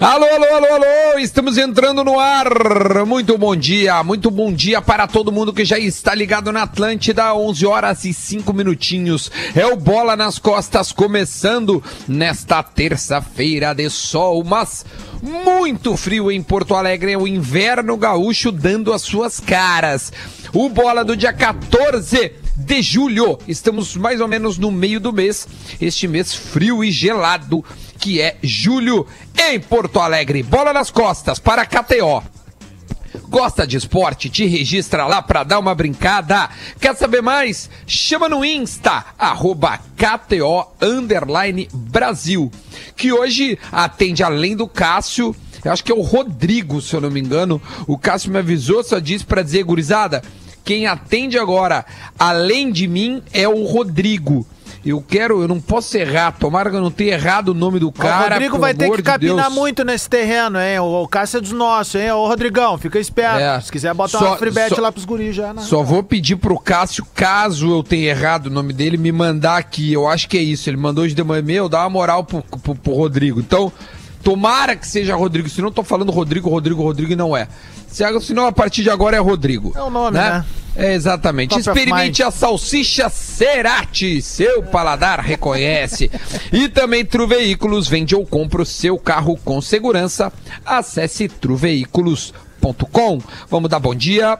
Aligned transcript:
Alô, 0.00 0.26
alô, 0.26 0.44
alô, 0.44 0.74
alô, 0.74 1.18
estamos 1.18 1.58
entrando 1.58 2.04
no 2.04 2.20
ar. 2.20 3.04
Muito 3.04 3.36
bom 3.36 3.56
dia, 3.56 4.00
muito 4.04 4.30
bom 4.30 4.52
dia 4.52 4.80
para 4.80 5.08
todo 5.08 5.32
mundo 5.32 5.52
que 5.52 5.64
já 5.64 5.76
está 5.76 6.14
ligado 6.14 6.52
na 6.52 6.62
Atlântida, 6.62 7.34
11 7.34 7.66
horas 7.66 8.04
e 8.04 8.14
5 8.14 8.52
minutinhos. 8.52 9.28
É 9.56 9.66
o 9.66 9.74
Bola 9.74 10.14
nas 10.14 10.38
Costas 10.38 10.92
começando 10.92 11.82
nesta 12.06 12.62
terça-feira 12.62 13.74
de 13.74 13.90
sol, 13.90 14.44
mas 14.44 14.86
muito 15.20 15.96
frio 15.96 16.30
em 16.30 16.44
Porto 16.44 16.76
Alegre, 16.76 17.10
é 17.10 17.18
o 17.18 17.26
inverno 17.26 17.96
gaúcho 17.96 18.52
dando 18.52 18.92
as 18.92 19.02
suas 19.02 19.40
caras. 19.40 20.12
O 20.52 20.68
Bola 20.68 21.04
do 21.04 21.16
dia 21.16 21.32
14 21.32 22.34
de 22.56 22.82
julho, 22.82 23.38
estamos 23.48 23.96
mais 23.96 24.20
ou 24.20 24.28
menos 24.28 24.58
no 24.58 24.70
meio 24.70 25.00
do 25.00 25.12
mês, 25.12 25.46
este 25.80 26.06
mês 26.06 26.34
frio 26.34 26.84
e 26.84 26.90
gelado 26.92 27.64
que 27.98 28.20
é 28.20 28.36
julho 28.42 29.06
em 29.50 29.58
Porto 29.60 30.00
Alegre. 30.00 30.42
Bola 30.42 30.72
nas 30.72 30.90
costas 30.90 31.38
para 31.38 31.66
KTO. 31.66 32.22
Gosta 33.28 33.66
de 33.66 33.76
esporte? 33.76 34.30
Te 34.30 34.46
registra 34.46 35.06
lá 35.06 35.20
para 35.20 35.44
dar 35.44 35.58
uma 35.58 35.74
brincada. 35.74 36.48
Quer 36.80 36.96
saber 36.96 37.20
mais? 37.20 37.68
Chama 37.86 38.28
no 38.28 38.44
Insta, 38.44 39.04
arroba 39.18 39.78
KTO 39.96 40.68
Brasil. 41.72 42.50
Que 42.96 43.12
hoje 43.12 43.58
atende 43.70 44.22
além 44.22 44.56
do 44.56 44.66
Cássio, 44.66 45.34
eu 45.64 45.72
acho 45.72 45.84
que 45.84 45.92
é 45.92 45.94
o 45.94 46.02
Rodrigo, 46.02 46.80
se 46.80 46.94
eu 46.94 47.00
não 47.00 47.10
me 47.10 47.20
engano. 47.20 47.60
O 47.86 47.98
Cássio 47.98 48.30
me 48.30 48.38
avisou, 48.38 48.82
só 48.82 48.98
disse 48.98 49.24
para 49.24 49.42
dizer, 49.42 49.62
gurizada, 49.64 50.22
quem 50.64 50.86
atende 50.86 51.38
agora, 51.38 51.84
além 52.18 52.70
de 52.70 52.86
mim, 52.86 53.22
é 53.32 53.48
o 53.48 53.64
Rodrigo. 53.64 54.46
Eu 54.88 55.04
quero, 55.06 55.42
eu 55.42 55.48
não 55.48 55.60
posso 55.60 55.96
errar. 55.96 56.32
Tomara 56.32 56.70
que 56.70 56.76
eu 56.76 56.80
não 56.80 56.90
tenha 56.90 57.12
errado 57.14 57.48
o 57.48 57.54
nome 57.54 57.78
do 57.78 57.92
cara. 57.92 58.30
O 58.30 58.30
Rodrigo 58.30 58.58
vai 58.58 58.72
ter 58.72 58.90
que 58.90 59.02
capinar 59.02 59.50
muito 59.50 59.84
nesse 59.84 60.08
terreno, 60.08 60.58
hein? 60.58 60.78
O, 60.78 61.02
o 61.02 61.08
Cássio 61.08 61.38
é 61.38 61.40
dos 61.40 61.52
nossos, 61.52 61.94
hein? 61.94 62.10
Ô, 62.12 62.26
Rodrigão, 62.26 62.78
fica 62.78 62.98
esperto. 62.98 63.38
É. 63.38 63.60
Se 63.60 63.70
quiser 63.70 63.92
botar 63.92 64.18
só, 64.18 64.26
uma 64.28 64.36
freebet 64.36 64.74
só, 64.74 64.80
lá 64.80 64.90
pros 64.90 65.04
guris 65.04 65.34
já, 65.34 65.52
né? 65.52 65.62
Só 65.62 65.82
vou 65.82 66.02
pedir 66.02 66.36
pro 66.36 66.58
Cássio, 66.58 67.06
caso 67.14 67.70
eu 67.70 67.82
tenha 67.82 68.08
errado 68.08 68.46
o 68.46 68.50
nome 68.50 68.72
dele, 68.72 68.96
me 68.96 69.12
mandar 69.12 69.58
aqui. 69.58 69.92
Eu 69.92 70.08
acho 70.08 70.28
que 70.28 70.38
é 70.38 70.42
isso. 70.42 70.70
Ele 70.70 70.76
mandou 70.76 71.04
hoje 71.04 71.14
de 71.14 71.22
manhã, 71.22 71.42
meu, 71.42 71.68
dá 71.68 71.80
uma 71.80 71.90
moral 71.90 72.24
pro, 72.24 72.42
pro, 72.42 72.74
pro 72.74 72.92
Rodrigo. 72.94 73.40
Então, 73.40 73.72
tomara 74.28 74.76
que 74.76 74.86
seja 74.86 75.16
Rodrigo. 75.16 75.48
Se 75.48 75.62
não 75.62 75.72
tô 75.72 75.82
falando 75.82 76.12
Rodrigo, 76.12 76.50
Rodrigo, 76.50 76.82
Rodrigo 76.82 77.12
e 77.12 77.16
não 77.16 77.34
é. 77.34 77.48
Senão 78.20 78.44
a 78.46 78.52
partir 78.52 78.82
de 78.82 78.90
agora 78.90 79.16
é 79.16 79.20
Rodrigo. 79.20 79.72
É 79.74 79.82
o 79.82 79.88
nome, 79.88 80.18
né? 80.18 80.30
né? 80.30 80.44
É, 80.76 80.92
exatamente. 80.92 81.50
Top 81.50 81.60
Experimente 81.60 82.22
a 82.22 82.30
salsicha 82.30 83.08
Cerati, 83.08 84.20
seu 84.20 84.62
paladar 84.62 85.20
reconhece. 85.20 86.10
e 86.52 86.68
também 86.68 87.06
Truveículos 87.06 87.88
vende 87.88 88.14
ou 88.14 88.26
compra 88.26 88.60
o 88.60 88.66
seu 88.66 88.98
carro 88.98 89.38
com 89.42 89.62
segurança. 89.62 90.30
Acesse 90.64 91.26
truveículos.com. 91.26 93.22
Vamos 93.48 93.70
dar 93.70 93.78
bom 93.78 93.94
dia 93.94 94.38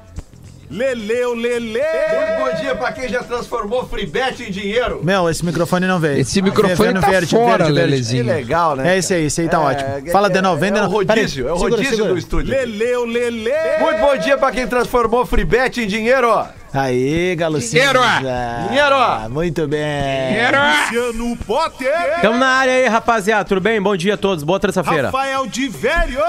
Leleu, 0.71 1.35
Lele! 1.35 1.81
Muito 1.81 2.39
bom 2.39 2.61
dia 2.61 2.75
pra 2.75 2.93
quem 2.93 3.09
já 3.09 3.23
transformou 3.23 3.87
Freebet 3.89 4.43
em 4.43 4.51
dinheiro. 4.51 5.01
Meu, 5.03 5.29
esse 5.31 5.45
microfone 5.45 5.87
não 5.87 5.99
veio. 5.99 6.21
Esse 6.21 6.43
microfone 6.43 6.95
tá 6.95 7.09
verde, 7.09 7.35
fora, 7.35 7.65
verde, 7.65 7.73
Lelezinho. 7.73 8.25
Que 8.25 8.31
legal, 8.31 8.77
né? 8.77 8.95
É 8.95 8.99
esse 8.99 9.15
aí, 9.15 9.25
esse 9.25 9.41
aí 9.41 9.49
tá 9.49 9.57
é, 9.57 9.61
ótimo. 9.61 10.13
Fala 10.13 10.29
de 10.29 10.43
novo, 10.43 10.61
vem 10.61 10.71
de 10.71 10.81
novo. 10.81 10.93
É 10.93 11.05
o 11.05 11.07
rodízio, 11.07 11.49
é 11.49 11.53
o 11.53 11.57
rodízio 11.57 11.91
segura, 11.91 12.13
do 12.13 12.19
estúdio. 12.19 12.51
Leleu, 12.51 13.07
Lele! 13.07 13.51
Muito 13.81 14.01
bom 14.01 14.17
dia 14.19 14.37
pra 14.37 14.51
quem 14.53 14.67
transformou 14.67 15.25
Freebet 15.25 15.81
em 15.81 15.87
dinheiro. 15.87 16.47
Aí, 16.73 17.35
Galucinho. 17.35 17.83
Dinheiro! 17.83 18.01
Dinheiro! 18.69 19.31
Muito 19.31 19.67
bem. 19.67 20.29
Dinheiro! 20.29 20.59
Luciano 20.83 21.37
Potter! 21.39 22.21
Tamo 22.21 22.39
na 22.39 22.47
área 22.49 22.73
aí, 22.75 22.87
rapaziada. 22.87 23.45
Tudo 23.45 23.61
bem? 23.61 23.81
Bom 23.81 23.97
dia 23.97 24.15
a 24.15 24.17
todos. 24.17 24.45
Boa 24.45 24.61
terça-feira. 24.61 25.07
Rafael 25.07 25.47
de 25.47 25.69
Velho! 25.69 26.21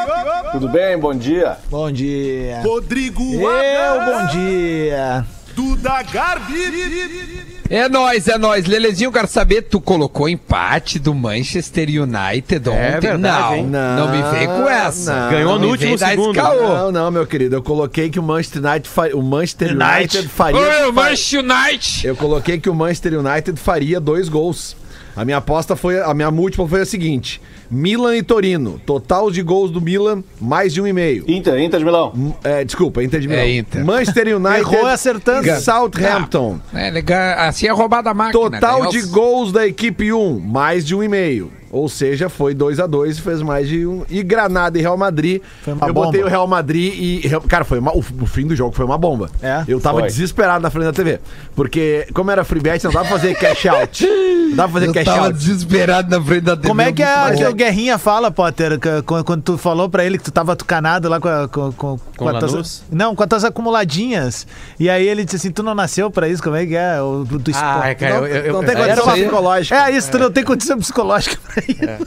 Tudo 0.52 0.70
bem? 0.70 0.98
Bom 0.98 1.14
dia. 1.14 1.58
Bom 1.70 1.92
dia. 1.92 2.62
Rodrigo 2.64 3.22
Eu, 3.22 4.06
bom 4.06 4.26
dia. 4.28 5.26
Duda 5.56 6.04
Garbi! 6.04 7.59
É 7.70 7.88
nóis, 7.88 8.28
é 8.28 8.36
nóis. 8.36 8.66
Lelezinho, 8.66 9.12
quero 9.12 9.28
saber, 9.28 9.62
tu 9.62 9.80
colocou 9.80 10.28
empate 10.28 10.98
do 10.98 11.14
Manchester 11.14 11.88
United 11.88 12.68
é 12.68 12.72
ontem? 12.72 12.82
É 12.82 13.00
verdade, 13.00 13.62
não, 13.62 13.68
não, 13.68 14.08
não, 14.08 14.12
me 14.12 14.38
vem 14.40 14.48
com 14.48 14.68
essa. 14.68 15.26
Não, 15.26 15.32
Ganhou 15.32 15.60
no 15.60 15.68
último 15.68 15.96
segundo. 15.96 16.34
Não, 16.34 16.92
não, 16.92 17.12
meu 17.12 17.28
querido. 17.28 17.58
Eu 17.58 17.62
coloquei 17.62 18.10
que 18.10 18.20
o 18.20 18.24
Manchester 18.24 18.66
United, 18.66 18.90
fa... 18.90 19.08
o 19.14 19.22
Manchester 19.22 19.68
United, 19.70 20.18
United 20.18 20.28
faria... 20.30 20.60
Oi, 20.60 20.90
o 20.90 20.94
Manchester 20.94 21.40
United! 21.42 22.08
Eu 22.08 22.16
coloquei 22.16 22.60
que 22.60 22.70
o 22.72 22.74
Manchester 22.74 23.20
United 23.20 23.60
faria 23.60 24.00
dois 24.00 24.28
gols. 24.28 24.76
A 25.16 25.24
minha 25.24 25.38
aposta 25.38 25.76
foi... 25.76 26.02
A 26.02 26.14
minha 26.16 26.32
múltipla 26.32 26.68
foi 26.68 26.82
a 26.82 26.86
seguinte... 26.86 27.40
Milan 27.70 28.16
e 28.18 28.24
Torino. 28.24 28.80
Total 28.86 29.30
de 29.30 29.42
gols 29.42 29.72
do 29.72 29.80
Milan, 29.80 30.24
mais 30.40 30.74
de 30.74 30.82
um 30.82 30.88
e 30.88 30.94
meio. 30.94 31.24
Inter, 31.28 31.60
Inter 31.60 31.80
de 31.80 31.86
Milão. 31.86 32.36
É, 32.44 32.64
desculpa, 32.64 33.04
Inter 33.04 33.20
de 33.20 33.28
Milão. 33.28 33.44
É 33.44 33.58
Inter. 33.58 33.86
Manchester 33.86 34.28
United. 34.36 34.60
Errou 34.60 34.86
acertando. 34.88 35.48
Southampton. 35.62 36.60
Ah, 36.74 36.88
é, 36.88 37.48
assim 37.48 37.68
é 37.68 37.72
roubada 37.72 38.10
a 38.10 38.14
máquina. 38.14 38.50
Total 38.52 38.88
de 38.88 39.02
gols 39.04 39.52
da 39.52 39.68
equipe 39.68 40.12
1, 40.12 40.40
mais 40.40 40.86
de 40.86 40.96
um 40.96 41.04
e 41.04 41.08
meio. 41.08 41.52
Ou 41.72 41.88
seja, 41.88 42.30
foi 42.30 42.56
2 42.56 42.80
a 42.80 42.88
2 42.88 43.18
e 43.18 43.22
fez 43.22 43.42
mais 43.42 43.68
de 43.68 43.86
um. 43.86 44.04
E 44.10 44.24
Granada 44.24 44.78
e 44.78 44.82
Real 44.82 44.98
Madrid. 44.98 45.42
Foi 45.62 45.74
uma 45.74 45.88
eu 45.88 45.94
bomba. 45.94 46.08
botei 46.08 46.24
o 46.24 46.28
Real 46.28 46.48
Madrid 46.48 46.94
e. 46.96 47.30
Cara, 47.48 47.64
foi 47.64 47.78
uma... 47.80 47.96
o 47.96 48.02
fim 48.02 48.48
do 48.48 48.56
jogo 48.56 48.76
foi 48.76 48.86
uma 48.86 48.98
bomba. 48.98 49.30
É? 49.42 49.64
Eu 49.68 49.80
tava 49.80 50.00
foi. 50.00 50.08
desesperado 50.08 50.62
na 50.64 50.72
frente 50.72 50.86
da 50.86 50.94
TV. 50.94 51.20
Porque, 51.56 52.08
como 52.14 52.32
era 52.32 52.44
free 52.44 52.60
bet, 52.60 52.84
não 52.84 52.92
dava 52.92 53.08
pra 53.08 53.20
fazer 53.20 53.36
cash 53.36 53.68
out. 53.68 54.08
Dava 54.56 54.72
pra 54.72 54.80
fazer 54.80 54.88
eu 54.88 54.94
cash 54.94 55.06
tava 55.06 55.26
out. 55.28 55.38
desesperado 55.38 56.10
na 56.10 56.24
frente 56.24 56.42
da 56.42 56.56
TV. 56.56 56.68
Como 56.68 56.82
é 56.82 56.92
que, 56.92 57.04
é, 57.04 57.36
que 57.36 57.46
o 57.46 57.54
Guerrinha 57.54 57.98
fala, 57.98 58.32
Potter, 58.32 58.80
quando, 59.06 59.24
quando, 59.24 59.42
tu 59.42 59.58
falou 59.58 59.90
pra 59.90 60.04
ele 60.04 60.18
que 60.18 60.24
tu 60.24 60.32
tava 60.32 60.56
tucanado 60.56 61.08
lá 61.10 61.20
com, 61.20 61.28
a, 61.28 61.48
com, 61.48 61.72
com, 61.72 61.98
com, 61.98 62.00
com 62.18 62.30
as 62.30 62.52
tuas, 62.52 62.84
Não, 62.92 63.16
com 63.16 63.24
as 63.24 63.30
tuas 63.30 63.44
acumuladinhas. 63.44 64.48
E 64.80 64.90
aí 64.90 65.08
ele 65.08 65.24
disse 65.24 65.38
assim: 65.38 65.52
tu 65.52 65.64
não 65.64 65.76
nasceu 65.76 66.10
pra 66.10 66.28
isso? 66.28 66.42
Como 66.42 66.56
é 66.56 66.66
que 66.66 66.76
é? 66.76 67.02
O, 67.02 67.24
do 67.26 67.52
esporte. 67.52 67.88
Ah, 67.90 67.96
cara, 67.96 68.16
não, 68.16 68.28
eu, 68.28 68.46
eu, 68.46 68.54
não 68.54 68.64
tem 68.64 68.76
condição 68.76 69.14
psicológica. 69.14 69.76
É 69.76 69.92
isso, 69.92 70.12
tu 70.12 70.20
não 70.20 70.32
tem 70.32 70.44
condição 70.44 70.78
psicológica 70.78 71.38
pra 71.46 71.64
isso. 71.68 71.84
É. 71.84 72.00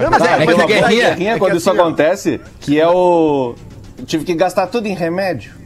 Não, 0.00 0.10
mas 0.10 0.22
é, 0.22 0.42
é, 0.42 0.46
que 0.46 0.52
a 0.52 0.66
guerrinha, 0.66 1.08
guerrinha 1.10 1.32
é 1.32 1.38
quando 1.38 1.56
isso 1.56 1.70
assim, 1.70 1.78
acontece, 1.78 2.40
que 2.60 2.80
é 2.80 2.88
o. 2.88 3.54
Tive 4.06 4.24
que 4.24 4.34
gastar 4.34 4.66
tudo 4.66 4.86
em 4.86 4.94
remédio. 4.94 5.60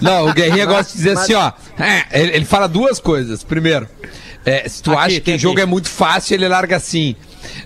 Não, 0.00 0.28
o 0.28 0.32
Guerrinha 0.32 0.66
gosta 0.66 0.92
de 0.92 0.98
dizer 0.98 1.14
mas... 1.14 1.24
assim, 1.24 1.34
ó. 1.34 1.52
É, 1.78 2.20
ele, 2.20 2.36
ele, 2.36 2.44
fala 2.44 2.66
duas 2.66 2.98
coisas. 2.98 3.42
Primeiro, 3.42 3.86
é, 4.44 4.68
se 4.68 4.82
tu 4.82 4.92
aqui, 4.92 5.00
acha 5.00 5.20
que 5.20 5.34
o 5.34 5.38
jogo 5.38 5.60
é 5.60 5.66
muito 5.66 5.88
fácil, 5.88 6.34
ele 6.34 6.48
larga 6.48 6.76
assim. 6.76 7.16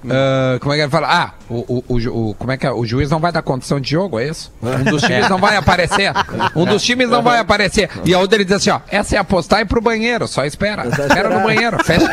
Uh, 0.04 0.58
como 0.60 0.72
é 0.72 0.76
que 0.76 0.82
ele 0.82 0.90
fala? 0.90 1.06
Ah, 1.08 1.34
o, 1.48 1.84
o, 1.86 2.28
o, 2.30 2.34
como 2.34 2.50
é 2.50 2.56
que 2.56 2.66
é? 2.66 2.72
O 2.72 2.84
juiz 2.86 3.10
não 3.10 3.18
vai 3.18 3.30
dar 3.30 3.42
condição 3.42 3.78
de 3.78 3.90
jogo, 3.90 4.18
é 4.18 4.28
isso? 4.28 4.52
Um 4.62 4.84
dos 4.84 5.02
times 5.04 5.28
não 5.28 5.38
vai 5.38 5.56
aparecer. 5.56 6.12
Um 6.54 6.64
dos 6.64 6.82
times 6.82 7.08
não 7.08 7.22
vai 7.22 7.38
aparecer. 7.38 7.90
E 8.04 8.14
a 8.14 8.18
outra 8.18 8.36
ele 8.36 8.44
diz 8.44 8.54
assim: 8.54 8.70
ó, 8.70 8.80
essa 8.88 9.16
é 9.16 9.18
apostar 9.18 9.60
e 9.60 9.62
ir 9.62 9.66
pro 9.66 9.80
banheiro, 9.80 10.26
só 10.26 10.44
espera. 10.44 10.86
Espera 10.86 11.28
no 11.28 11.44
banheiro. 11.44 11.82
Fecha, 11.84 12.08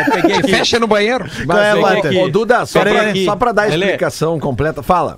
fecha 0.47 0.80
no 0.80 0.88
banheiro. 0.88 1.25
Mas, 1.45 1.57
é, 2.06 2.24
ô, 2.24 2.30
Duda, 2.30 2.66
só 2.66 2.81
pra, 2.81 3.16
só 3.25 3.35
pra 3.35 3.51
dar 3.51 3.63
a 3.63 3.69
explicação 3.69 4.40
completa, 4.40 4.84
fala. 4.84 5.18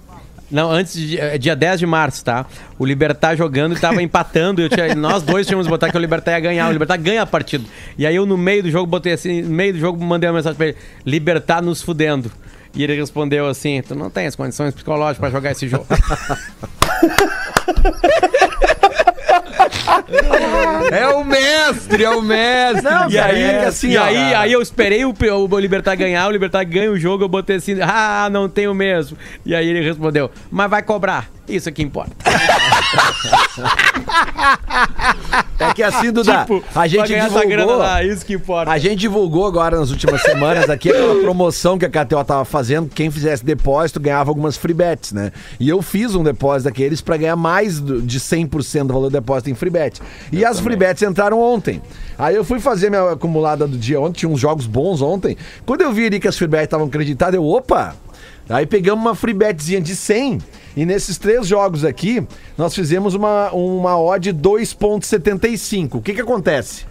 Não, 0.50 0.72
antes, 0.72 0.94
de, 0.94 1.20
é, 1.20 1.38
dia 1.38 1.56
10 1.56 1.80
de 1.80 1.86
março, 1.86 2.24
tá? 2.24 2.46
O 2.78 2.86
Libertar 2.86 3.36
jogando 3.36 3.76
e 3.76 3.80
tava 3.80 4.02
empatando. 4.04 4.62
Eu 4.62 4.70
tinha, 4.70 4.94
nós 4.96 5.24
dois 5.24 5.48
tínhamos 5.48 5.68
que 5.68 5.72
botar 5.72 5.90
que 5.90 5.98
o 5.98 6.00
Libertar 6.00 6.34
ia 6.34 6.40
ganhar. 6.40 6.70
O 6.70 6.72
Libertar 6.72 6.98
ganha 6.98 7.24
a 7.24 7.26
partida. 7.26 7.64
E 7.98 8.06
aí 8.06 8.16
eu, 8.16 8.26
no 8.26 8.38
meio 8.38 8.64
do 8.64 8.72
jogo, 8.72 8.86
botei 8.86 9.14
assim, 9.14 9.42
no 9.42 9.50
meio 9.50 9.74
do 9.74 9.80
jogo, 9.80 10.04
mandei 10.04 10.30
uma 10.30 10.36
mensagem 10.36 10.58
pra 10.58 10.68
ele: 10.68 10.78
Libertar 11.06 11.62
nos 11.62 11.82
fudendo. 11.82 12.32
E 12.76 12.84
ele 12.84 12.96
respondeu 12.96 13.48
assim: 13.48 13.82
Tu 13.82 13.96
não 13.96 14.10
tem 14.10 14.28
as 14.28 14.36
condições 14.36 14.74
psicológicas 14.74 15.18
para 15.18 15.30
jogar 15.30 15.52
esse 15.52 15.68
jogo. 15.68 15.88
É 20.92 21.08
o 21.10 21.24
mestre, 21.24 22.04
é 22.04 22.10
o 22.10 22.22
mestre. 22.22 22.84
Não, 22.84 23.10
e 23.10 23.20
aí, 23.20 23.42
é 23.42 23.66
assim, 23.66 23.90
e 23.90 23.98
aí, 23.98 24.34
aí 24.34 24.52
eu 24.52 24.62
esperei 24.62 25.06
o, 25.06 25.14
o 25.14 25.60
Libertar 25.60 25.96
ganhar, 25.96 26.28
o 26.28 26.32
Libertar 26.32 26.64
ganha 26.64 26.92
o 26.92 26.98
jogo, 26.98 27.24
eu 27.24 27.30
botei 27.30 27.58
assim, 27.58 27.78
ah, 27.82 28.30
não 28.32 28.50
tenho 28.50 28.74
mesmo. 28.74 29.18
E 29.46 29.56
aí 29.56 29.68
ele 29.68 29.82
respondeu, 29.82 30.32
mas 30.52 30.70
vai 30.70 30.84
cobrar. 30.84 31.30
Isso 31.48 31.72
que 31.72 31.84
importa. 31.84 32.16
É 35.60 35.74
que 35.74 35.84
assim, 35.84 36.12
Duda, 36.12 36.40
tipo, 36.42 36.64
a 36.74 36.88
gente 36.88 37.08
divulgou. 37.08 37.78
Lá, 37.78 38.04
isso 38.04 38.26
que 38.26 38.34
importa. 38.34 38.72
A 38.72 38.78
gente 38.78 38.98
divulgou 38.98 39.46
agora 39.46 39.80
nas 39.80 39.90
últimas 39.90 40.22
semanas 40.22 40.70
aqui 40.70 40.90
aquela 40.90 41.16
promoção 41.24 41.78
que 41.78 41.86
a 41.86 41.90
KTO 41.90 42.24
tava 42.24 42.46
fazendo. 42.46 42.90
Quem 42.90 43.10
fizesse 43.10 43.44
depósito 43.44 44.00
ganhava 44.00 44.30
algumas 44.30 44.58
free 44.58 44.74
bets, 44.74 45.12
né? 45.12 45.32
E 45.60 45.70
eu 45.70 45.82
fiz 45.82 46.16
um 46.16 46.24
depósito 46.24 46.70
daqueles 46.70 47.02
para 47.02 47.18
ganhar 47.18 47.36
mais 47.36 47.82
de 47.82 48.20
100% 48.20 48.88
do 48.88 48.94
valor 48.94 49.10
do 49.10 49.14
depósito 49.14 49.50
em 49.50 49.56
free 49.56 49.70
bet. 49.70 50.02
E 50.32 50.42
eu 50.42 50.50
as 50.50 50.58
também. 50.58 50.72
free 50.72 50.76
bets 50.78 51.04
entraram 51.04 51.40
ontem. 51.40 51.82
Aí 52.18 52.36
eu 52.36 52.44
fui 52.44 52.60
fazer 52.60 52.90
minha 52.90 53.12
acumulada 53.12 53.68
do 53.68 53.78
dia 53.78 54.00
ontem, 54.00 54.20
tinha 54.20 54.30
uns 54.30 54.40
jogos 54.40 54.66
bons 54.66 55.02
ontem. 55.02 55.38
Quando 55.66 55.82
eu 55.82 55.92
vi 55.92 56.06
ali 56.06 56.20
que 56.20 56.28
as 56.28 56.38
free 56.38 56.48
bets 56.48 56.66
estavam 56.66 56.88
acreditadas, 56.88 57.36
eu, 57.36 57.46
opa! 57.46 57.96
Aí 58.48 58.66
pegamos 58.66 59.04
uma 59.04 59.16
free 59.16 59.34
betzinha 59.34 59.82
de 59.82 59.96
100 59.96 60.40
e 60.76 60.86
nesses 60.86 61.18
três 61.18 61.48
jogos 61.48 61.84
aqui, 61.86 62.26
nós 62.58 62.74
fizemos 62.76 63.14
uma, 63.16 63.52
uma 63.52 64.00
odd 64.00 64.34
2.75. 64.34 65.96
O 65.96 66.02
que 66.02 66.14
que 66.14 66.22
acontece? 66.22 66.86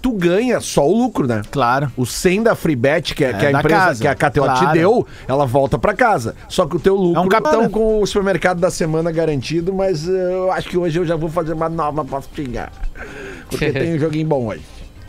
tu 0.00 0.10
ganha 0.10 0.60
só 0.60 0.84
o 0.84 0.92
lucro, 0.92 1.28
né? 1.28 1.42
Claro. 1.48 1.90
O 1.96 2.04
100 2.04 2.42
da 2.42 2.56
Freebet, 2.56 3.14
que, 3.14 3.24
é, 3.24 3.32
que 3.32 3.46
a 3.46 3.52
da 3.52 3.58
empresa, 3.60 3.78
casa. 3.78 4.00
que 4.02 4.08
a 4.08 4.14
KTO 4.16 4.40
te 4.40 4.58
Claro. 4.58 4.72
deu, 4.72 5.06
ela 5.28 5.46
volta 5.46 5.78
pra 5.78 5.94
casa. 5.94 6.34
Só 6.48 6.66
que 6.66 6.74
o 6.74 6.80
teu 6.80 6.96
lucro 6.96 7.20
É 7.22 7.24
um 7.24 7.28
capitão. 7.28 7.70
com 7.70 8.02
o 8.02 8.06
supermercado 8.06 8.58
da 8.58 8.68
semana 8.68 9.12
garantido, 9.12 9.72
mas 9.72 10.08
eh, 10.08 10.12
eu 10.12 10.50
acho 10.50 10.68
que 10.68 10.76
hoje 10.76 10.98
eu 10.98 11.06
já 11.06 11.14
vou 11.14 11.28
fazer 11.28 11.52
uma 11.52 11.68
nova 11.68 12.04
pastinha. 12.04 12.68
Porque 13.48 13.70
tem 13.70 13.94
um 13.94 13.98
joguinho 14.00 14.26
bom 14.26 14.44
hoje. 14.48 14.62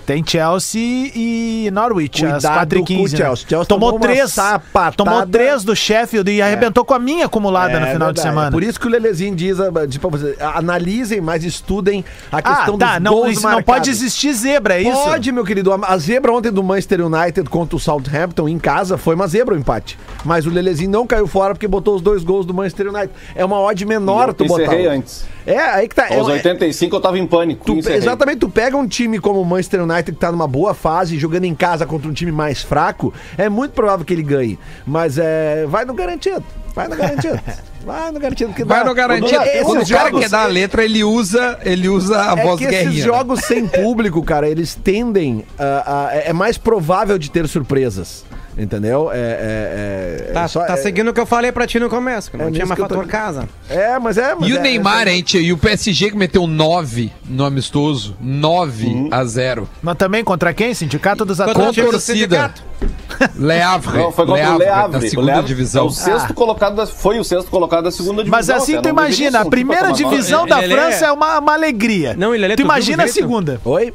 Tem 0.05 0.23
Chelsea 0.25 1.11
e 1.15 1.69
Norwich, 1.71 2.25
às 2.25 2.43
Cuidado 2.43 2.53
4 2.53 2.79
h 2.79 2.85
com 2.87 2.93
o 2.93 2.97
15 2.97 3.17
Chelsea. 3.17 3.45
Chelsea 3.47 3.65
tomou 3.65 3.99
três, 3.99 4.31
sapatada. 4.33 4.95
tomou 4.97 5.25
três 5.25 5.63
do 5.63 5.73
Sheffield 5.73 6.29
e 6.29 6.41
arrebentou 6.41 6.83
com 6.83 6.93
a 6.93 6.99
minha 6.99 7.25
acumulada 7.25 7.79
no 7.79 7.85
É 7.85 7.93
final 7.93 8.11
de 8.11 8.15
verdade. 8.17 8.21
semana. 8.21 8.51
Por 8.51 8.63
isso 8.63 8.77
que 8.79 8.87
o 8.87 8.89
Lelezinho 8.89 9.33
diz, 9.35 9.57
ah, 9.59 9.71
diz 9.87 9.97
pra 9.97 10.09
vocês, 10.09 10.35
analisem, 10.41 11.21
mas 11.21 11.45
estudem 11.45 12.03
a 12.31 12.37
ah, 12.37 12.41
questão 12.41 12.77
tá, 12.77 12.95
dos 12.95 13.03
não, 13.03 13.13
gols 13.13 13.31
isso 13.31 13.43
não 13.43 13.51
marcados. 13.51 13.65
pode 13.65 13.89
existir 13.89 14.33
zebra, 14.33 14.75
é 14.75 14.81
isso? 14.81 14.91
Pode, 14.91 15.31
meu 15.31 15.45
querido. 15.45 15.71
A 15.71 15.93
a 15.93 15.97
zebra 15.97 16.33
ontem 16.33 16.51
do 16.51 16.63
Manchester 16.63 17.05
United 17.05 17.47
contra 17.49 17.75
o 17.75 17.79
Southampton 17.79 18.49
em 18.49 18.57
casa 18.57 18.97
foi 18.97 19.13
uma 19.13 19.27
zebra 19.27 19.53
o 19.53 19.57
empate. 19.57 19.97
Mas 20.25 20.47
o 20.47 20.49
Lelezinho 20.49 20.89
não 20.89 21.05
caiu 21.05 21.27
fora 21.27 21.53
porque 21.53 21.67
botou 21.67 21.95
os 21.95 22.01
dois 22.01 22.23
gols 22.23 22.45
do 22.47 22.53
Manchester 22.53 22.87
United. 22.87 23.11
É 23.35 23.45
uma 23.45 23.59
odd 23.59 23.85
menor 23.85 24.29
Eu 24.29 24.33
tu 24.33 24.45
botar. 24.45 24.73
antes. 24.73 25.23
É, 25.45 25.57
aí 25.59 25.87
que 25.87 25.95
tá. 25.95 26.07
Aos 26.13 26.29
é- 26.29 26.33
85 26.33 26.95
eu 26.95 27.01
tava 27.01 27.17
em 27.19 27.27
pânico. 27.27 27.65
Tu, 27.65 27.89
exatamente, 27.91 28.39
tu 28.39 28.49
pega 28.49 28.77
um 28.77 28.87
time 28.87 29.19
como 29.19 29.41
o 29.41 29.45
Manchester 29.45 29.83
United 29.83 30.11
que 30.13 30.17
tá 30.19 30.31
numa 30.31 30.47
boa 30.47 30.73
fase, 30.73 31.17
jogando 31.19 31.45
em 31.45 31.53
casa 31.55 31.85
contra 31.85 32.09
um 32.09 32.13
time 32.13 32.31
mais 32.31 32.61
fraco, 32.61 33.13
é 33.37 33.49
muito 33.49 33.71
provável 33.71 34.05
que 34.05 34.13
ele 34.13 34.23
ganhe. 34.23 34.57
Mas 34.85 35.17
é. 35.17 35.65
Vai 35.67 35.85
no 35.85 35.93
garantido. 35.93 36.43
Vai 36.75 36.87
no 36.87 36.95
garantido. 36.95 37.39
vai 37.85 38.11
no 38.11 38.19
garantido. 38.19 38.53
Que 38.53 38.63
Vai 38.63 38.79
dá- 38.79 38.85
no 38.89 38.95
garantido. 38.95 39.41
Quando 39.63 39.81
o 39.83 39.87
cara 39.87 40.05
jogos- 40.09 40.19
quer 40.21 40.29
dar 40.29 40.43
a 40.43 40.47
letra, 40.47 40.83
ele 40.83 41.03
usa, 41.03 41.59
ele 41.63 41.87
usa 41.89 42.31
a 42.33 42.39
é 42.39 42.43
voz 42.43 42.57
que 42.59 42.65
guerrinha. 42.65 42.89
esses 42.91 43.05
né? 43.05 43.05
jogos 43.05 43.41
sem 43.41 43.67
público, 43.69 44.23
cara, 44.23 44.47
eles 44.49 44.73
tendem 44.75 45.43
a, 45.59 46.07
a- 46.07 46.15
É 46.15 46.29
é 46.29 46.33
mais 46.33 46.57
provável 46.57 47.17
de 47.19 47.29
ter 47.29 47.47
surpresas. 47.47 48.23
Entendeu? 48.57 49.09
É. 49.11 49.17
é, 49.17 50.27
é- 50.29 50.31
Tá, 50.33 50.43
é 50.43 50.47
só- 50.47 50.63
tá 50.65 50.73
é- 50.73 50.77
seguindo 50.77 51.07
o 51.09 51.13
que 51.13 51.19
eu 51.19 51.25
falei 51.25 51.51
pra 51.51 51.65
ti 51.65 51.79
no 51.79 51.89
começo, 51.89 52.29
que 52.29 52.37
não 52.37 52.47
É 52.47 52.51
tinha 52.51 52.65
mais 52.65 52.75
que 52.77 52.81
eu 52.83 52.87
tô- 52.87 52.95
fator 52.95 53.07
casa. 53.09 53.49
É, 53.69 53.97
mas 53.97 54.17
é. 54.17 54.35
mas 54.35 54.47
E 54.49 54.53
o 54.53 54.61
Neymar, 54.61 55.07
é- 55.07 55.13
hein, 55.13 55.23
tia? 55.23 55.41
E 55.41 55.51
o 55.51 55.57
PSG 55.57 56.11
que 56.11 56.17
meteu 56.17 56.45
9 56.45 57.11
no 57.27 57.45
amistoso. 57.45 58.15
9 58.21 58.85
Uhum. 58.87 59.09
a 59.11 59.23
0. 59.25 59.67
Mas 59.81 59.95
também 59.97 60.23
contra 60.23 60.53
quem? 60.53 60.73
Sindicato 60.73 61.25
dos 61.25 61.37
Contra 61.37 61.53
Com 61.53 61.59
o 61.61 61.63
Atletas. 61.69 61.85
do 61.85 61.91
torcida. 61.91 62.53
sindicato. 62.53 62.63
Le 63.39 63.61
Havre. 63.61 63.97
Não, 63.97 64.11
foi 64.11 64.25
contra 64.25 64.55
o 64.55 64.57
Le 64.57 64.67
Havre. 64.67 64.91
Da 64.99 65.01
segunda 65.09 65.31
Le 65.31 65.37
Havre 65.37 65.47
divisão. 65.47 65.83
É 65.85 65.87
o 65.87 65.91
sexto 65.91 66.33
colocado 66.33 66.75
da, 66.75 66.85
foi 66.85 67.19
o 67.19 67.23
sexto 67.23 67.49
colocado 67.49 67.83
da 67.85 67.91
segunda 67.91 68.23
divisão. 68.23 68.31
Mas 68.37 68.49
assim, 68.49 68.79
tu 68.81 68.89
imagina, 68.89 69.39
a 69.41 69.45
primeira 69.45 69.91
divisão 69.91 70.45
da 70.45 70.61
França 70.61 71.05
é 71.07 71.11
uma, 71.11 71.39
uma 71.39 71.53
alegria. 71.53 72.13
Não, 72.17 72.35
e 72.35 72.37
Lelê, 72.37 72.55
tu 72.55 72.61
imagina 72.61 73.03
a 73.03 73.07
segunda. 73.07 73.59
Oi? 73.65 73.93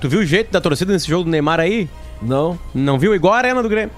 Tu 0.00 0.08
viu 0.08 0.20
o 0.20 0.24
jeito 0.24 0.50
da 0.52 0.60
torcida 0.60 0.92
nesse 0.92 1.08
jogo 1.08 1.24
do 1.24 1.30
Neymar 1.30 1.58
aí? 1.58 1.88
Não. 2.22 2.58
Não 2.74 2.98
viu? 2.98 3.14
Igual 3.14 3.34
a 3.34 3.38
arena 3.38 3.62
do 3.62 3.68
Grêmio. 3.68 3.90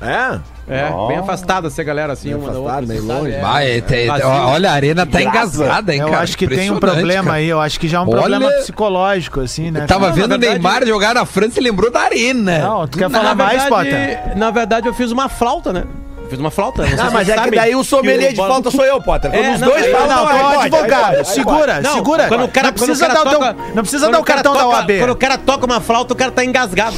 É? 0.00 0.38
É, 0.66 0.90
Ó. 0.90 1.08
bem 1.08 1.18
afastada 1.18 1.66
essa 1.68 1.82
galera 1.82 2.14
assim, 2.14 2.28
Bem 2.30 2.36
uma 2.38 2.46
da 2.50 2.58
afastada, 2.58 2.80
outra. 2.80 2.86
meio 2.94 3.04
longe. 3.06 3.32
É. 3.36 3.40
Vai, 3.40 3.66
é, 3.70 3.76
é, 3.86 4.06
Vazio. 4.06 4.28
olha, 4.28 4.70
a 4.70 4.72
arena 4.72 5.06
tá 5.06 5.22
engasgada, 5.22 5.94
hein, 5.94 6.00
Eu 6.00 6.08
cara? 6.08 6.22
acho 6.22 6.36
que 6.38 6.48
tem 6.48 6.70
um 6.70 6.78
problema 6.80 7.24
cara. 7.24 7.36
aí, 7.36 7.46
eu 7.48 7.60
acho 7.60 7.78
que 7.78 7.86
já 7.86 7.98
é 7.98 8.00
um 8.00 8.04
Olha- 8.08 8.12
problema 8.18 8.50
psicológico, 8.50 9.40
assim, 9.40 9.70
né? 9.70 9.82
Eu 9.82 9.86
tava 9.86 10.08
Não, 10.08 10.14
vendo 10.14 10.24
o 10.34 10.38
verdade- 10.38 10.54
Neymar 10.54 10.86
jogar 10.86 11.14
na 11.14 11.24
França 11.26 11.60
e 11.60 11.62
lembrou 11.62 11.90
da 11.90 12.00
arena. 12.00 12.58
Não, 12.60 12.88
tu 12.88 12.98
quer 12.98 13.08
Na 13.10 13.18
falar 13.18 13.34
mais, 13.34 13.62
verdade- 13.62 13.70
Potter? 13.70 14.36
Na 14.38 14.50
verdade, 14.50 14.88
eu 14.88 14.94
fiz 14.94 15.10
uma 15.12 15.28
flauta, 15.28 15.72
né? 15.72 15.84
Eu 16.22 16.30
fiz 16.30 16.38
uma 16.38 16.50
flauta. 16.50 16.82
Não 16.86 17.04
Ah, 17.04 17.08
se 17.08 17.12
mas 17.14 17.28
é 17.28 17.36
que 17.38 17.50
daí 17.50 17.76
o 17.76 17.84
sommelier 17.84 18.30
de 18.32 18.36
falta 18.36 18.70
sou 18.70 18.84
eu, 18.86 19.00
Potter. 19.02 19.30
Quando 19.30 19.44
É, 19.44 19.54
os 19.54 19.60
não, 19.60 19.68
dois 19.68 19.86
falam, 19.90 20.08
Não, 20.08 20.24
não, 20.24 20.30
é 20.30 20.56
aí 20.56 20.66
advogado. 20.66 21.24
segura, 21.26 21.80
Não, 21.82 21.94
segura. 21.94 22.28
Quando 22.28 22.44
o 22.44 22.48
cara, 22.48 22.66
não 22.68 22.74
precisa 22.74 23.08
dar 23.08 23.20
o 23.20 23.28
teu, 23.28 23.38
toca- 23.38 23.56
não 23.74 23.82
precisa 23.82 24.06
quando 24.06 24.12
dar 24.12 24.20
o 24.20 24.24
cara 24.24 24.42
cartão 24.42 24.54
da 24.60 24.66
OAB. 24.66 24.98
Quando 24.98 25.10
o 25.10 25.16
cara 25.16 25.36
toca 25.38 25.66
uma 25.66 25.80
flauta, 25.80 26.14
o 26.14 26.16
cara 26.16 26.30
tá 26.32 26.42
engasgado. 26.44 26.96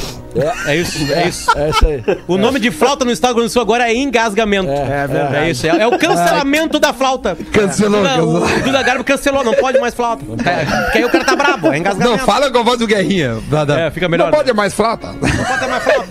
É, 0.67 0.75
isso, 0.75 0.97
é 1.13 1.27
isso. 1.27 1.57
É 1.57 1.69
isso 1.69 1.85
aí. 1.85 2.03
O 2.27 2.37
nome 2.37 2.59
de 2.59 2.71
flauta 2.71 3.03
no 3.05 3.11
Estado 3.11 3.31
do 3.33 3.35
Rio 3.35 3.43
Grande 3.43 3.49
do 3.49 3.53
Sul 3.53 3.61
agora 3.61 3.89
é 3.89 3.95
engasgamento. 3.95 4.69
É 4.69 5.07
verdade. 5.07 5.35
É 5.35 5.49
isso, 5.49 5.65
é, 5.67 5.69
é 5.81 5.87
o 5.87 5.97
cancelamento 5.97 6.79
da 6.79 6.93
flauta. 6.93 7.37
Cancelou, 7.51 7.99
O 7.99 8.03
Duda- 8.03 8.09
cancelou. 8.09 8.43
O 8.43 8.61
Duda 8.63 8.83
Garbo 8.83 9.03
cancelou, 9.03 9.43
não 9.43 9.53
pode 9.53 9.79
mais 9.79 9.93
flauta. 9.93 10.23
É, 10.45 10.65
Porque 10.83 10.97
aí 10.99 11.05
o 11.05 11.09
cara 11.09 11.23
tá 11.25 11.35
brabo, 11.35 11.71
é 11.71 11.77
engasgamento. 11.77 12.11
Não, 12.17 12.19
fala 12.25 12.51
com 12.51 12.57
a 12.59 12.63
voz 12.63 12.79
do 12.79 12.87
Guerrinha. 12.87 13.37
Nada. 13.49 13.79
É, 13.79 13.91
fica 13.91 14.07
melhor. 14.07 14.31
Não 14.31 14.37
pode 14.37 14.53
mais 14.53 14.73
flauta. 14.73 15.07
Não 15.13 15.19
pode 15.45 15.67
mais 15.67 15.83
flauta. 15.83 16.07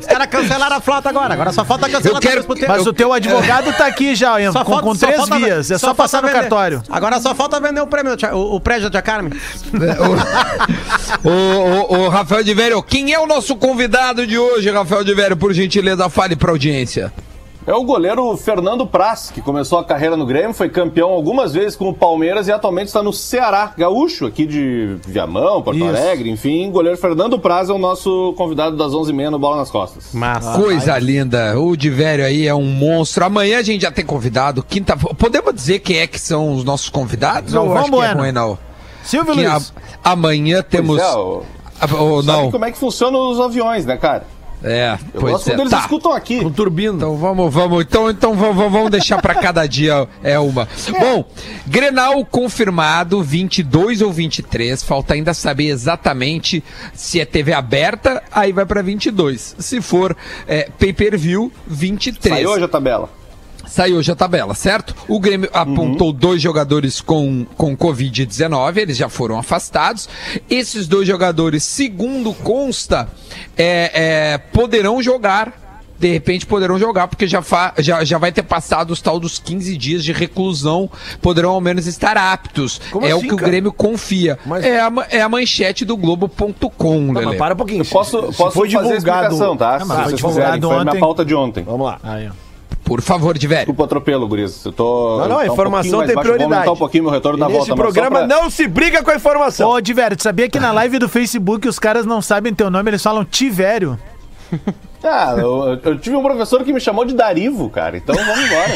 Os 0.00 0.06
caras 0.06 0.26
cancelaram 0.26 0.76
a 0.76 0.80
flauta 0.80 1.08
agora, 1.08 1.32
agora 1.34 1.52
só 1.52 1.64
falta 1.64 1.88
cancelar 1.88 2.16
Eu 2.16 2.20
quero-. 2.20 2.44
Mas 2.68 2.86
o 2.86 2.92
teu 2.92 3.12
advogado 3.12 3.72
tá 3.72 3.86
aqui 3.86 4.14
já, 4.14 4.40
Ian, 4.40 4.52
Só 4.52 4.64
com, 4.64 4.72
falta- 4.72 4.86
com 4.86 4.94
só 4.94 5.06
três 5.06 5.18
falta- 5.20 5.36
vias. 5.36 5.70
É 5.70 5.78
só, 5.78 5.86
falta 5.88 6.02
passar 6.02 6.22
no 6.22 6.28
vender. 6.28 6.40
cartório. 6.40 6.82
Agora 6.88 7.20
só 7.20 7.34
falta 7.34 7.58
vender 7.60 7.80
o 7.80 7.86
prêmio, 7.86 8.14
o, 8.32 8.56
o 8.56 8.60
prédio 8.60 8.84
da 8.90 8.90
Tia 8.90 9.02
Carmen. 9.02 9.32
o, 11.24 11.28
o, 11.30 11.98
o 12.04 12.08
Rafael 12.08 12.42
de 12.42 12.54
Vério, 12.54 12.82
quem 12.82 13.12
é 13.12 13.18
o 13.18 13.26
nosso 13.26 13.47
convidado 13.56 14.26
de 14.26 14.38
hoje, 14.38 14.70
Rafael 14.70 15.04
de 15.04 15.14
Vério? 15.14 15.36
Por 15.36 15.52
gentileza, 15.52 16.08
fale 16.08 16.36
pra 16.36 16.50
audiência. 16.50 17.12
É 17.66 17.74
o 17.74 17.84
goleiro 17.84 18.34
Fernando 18.38 18.86
Praz, 18.86 19.30
que 19.30 19.42
começou 19.42 19.78
a 19.78 19.84
carreira 19.84 20.16
no 20.16 20.24
Grêmio, 20.24 20.54
foi 20.54 20.70
campeão 20.70 21.10
algumas 21.10 21.52
vezes 21.52 21.76
com 21.76 21.90
o 21.90 21.92
Palmeiras 21.92 22.48
e 22.48 22.52
atualmente 22.52 22.86
está 22.86 23.02
no 23.02 23.12
Ceará, 23.12 23.74
gaúcho, 23.76 24.24
aqui 24.24 24.46
de 24.46 24.96
Viamão, 25.06 25.60
Porto 25.60 25.76
Isso. 25.76 25.86
Alegre, 25.86 26.30
enfim. 26.30 26.70
Goleiro 26.70 26.96
Fernando 26.96 27.38
Praz 27.38 27.68
é 27.68 27.72
o 27.74 27.78
nosso 27.78 28.32
convidado 28.38 28.74
das 28.74 28.92
11h30 28.92 29.28
no 29.28 29.38
Bola 29.38 29.58
nas 29.58 29.70
Costas. 29.70 30.14
Massa. 30.14 30.52
Coisa 30.58 30.98
linda. 30.98 31.60
O 31.60 31.76
de 31.76 31.90
Vério 31.90 32.24
aí 32.24 32.46
é 32.46 32.54
um 32.54 32.64
monstro. 32.64 33.26
Amanhã 33.26 33.58
a 33.58 33.62
gente 33.62 33.82
já 33.82 33.90
tem 33.90 34.04
convidado. 34.06 34.62
Quinta... 34.62 34.96
Podemos 34.96 35.54
dizer 35.54 35.80
quem 35.80 35.98
é 35.98 36.06
que 36.06 36.18
são 36.18 36.54
os 36.54 36.64
nossos 36.64 36.88
convidados? 36.88 37.52
Não, 37.52 37.64
ou 37.64 37.68
vamos, 37.68 37.82
acho 37.82 37.90
que 37.90 37.96
é 37.96 38.00
Bueno. 38.00 38.20
ruim, 38.22 38.32
não? 38.32 38.58
Silvio 39.04 39.34
Que 39.34 39.44
a- 39.44 39.52
Luiz. 39.56 39.74
Amanhã 40.02 40.62
temos... 40.62 40.96
Pois 40.98 41.12
é, 41.12 41.16
o- 41.18 41.42
Ah, 41.80 41.86
Sabe 41.88 42.26
não. 42.26 42.50
como 42.50 42.64
é 42.64 42.72
que 42.72 42.78
funcionam 42.78 43.30
os 43.30 43.40
aviões, 43.40 43.86
né, 43.86 43.96
cara? 43.96 44.24
É, 44.60 44.98
Eu 45.14 45.20
pois 45.20 45.32
gosto 45.34 45.48
é. 45.48 45.52
quando 45.52 45.60
eles 45.60 45.70
Tá. 45.70 45.78
escutam 45.80 46.12
aqui. 46.12 46.42
Com 46.42 46.50
turbina. 46.50 46.94
Então 46.94 47.16
vamos, 47.16 47.54
vamos, 47.54 47.80
então, 47.84 48.10
então 48.10 48.34
vamos, 48.34 48.56
vamos 48.72 48.90
deixar 48.90 49.22
para 49.22 49.32
cada 49.36 49.64
dia 49.66 50.08
é 50.20 50.36
uma. 50.36 50.66
Bom, 50.98 51.24
Grenal 51.64 52.24
confirmado 52.24 53.22
22 53.22 54.02
ou 54.02 54.12
23, 54.12 54.82
falta 54.82 55.14
ainda 55.14 55.32
saber 55.32 55.68
exatamente 55.68 56.64
se 56.92 57.20
é 57.20 57.24
TV 57.24 57.52
aberta, 57.52 58.20
aí 58.32 58.50
vai 58.52 58.66
para 58.66 58.82
22. 58.82 59.54
Se 59.60 59.80
for 59.80 60.16
é, 60.48 60.68
pay-per-view, 60.76 61.52
23. 61.66 62.34
Saiu 62.34 62.50
hoje 62.50 62.64
a 62.64 62.68
tabela. 62.68 63.08
Saiu 63.68 63.96
hoje 63.98 64.10
a 64.10 64.16
tabela, 64.16 64.54
certo? 64.54 64.94
O 65.06 65.20
Grêmio 65.20 65.48
apontou 65.52 66.12
dois 66.12 66.40
jogadores 66.42 67.00
com, 67.00 67.44
com 67.56 67.76
Covid-19, 67.76 68.76
eles 68.78 68.96
já 68.96 69.08
foram 69.08 69.38
afastados. 69.38 70.08
Esses 70.48 70.88
dois 70.88 71.06
jogadores, 71.06 71.62
segundo 71.64 72.32
consta, 72.34 73.08
é, 73.56 73.90
é, 74.34 74.38
poderão 74.38 75.02
jogar. 75.02 75.66
De 76.00 76.06
repente 76.12 76.46
poderão 76.46 76.78
jogar, 76.78 77.08
porque 77.08 77.26
já, 77.26 77.42
fa- 77.42 77.74
já, 77.78 78.04
já 78.04 78.18
vai 78.18 78.30
ter 78.30 78.44
passado 78.44 78.92
os 78.92 79.02
tal 79.02 79.18
dos 79.18 79.40
15 79.40 79.76
dias 79.76 80.04
de 80.04 80.12
reclusão, 80.12 80.88
poderão 81.20 81.50
ao 81.50 81.60
menos 81.60 81.88
estar 81.88 82.16
aptos. 82.16 82.80
Como 82.92 83.04
é 83.04 83.10
assim, 83.10 83.18
o 83.18 83.28
que 83.28 83.34
o 83.34 83.36
cara? 83.36 83.50
Grêmio 83.50 83.72
confia. 83.72 84.38
Mas- 84.46 84.64
É, 84.64 84.78
a, 84.80 84.92
é 85.10 85.20
a 85.20 85.28
manchete 85.28 85.84
do 85.84 85.96
Globo.com, 85.96 87.12
Lelê. 87.12 87.36
para 87.36 87.54
um 87.54 87.56
pouquinho. 87.56 87.84
Posso, 87.84 88.30
Se 88.30 88.38
posso 88.38 88.52
foi 88.54 88.70
fazer 88.70 88.76
a 88.76 88.96
divulgado. 88.96 89.24
explicação, 89.26 89.56
tá? 89.56 89.78
Ah, 89.80 89.84
mas 89.84 89.88
Se 89.88 89.94
foi 89.94 90.02
vocês 90.04 90.16
divulgado 90.18 90.36
quiserem, 90.52 90.60
foi 90.60 90.70
a 90.70 90.78
minha 90.78 90.90
ontem. 90.92 91.00
pauta 91.00 91.24
de 91.24 91.34
ontem. 91.34 91.64
Vamos 91.64 91.84
lá. 91.86 91.98
Aí, 92.04 92.28
ó. 92.28 92.47
Por 92.84 93.02
favor, 93.02 93.36
de 93.36 93.46
velho. 93.46 93.58
Desculpa 93.60 93.82
o 93.82 93.84
atropelo, 93.84 94.26
Guris. 94.26 94.64
Eu 94.64 94.72
tô. 94.72 95.18
Não, 95.18 95.28
não, 95.28 95.38
a 95.38 95.44
tá 95.44 95.50
um 95.50 95.52
informação 95.52 95.98
mais 95.98 96.06
tem 96.08 96.14
baixo. 96.14 96.14
Vou 96.14 96.22
prioridade. 96.36 96.54
aumentar 96.54 96.72
um 96.72 96.76
pouquinho 96.76 97.04
meu 97.04 97.12
retorno 97.12 97.38
E 97.38 97.40
da 97.40 97.46
nesse 97.46 97.58
volta. 97.58 97.72
só 97.72 97.76
programa 97.76 98.18
pra- 98.18 98.26
não 98.26 98.48
se 98.48 98.66
briga 98.66 99.02
com 99.02 99.10
a 99.10 99.14
informação. 99.16 99.68
Ô, 99.70 99.80
Divério, 99.80 100.16
tu 100.16 100.22
sabia 100.22 100.48
que 100.48 100.58
na 100.58 100.72
live 100.72 100.98
do 100.98 101.08
Facebook 101.08 101.68
os 101.68 101.78
caras 101.78 102.06
não 102.06 102.22
sabem 102.22 102.54
teu 102.54 102.70
nome, 102.70 102.88
eles 102.90 103.02
falam 103.02 103.24
Tivério? 103.26 103.98
Ah, 105.02 105.34
eu, 105.38 105.78
eu 105.84 105.98
tive 105.98 106.16
um 106.16 106.22
professor 106.22 106.64
que 106.64 106.72
me 106.72 106.80
chamou 106.80 107.04
de 107.04 107.14
Darivo, 107.14 107.70
cara. 107.70 107.96
Então 107.96 108.14
vamos 108.14 108.44
embora. 108.44 108.72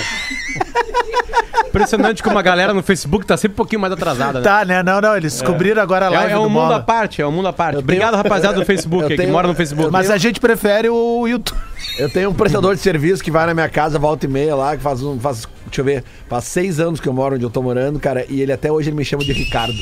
Impressionante 1.66 2.22
como 2.22 2.38
a 2.38 2.42
galera 2.42 2.72
no 2.74 2.82
Facebook 2.82 3.24
tá 3.26 3.36
sempre 3.36 3.54
um 3.54 3.56
pouquinho 3.56 3.80
mais 3.80 3.92
atrasada, 3.92 4.38
né? 4.38 4.44
Tá, 4.44 4.64
né? 4.64 4.82
Não, 4.82 5.00
não, 5.00 5.16
eles 5.16 5.32
descobriram 5.32 5.82
agora 5.82 6.06
a 6.06 6.10
live 6.10 6.32
É, 6.32 6.34
é 6.34 6.38
do 6.38 6.42
um 6.42 6.48
mundo 6.50 6.72
à 6.74 6.80
parte, 6.80 7.22
é 7.22 7.26
um 7.26 7.32
mundo 7.32 7.48
à 7.48 7.52
parte. 7.52 7.74
Eu 7.74 7.80
Obrigado, 7.80 8.10
tenho- 8.10 8.22
rapaziada 8.22 8.54
do 8.60 8.64
Facebook, 8.66 9.04
aí, 9.04 9.10
que 9.10 9.16
tenho- 9.16 9.32
mora 9.32 9.48
no 9.48 9.54
Facebook. 9.54 9.90
Mas 9.90 10.10
a 10.10 10.18
gente 10.18 10.38
prefere 10.38 10.88
o 10.88 11.26
YouTube. 11.26 11.58
Eu 11.98 12.10
tenho 12.10 12.30
um 12.30 12.34
prestador 12.34 12.74
de 12.74 12.80
serviço 12.80 13.22
que 13.22 13.30
vai 13.30 13.46
na 13.46 13.54
minha 13.54 13.68
casa, 13.68 13.98
volta 13.98 14.26
e 14.26 14.28
meia 14.28 14.54
lá, 14.54 14.76
que 14.76 14.82
faz 14.82 15.02
um. 15.02 15.18
Faz, 15.18 15.46
deixa 15.66 15.80
eu 15.80 15.84
ver, 15.84 16.04
faz 16.28 16.44
seis 16.44 16.78
anos 16.78 17.00
que 17.00 17.08
eu 17.08 17.12
moro 17.12 17.34
onde 17.34 17.44
eu 17.44 17.50
tô 17.50 17.60
morando, 17.62 17.98
cara, 17.98 18.24
e 18.28 18.40
ele 18.40 18.52
até 18.52 18.70
hoje 18.70 18.88
ele 18.90 18.96
me 18.96 19.04
chama 19.04 19.24
de 19.24 19.32
Ricardo. 19.32 19.74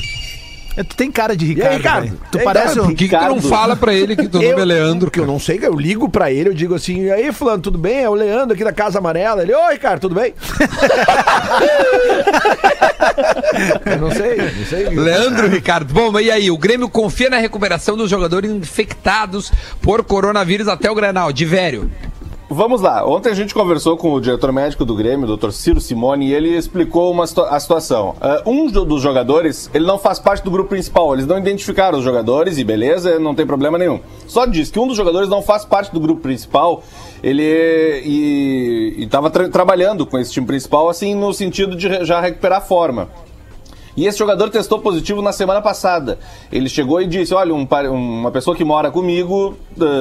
É, 0.77 0.83
Tu 0.83 0.95
tem 0.95 1.11
cara 1.11 1.35
de 1.35 1.45
aí, 1.45 1.53
Ricardo. 1.53 1.77
Ricardo? 1.77 2.03
velho. 2.05 2.17
Tu 2.31 2.37
E 2.37 2.39
aí, 2.39 2.45
parece 2.45 2.67
Ricardo? 2.69 2.83
um... 2.83 2.87
Por 2.87 2.95
que, 2.95 3.07
que 3.07 3.15
tu 3.15 3.21
não 3.21 3.35
Ricardo. 3.35 3.49
fala 3.49 3.75
pra 3.75 3.93
ele 3.93 4.15
que 4.15 4.27
teu 4.27 4.41
nome 4.41 4.61
é 4.61 4.65
Leandro? 4.65 5.07
Porque 5.07 5.19
eu 5.19 5.25
não 5.27 5.39
sei, 5.39 5.59
eu 5.61 5.73
ligo 5.75 6.07
pra 6.09 6.31
ele, 6.31 6.49
eu 6.49 6.53
digo 6.53 6.73
assim, 6.75 7.01
e 7.03 7.11
aí, 7.11 7.31
fulano, 7.33 7.61
tudo 7.61 7.77
bem? 7.77 8.03
É 8.03 8.09
o 8.09 8.13
Leandro 8.13 8.53
aqui 8.53 8.63
da 8.63 8.71
Casa 8.71 8.99
Amarela. 8.99 9.41
Ele, 9.41 9.53
ô, 9.53 9.69
Ricardo, 9.69 9.99
tudo 10.01 10.15
bem? 10.15 10.33
eu 13.85 13.97
não 13.99 14.11
sei, 14.11 14.37
não 14.37 14.65
sei. 14.65 14.89
Leandro 14.89 15.47
Ricardo. 15.47 15.93
Bom, 15.93 16.17
e 16.19 16.31
aí? 16.31 16.49
O 16.51 16.57
Grêmio 16.57 16.89
confia 16.89 17.29
na 17.29 17.37
recuperação 17.37 17.97
dos 17.97 18.09
jogadores 18.09 18.49
infectados 18.51 19.51
por 19.81 20.03
coronavírus 20.03 20.67
até 20.67 20.89
o 20.89 20.95
Granal. 20.95 21.31
De 21.33 21.45
velho. 21.45 21.89
Vamos 22.53 22.81
lá. 22.81 23.05
Ontem 23.07 23.29
a 23.29 23.33
gente 23.33 23.53
conversou 23.53 23.95
com 23.95 24.11
o 24.13 24.19
diretor 24.19 24.51
médico 24.51 24.83
do 24.83 24.93
Grêmio, 24.93 25.25
o 25.25 25.37
Dr. 25.37 25.51
Ciro 25.51 25.79
Simone, 25.79 26.27
e 26.27 26.33
ele 26.33 26.49
explicou 26.49 27.09
uma 27.09 27.25
situa- 27.25 27.47
a 27.47 27.57
situação. 27.57 28.13
Ah, 28.19 28.41
um 28.45 28.67
do- 28.69 28.83
dos 28.83 29.01
jogadores, 29.01 29.69
ele 29.73 29.85
não 29.85 29.97
faz 29.97 30.19
parte 30.19 30.43
do 30.43 30.51
grupo 30.51 30.67
principal. 30.69 31.13
Eles 31.13 31.25
não 31.25 31.37
identificaram 31.39 31.97
os 31.97 32.03
jogadores 32.03 32.57
e 32.57 32.63
beleza, 32.65 33.17
não 33.19 33.33
tem 33.33 33.47
problema 33.47 33.77
nenhum. 33.77 34.01
Só 34.27 34.45
diz 34.45 34.69
que 34.69 34.77
um 34.77 34.85
dos 34.85 34.97
jogadores 34.97 35.29
não 35.29 35.41
faz 35.41 35.63
parte 35.63 35.93
do 35.93 35.99
grupo 36.01 36.19
principal. 36.19 36.83
Ele 37.23 37.41
e 38.03 38.95
estava 39.03 39.29
trabalhando 39.29 40.05
com 40.05 40.19
esse 40.19 40.33
time 40.33 40.45
principal, 40.45 40.89
assim, 40.89 41.15
no 41.15 41.33
sentido 41.33 41.73
de 41.73 42.03
já 42.03 42.19
recuperar 42.19 42.57
a 42.57 42.61
forma. 42.61 43.07
E 43.95 44.05
esse 44.05 44.17
jogador 44.17 44.49
testou 44.49 44.79
positivo 44.79 45.21
na 45.21 45.31
semana 45.31 45.61
passada. 45.61 46.17
Ele 46.51 46.69
chegou 46.69 47.01
e 47.01 47.07
disse: 47.07 47.33
Olha, 47.33 47.53
um 47.53 47.67
uma 47.91 48.31
pessoa 48.31 48.55
que 48.55 48.63
mora 48.63 48.89
comigo 48.91 49.57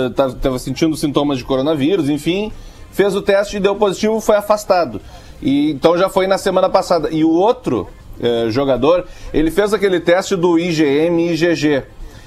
estava 0.09 0.59
sentindo 0.59 0.97
sintomas 0.97 1.39
de 1.39 1.45
coronavírus, 1.45 2.09
enfim, 2.09 2.53
fez 2.93 3.15
o 3.17 3.23
teste 3.23 3.57
e 3.57 3.61
deu 3.61 3.75
positivo, 3.77 4.21
foi 4.21 4.37
afastado. 4.37 5.01
E, 5.43 5.71
então 5.73 5.97
já 5.97 6.09
foi 6.09 6.27
na 6.27 6.39
semana 6.39 6.69
passada. 6.69 7.09
E 7.11 7.25
o 7.25 7.31
outro 7.31 7.89
eh, 8.21 8.47
jogador, 8.51 9.07
ele 9.33 9.51
fez 9.51 9.73
aquele 9.73 9.99
teste 9.99 10.37
do 10.37 10.59
IgM 10.59 11.19
e 11.19 11.33
IgG. 11.33 11.83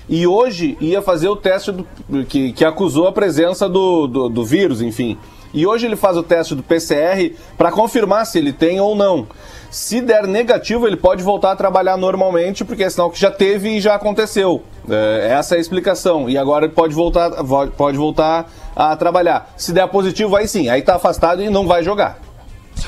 E 0.09 0.27
hoje 0.27 0.77
ia 0.81 1.01
fazer 1.01 1.29
o 1.29 1.35
teste 1.35 1.71
do- 1.71 1.85
que, 2.27 2.51
que 2.51 2.65
acusou 2.65 3.07
a 3.07 3.11
presença 3.11 3.69
do, 3.69 4.05
do, 4.07 4.29
do 4.29 4.43
vírus, 4.43 4.81
enfim. 4.81 5.17
E 5.53 5.65
hoje 5.67 5.85
ele 5.85 5.95
faz 5.95 6.17
o 6.17 6.23
teste 6.23 6.55
do 6.55 6.63
PCR 6.63 7.31
para 7.57 7.71
confirmar 7.71 8.25
se 8.25 8.39
ele 8.39 8.51
tem 8.51 8.81
ou 8.81 8.95
não. 8.95 9.27
Se 9.73 9.99
der 10.01 10.27
negativo, 10.27 10.85
ele 10.85 10.95
pode 10.95 11.23
voltar 11.23 11.51
a 11.51 11.55
trabalhar 11.55 11.97
normalmente, 11.97 12.63
porque 12.63 12.83
é 12.83 12.89
sinal 12.91 13.09
que 13.09 13.19
já 13.19 13.31
teve 13.31 13.69
e 13.77 13.81
já 13.81 13.95
aconteceu. 13.95 14.61
É, 14.87 15.29
essa 15.31 15.55
é 15.55 15.57
a 15.57 15.61
explicação. 15.61 16.29
E 16.29 16.37
agora 16.37 16.65
ele 16.65 16.73
pode 16.75 16.93
voltar, 16.93 17.29
vo- 17.41 17.67
pode 17.69 17.97
voltar 17.97 18.51
a 18.75 18.95
trabalhar. 18.95 19.51
Se 19.57 19.73
der 19.73 19.87
positivo, 19.87 20.35
aí 20.35 20.47
sim, 20.47 20.69
aí 20.69 20.83
tá 20.83 20.95
afastado 20.97 21.41
e 21.41 21.49
não 21.49 21.65
vai 21.65 21.81
jogar. 21.83 22.19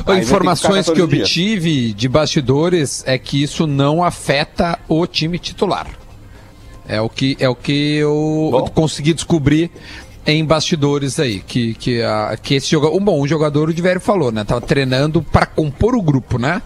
Aí 0.06 0.20
que 0.20 0.26
Informações 0.26 0.86
que 0.86 0.92
14 0.92 1.08
dias. 1.08 1.22
obtive 1.28 1.94
de 1.94 2.08
bastidores 2.08 3.04
é 3.08 3.18
que 3.18 3.42
isso 3.42 3.66
não 3.66 4.04
afeta 4.04 4.78
o 4.88 5.08
time 5.08 5.40
titular. 5.40 5.88
É 6.88 7.02
o 7.02 7.10
que, 7.10 7.36
é 7.40 7.50
o 7.50 7.56
que 7.56 7.96
eu 7.96 8.50
Bom. 8.52 8.68
consegui 8.76 9.12
descobrir 9.14 9.72
em 10.28 10.46
bastidores 10.46 11.20
aí. 11.20 11.40
Que, 11.40 11.74
que, 11.74 12.04
a, 12.04 12.38
que 12.40 12.54
esse 12.54 12.70
jogador. 12.70 13.00
Bom, 13.00 13.20
o 13.20 13.28
jogador, 13.28 13.70
o 13.70 13.74
Diverio 13.74 14.00
falou, 14.02 14.32
né? 14.32 14.44
Tava 14.44 14.62
treinando 14.62 15.24
para 15.24 15.48
compor 15.48 15.96
o 15.96 16.02
grupo, 16.02 16.38
né? 16.38 16.62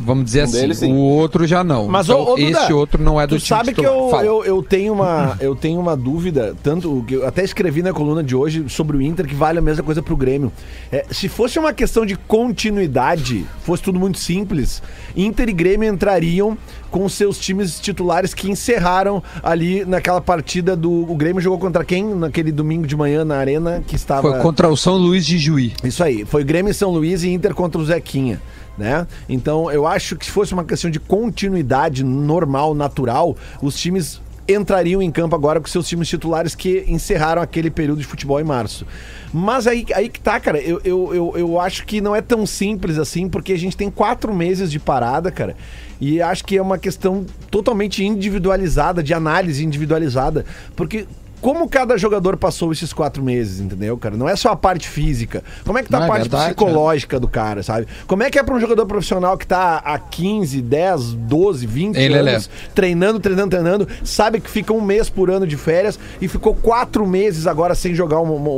Vamos 0.00 0.24
dizer 0.26 0.40
Um 0.40 0.44
assim. 0.44 0.60
deles, 0.60 0.82
o 0.82 0.94
outro 0.94 1.46
já 1.46 1.62
não. 1.64 1.88
Mas, 1.88 2.06
então, 2.06 2.20
ô, 2.20 2.32
ô, 2.32 2.36
Duda, 2.36 2.50
esse 2.50 2.72
outro 2.72 3.02
não 3.02 3.20
é 3.20 3.26
do 3.26 3.36
tu 3.36 3.42
time 3.42 3.48
sabe 3.48 3.74
que 3.74 3.82
titular. 3.82 3.96
eu, 3.96 4.10
Fala. 4.10 4.24
eu, 4.24 4.44
eu 4.44 4.62
tenho 4.62 4.92
uma 4.92 5.36
eu 5.40 5.54
tenho 5.56 5.80
uma 5.80 5.96
dúvida, 5.96 6.54
tanto 6.62 7.04
que 7.06 7.14
eu 7.14 7.26
até 7.26 7.42
escrevi 7.44 7.82
na 7.82 7.92
coluna 7.92 8.22
de 8.22 8.34
hoje 8.36 8.64
sobre 8.68 8.96
o 8.96 9.02
Inter 9.02 9.26
que 9.26 9.34
vale 9.34 9.58
a 9.58 9.62
mesma 9.62 9.82
coisa 9.82 10.02
pro 10.02 10.16
Grêmio. 10.16 10.52
É, 10.92 11.04
se 11.10 11.28
fosse 11.28 11.58
uma 11.58 11.72
questão 11.72 12.04
de 12.06 12.16
continuidade, 12.16 13.46
fosse 13.62 13.82
tudo 13.82 13.98
muito 13.98 14.18
simples, 14.18 14.82
Inter 15.16 15.48
e 15.48 15.52
Grêmio 15.52 15.88
entrariam 15.92 16.56
com 16.90 17.06
seus 17.08 17.38
times 17.38 17.78
titulares 17.78 18.32
que 18.32 18.50
encerraram 18.50 19.22
ali 19.42 19.84
naquela 19.84 20.20
partida 20.20 20.74
do 20.76 20.90
o 21.10 21.14
Grêmio 21.14 21.40
jogou 21.42 21.58
contra 21.58 21.84
quem 21.84 22.14
naquele 22.14 22.50
domingo 22.50 22.86
de 22.86 22.96
manhã 22.96 23.24
na 23.24 23.36
arena 23.36 23.82
que 23.86 23.94
estava 23.96 24.22
Foi 24.30 24.40
contra 24.40 24.68
o 24.68 24.76
São 24.76 24.96
Luís 24.96 25.26
de 25.26 25.38
Juí. 25.38 25.72
isso 25.84 26.02
aí, 26.02 26.24
foi 26.24 26.44
Grêmio 26.44 26.70
e 26.70 26.74
São 26.74 26.90
Luís 26.90 27.22
e 27.22 27.28
Inter 27.28 27.54
contra 27.54 27.80
o 27.80 27.84
Zequinha, 27.84 28.40
né? 28.78 29.06
Então, 29.28 29.70
eu 29.70 29.86
acho 29.86 30.16
que 30.16 30.24
se 30.24 30.30
fosse 30.30 30.52
uma 30.54 30.64
questão 30.64 30.90
de 30.90 31.00
continuidade 31.00 32.04
normal, 32.04 32.74
natural, 32.74 33.36
os 33.60 33.76
times 33.78 34.20
entrariam 34.48 35.02
em 35.02 35.10
campo 35.10 35.36
agora 35.36 35.60
com 35.60 35.66
seus 35.66 35.86
times 35.86 36.08
titulares 36.08 36.54
que 36.54 36.84
encerraram 36.88 37.42
aquele 37.42 37.70
período 37.70 37.98
de 37.98 38.06
futebol 38.06 38.40
em 38.40 38.44
março. 38.44 38.86
Mas 39.32 39.66
aí, 39.66 39.84
aí 39.94 40.08
que 40.08 40.18
tá, 40.18 40.40
cara, 40.40 40.58
eu, 40.58 40.80
eu, 40.82 41.14
eu, 41.14 41.32
eu 41.36 41.60
acho 41.60 41.84
que 41.84 42.00
não 42.00 42.16
é 42.16 42.22
tão 42.22 42.46
simples 42.46 42.96
assim, 42.96 43.28
porque 43.28 43.52
a 43.52 43.58
gente 43.58 43.76
tem 43.76 43.90
quatro 43.90 44.34
meses 44.34 44.70
de 44.70 44.78
parada, 44.78 45.30
cara, 45.30 45.54
e 46.00 46.22
acho 46.22 46.44
que 46.44 46.56
é 46.56 46.62
uma 46.62 46.78
questão 46.78 47.26
totalmente 47.50 48.02
individualizada, 48.02 49.02
de 49.02 49.12
análise 49.12 49.62
individualizada, 49.62 50.46
porque 50.74 51.06
como 51.40 51.68
cada 51.68 51.96
jogador 51.96 52.36
passou 52.36 52.72
esses 52.72 52.92
quatro 52.92 53.22
meses, 53.22 53.60
entendeu, 53.60 53.96
cara? 53.96 54.16
Não 54.16 54.28
é 54.28 54.34
só 54.36 54.50
a 54.50 54.56
parte 54.56 54.88
física. 54.88 55.42
Como 55.64 55.78
é 55.78 55.82
que 55.82 55.88
tá 55.88 55.98
Não, 55.98 56.04
a 56.04 56.06
é 56.06 56.08
parte 56.08 56.22
verdade, 56.22 56.44
psicológica 56.54 57.20
do 57.20 57.28
cara, 57.28 57.62
sabe? 57.62 57.86
Como 58.06 58.22
é 58.22 58.30
que 58.30 58.38
é 58.38 58.42
pra 58.42 58.54
um 58.54 58.60
jogador 58.60 58.86
profissional 58.86 59.36
que 59.38 59.46
tá 59.46 59.80
há 59.84 59.98
15, 59.98 60.60
10, 60.62 61.12
12, 61.14 61.66
20 61.66 61.96
Ei, 61.96 62.08
Lelé. 62.08 62.32
anos 62.32 62.50
treinando, 62.74 63.20
treinando, 63.20 63.50
treinando, 63.50 63.88
sabe 64.04 64.40
que 64.40 64.50
fica 64.50 64.72
um 64.72 64.80
mês 64.80 65.08
por 65.08 65.30
ano 65.30 65.46
de 65.46 65.56
férias 65.56 65.98
e 66.20 66.28
ficou 66.28 66.54
quatro 66.54 67.06
meses 67.06 67.46
agora 67.46 67.74
sem 67.74 67.94
jogar 67.94 68.20
uma, 68.20 68.32
uma- 68.34 68.50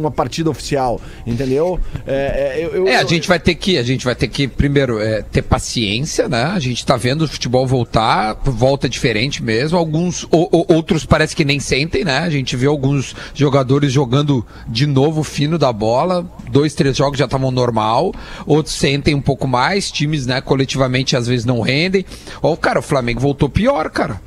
uma 0.00 0.10
partida 0.10 0.50
oficial, 0.50 1.00
entendeu? 1.26 1.78
É, 2.06 2.56
é, 2.60 2.64
eu- 2.64 2.70
eu- 2.74 2.88
É, 2.88 2.96
a 2.96 3.04
gente 3.04 3.28
vai 3.28 3.38
ter 3.38 3.54
que, 3.54 3.78
a 3.78 3.82
gente 3.82 4.04
vai 4.04 4.14
ter 4.14 4.28
que 4.28 4.48
primeiro 4.48 4.98
é, 5.00 5.22
ter 5.22 5.42
paciência, 5.42 6.28
né? 6.28 6.44
A 6.44 6.58
gente 6.58 6.84
tá 6.84 6.96
vendo 6.96 7.22
o 7.22 7.28
futebol 7.28 7.66
voltar, 7.66 8.34
volta 8.44 8.88
diferente 8.88 9.42
mesmo. 9.42 9.78
Alguns, 9.78 10.24
o- 10.24 10.48
o- 10.50 10.74
outros 10.74 11.04
parece 11.04 11.34
que 11.36 11.44
nem 11.44 11.60
sentem, 11.60 12.04
né? 12.04 12.15
A 12.20 12.30
gente 12.30 12.56
vê 12.56 12.66
alguns 12.66 13.14
jogadores 13.34 13.92
jogando 13.92 14.44
de 14.68 14.86
novo 14.86 15.22
fino 15.24 15.58
da 15.58 15.72
bola. 15.72 16.26
Dois, 16.50 16.74
três 16.74 16.96
jogos 16.96 17.18
já 17.18 17.24
estavam 17.26 17.50
normal. 17.50 18.14
Outros 18.46 18.74
sentem 18.74 19.14
um 19.14 19.20
pouco 19.20 19.46
mais. 19.46 19.90
Times, 19.90 20.26
né? 20.26 20.40
Coletivamente 20.40 21.16
às 21.16 21.26
vezes 21.26 21.44
não 21.44 21.60
rendem. 21.60 22.04
Ó, 22.42 22.54
cara, 22.56 22.78
o 22.78 22.82
Flamengo 22.82 23.20
voltou 23.20 23.48
pior, 23.48 23.88
cara. 23.90 24.20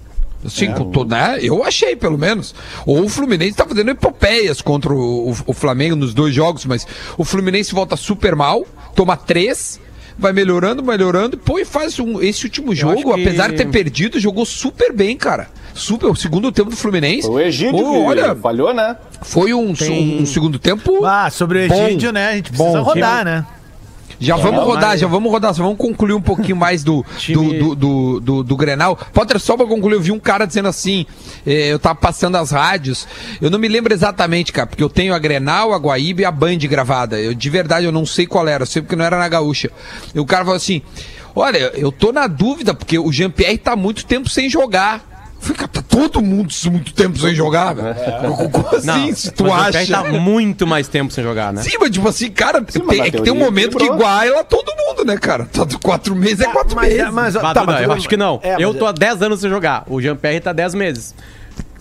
Assim, 0.46 0.68
todo, 0.74 1.10
né? 1.10 1.38
Eu 1.42 1.66
achei, 1.66 1.98
pelo 1.98 2.18
menos. 2.18 2.56
Ou 2.86 3.04
o 3.04 3.10
Fluminense 3.10 3.54
tá 3.58 3.66
fazendo 3.66 3.92
epopeias 3.92 4.62
contra 4.62 4.94
o, 4.94 5.32
o- 5.32 5.36
o 5.48 5.54
Flamengo 5.54 5.98
nos 5.98 6.14
dois 6.14 6.34
jogos, 6.34 6.66
mas 6.66 6.88
o 7.18 7.26
Fluminense 7.26 7.74
volta 7.76 7.98
super 7.98 8.38
mal, 8.38 8.66
toma 8.96 9.18
três, 9.18 9.82
vai 10.18 10.32
melhorando, 10.32 10.82
melhorando, 10.82 11.38
pô, 11.38 11.60
e 11.60 11.66
faz 11.66 12.00
um, 12.00 12.22
esse 12.22 12.46
último 12.46 12.74
jogo, 12.74 12.96
que- 13.16 13.22
apesar 13.28 13.50
de 13.50 13.58
ter 13.58 13.68
perdido, 13.68 14.18
jogou 14.18 14.46
super 14.46 14.94
bem, 14.94 15.18
cara. 15.18 15.50
Super, 15.74 16.08
o 16.08 16.16
segundo 16.16 16.52
tempo 16.52 16.70
do 16.70 16.76
Fluminense. 16.76 17.28
O 17.28 17.40
Egídio 17.40 18.04
olha, 18.06 18.36
falhou, 18.36 18.74
né? 18.74 18.98
foi 19.22 19.54
um, 19.54 19.74
um, 19.74 20.22
um 20.22 20.26
segundo 20.26 20.58
tempo. 20.60 21.06
Ah, 21.06 21.30
sobre 21.30 21.66
o 21.66 21.68
Bom, 21.70 21.88
Egídio, 21.88 22.12
né? 22.12 22.30
A 22.30 22.36
gente 22.36 22.52
precisa 22.52 22.80
bom. 22.80 22.84
rodar, 22.84 23.24
né? 23.24 23.46
Já 24.22 24.36
vamos 24.36 24.60
não, 24.60 24.66
rodar, 24.66 24.90
mas- 24.90 25.00
já 25.00 25.08
vamos 25.08 25.32
rodar, 25.32 25.54
só 25.54 25.64
vamos 25.64 25.78
concluir 25.78 26.12
um 26.14 26.20
pouquinho 26.22 26.56
mais 26.58 26.84
do, 26.84 27.04
do, 27.04 27.18
Time- 27.18 27.58
do, 27.60 27.76
do, 27.76 28.20
do, 28.20 28.44
do 28.44 28.58
Grenal. 28.58 28.98
Potter, 29.14 29.40
só 29.40 29.56
pra 29.56 29.66
concluir, 29.66 29.94
eu 29.94 30.02
vi 30.02 30.12
um 30.12 30.20
cara 30.20 30.46
dizendo 30.46 30.68
assim, 30.68 31.06
eh, 31.48 31.72
eu 31.72 31.80
tava 31.80 31.96
passando 31.96 32.36
as 32.36 32.52
rádios, 32.52 33.08
eu 33.42 33.50
não 33.50 33.58
me 33.58 33.70
lembro 33.70 33.94
exatamente, 33.94 34.52
cara, 34.52 34.68
porque 34.68 34.84
eu 34.84 34.90
tenho 34.90 35.14
a 35.14 35.20
Grenal, 35.20 35.74
a 35.74 35.78
Guaíba 35.78 36.22
e 36.22 36.26
a 36.26 36.32
Band 36.32 36.58
gravada. 36.58 37.18
Eu, 37.18 37.34
de 37.34 37.50
verdade, 37.50 37.86
eu 37.86 37.94
não 37.94 38.06
sei 38.06 38.28
qual 38.28 38.46
era, 38.46 38.64
eu 38.64 38.68
sei 38.68 38.82
porque 38.82 38.96
não 38.98 39.06
era 39.06 39.18
na 39.18 39.30
Gaúcha. 39.30 39.72
E 40.14 40.20
o 40.20 40.26
cara 40.26 40.44
falou 40.44 40.58
assim, 40.58 40.82
olha, 41.34 41.72
eu 41.76 41.90
tô 41.90 42.12
na 42.12 42.28
dúvida, 42.28 42.74
porque 42.74 43.00
o 43.00 43.10
Jean-Pierre 43.14 43.58
tá 43.58 43.74
muito 43.74 44.06
tempo 44.06 44.28
sem 44.28 44.50
jogar. 44.50 45.08
Eu 45.48 45.56
cara, 45.56 45.68
tá 45.68 45.82
todo 45.82 46.22
mundo 46.22 46.50
muito 46.70 46.94
tempo 46.94 47.18
sem 47.18 47.34
jogar, 47.34 47.74
velho. 47.74 47.96
Como 48.52 48.68
assim, 48.76 49.14
se 49.14 49.32
tu 49.32 49.44
mas 49.46 49.52
o 49.52 49.56
acha? 49.56 49.72
Pierre 49.72 49.92
tá 49.92 50.04
muito 50.20 50.68
mais 50.68 50.88
tempo 50.88 51.12
sem 51.14 51.24
jogar, 51.24 51.54
né? 51.54 51.62
Sim, 51.64 51.78
mas 51.80 51.90
tipo 51.92 52.08
assim, 52.08 52.30
cara, 52.30 52.62
mas 52.62 52.74
tem, 52.74 53.02
é 53.02 53.10
que 53.12 53.22
tem 53.22 53.34
um 53.34 53.38
momento 53.40 53.78
que 53.78 53.86
iguala 53.86 54.44
todo 54.44 54.72
mundo, 54.76 55.06
né, 55.06 55.18
cara? 55.18 55.46
Tá 55.46 55.64
de 55.66 55.78
quatro 55.78 56.16
meses 56.16 56.42
é 56.42 56.46
quatro 56.52 56.76
mas, 56.76 56.90
meses. 56.94 57.14
mas, 57.14 57.34
Bah, 57.36 57.54
tá, 57.54 57.64
mas 57.64 57.82
eu 57.82 57.88
tu- 57.90 57.94
acho 57.94 58.10
que 58.10 58.18
não. 58.18 58.40
É, 58.44 58.56
eu 58.64 58.70
mas- 58.70 58.80
tô 58.80 58.86
há 58.86 58.92
10 58.92 59.22
anos 59.22 59.40
sem 59.40 59.50
jogar. 59.50 59.84
O 59.88 60.02
Jean-Pierre 60.02 60.40
tá 60.42 60.52
10 60.54 60.74
meses. 60.74 61.16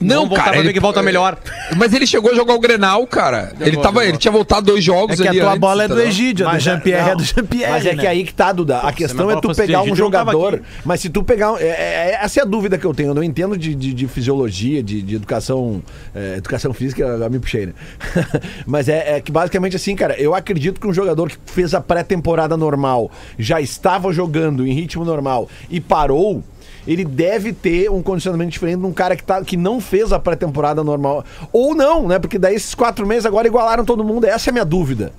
Não, 0.01 0.23
Vamos 0.23 0.37
cara, 0.39 0.51
pra 0.53 0.61
ver 0.61 0.67
ele- 0.67 0.73
que 0.75 0.81
volta 0.81 1.03
melhor. 1.03 1.37
Mas 1.77 1.93
ele 1.93 2.07
chegou 2.07 2.31
a 2.31 2.35
jogar 2.35 2.55
o 2.55 2.61
Grenal, 2.61 3.07
cara. 3.07 3.53
ele, 3.61 3.77
tava, 3.77 3.87
jogou. 3.89 4.03
ele 4.03 4.17
tinha 4.19 4.31
voltado 4.33 4.67
dois 4.67 4.79
É 4.79 4.83
jogos 4.83 5.21
que 5.21 5.27
a 5.27 5.33
tua 5.33 5.49
antes, 5.49 5.59
bola 5.61 5.85
é 5.85 5.89
do? 5.89 6.01
Egídio, 6.01 6.47
a 6.47 6.51
do 6.51 6.55
Mas, 6.55 6.63
Jean-Pierre 6.63 7.11
é 7.11 7.17
do 7.17 7.25
Jean-Pierre. 7.25 7.73
Mas 7.73 7.87
é 7.87 7.95
né? 7.95 8.01
que 8.03 8.07
aí 8.07 8.25
que 8.25 8.33
tá, 8.35 8.53
Duda. 8.53 8.79
A 8.79 8.93
questão 8.93 9.31
é 9.31 9.41
tu 9.41 9.53
pegar 9.55 9.83
um 9.83 9.95
jogador. 9.97 10.63
Mas 10.85 11.01
se 11.01 11.09
tu 11.11 11.23
pegar. 11.25 11.61
é- 11.61 11.65
é- 11.67 12.11
é- 12.13 12.19
essa 12.23 12.41
é 12.41 12.43
a 12.43 12.47
dúvida 12.47 12.79
que 12.79 12.85
eu 12.85 12.95
tenho. 12.95 13.11
Eu 13.11 13.15
não 13.15 13.23
entendo 13.23 13.57
de, 13.59 13.75
de- 13.75 13.93
de 13.93 14.07
fisiologia, 14.09 14.83
de, 14.83 15.03
de 15.03 15.17
educação. 15.17 15.83
é, 16.15 16.37
educação 16.37 16.73
física, 16.73 17.03
eu 17.03 17.31
me 17.31 17.39
puxei, 17.39 17.67
né? 17.67 17.73
mas 18.67 18.89
é, 18.89 19.17
é 19.17 19.21
que 19.21 19.31
basicamente 19.33 19.77
assim, 19.77 19.95
cara, 19.97 20.15
eu 20.21 20.35
acredito 20.35 20.81
que 20.81 20.87
um 20.87 20.93
jogador 20.93 21.29
que 21.29 21.37
fez 21.47 21.75
a 21.75 21.81
pré-temporada 21.81 22.57
normal, 22.57 23.11
já 23.39 23.61
estava 23.61 24.13
jogando 24.13 24.67
em 24.67 24.73
ritmo 24.73 25.05
normal 25.05 25.49
e 25.71 25.81
parou. 25.81 26.43
Ele 26.89 27.05
deve 27.05 27.53
ter 27.53 27.91
um 27.91 28.03
condicionamento 28.03 28.51
diferente 28.51 28.79
de 28.81 28.87
um 28.87 28.93
cara 28.95 29.15
que, 29.15 29.23
tá, 29.23 29.45
que 29.45 29.57
não 29.59 29.79
fez 29.81 30.11
a 30.13 30.19
pré-temporada 30.19 30.83
normal. 30.83 31.23
Ou 31.53 31.75
não, 31.75 32.09
né? 32.09 32.19
Porque 32.19 32.39
daí 32.39 32.55
esses 32.55 32.75
quatro 32.75 33.07
meses 33.07 33.27
agora 33.27 33.47
igualaram 33.47 33.85
todo 33.85 34.03
mundo. 34.03 34.25
Essa 34.25 34.49
é 34.49 34.51
a 34.51 34.55
minha 34.55 34.65
dúvida. 34.65 35.13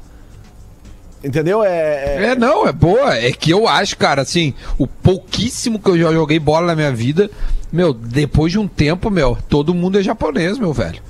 Entendeu? 1.23 1.63
É, 1.63 1.67
é- 1.69 2.25
É, 2.31 2.35
não, 2.35 2.67
é 2.67 2.71
boa. 2.71 3.15
É 3.15 3.31
que 3.31 3.51
eu 3.51 3.67
acho, 3.67 3.95
cara, 3.97 4.21
assim, 4.21 4.53
o 4.77 4.87
pouquíssimo 4.87 5.77
que 5.77 5.89
eu 5.89 5.97
já 5.97 6.11
joguei 6.11 6.39
bola 6.39 6.67
na 6.67 6.75
minha 6.75 6.91
vida, 6.91 7.29
meu, 7.71 7.93
depois 7.93 8.51
de 8.51 8.57
um 8.57 8.67
tempo, 8.67 9.09
meu, 9.11 9.37
todo 9.49 9.73
mundo 9.73 9.99
é 9.99 10.01
japonês, 10.03 10.57
meu 10.57 10.73
velho. 10.73 11.01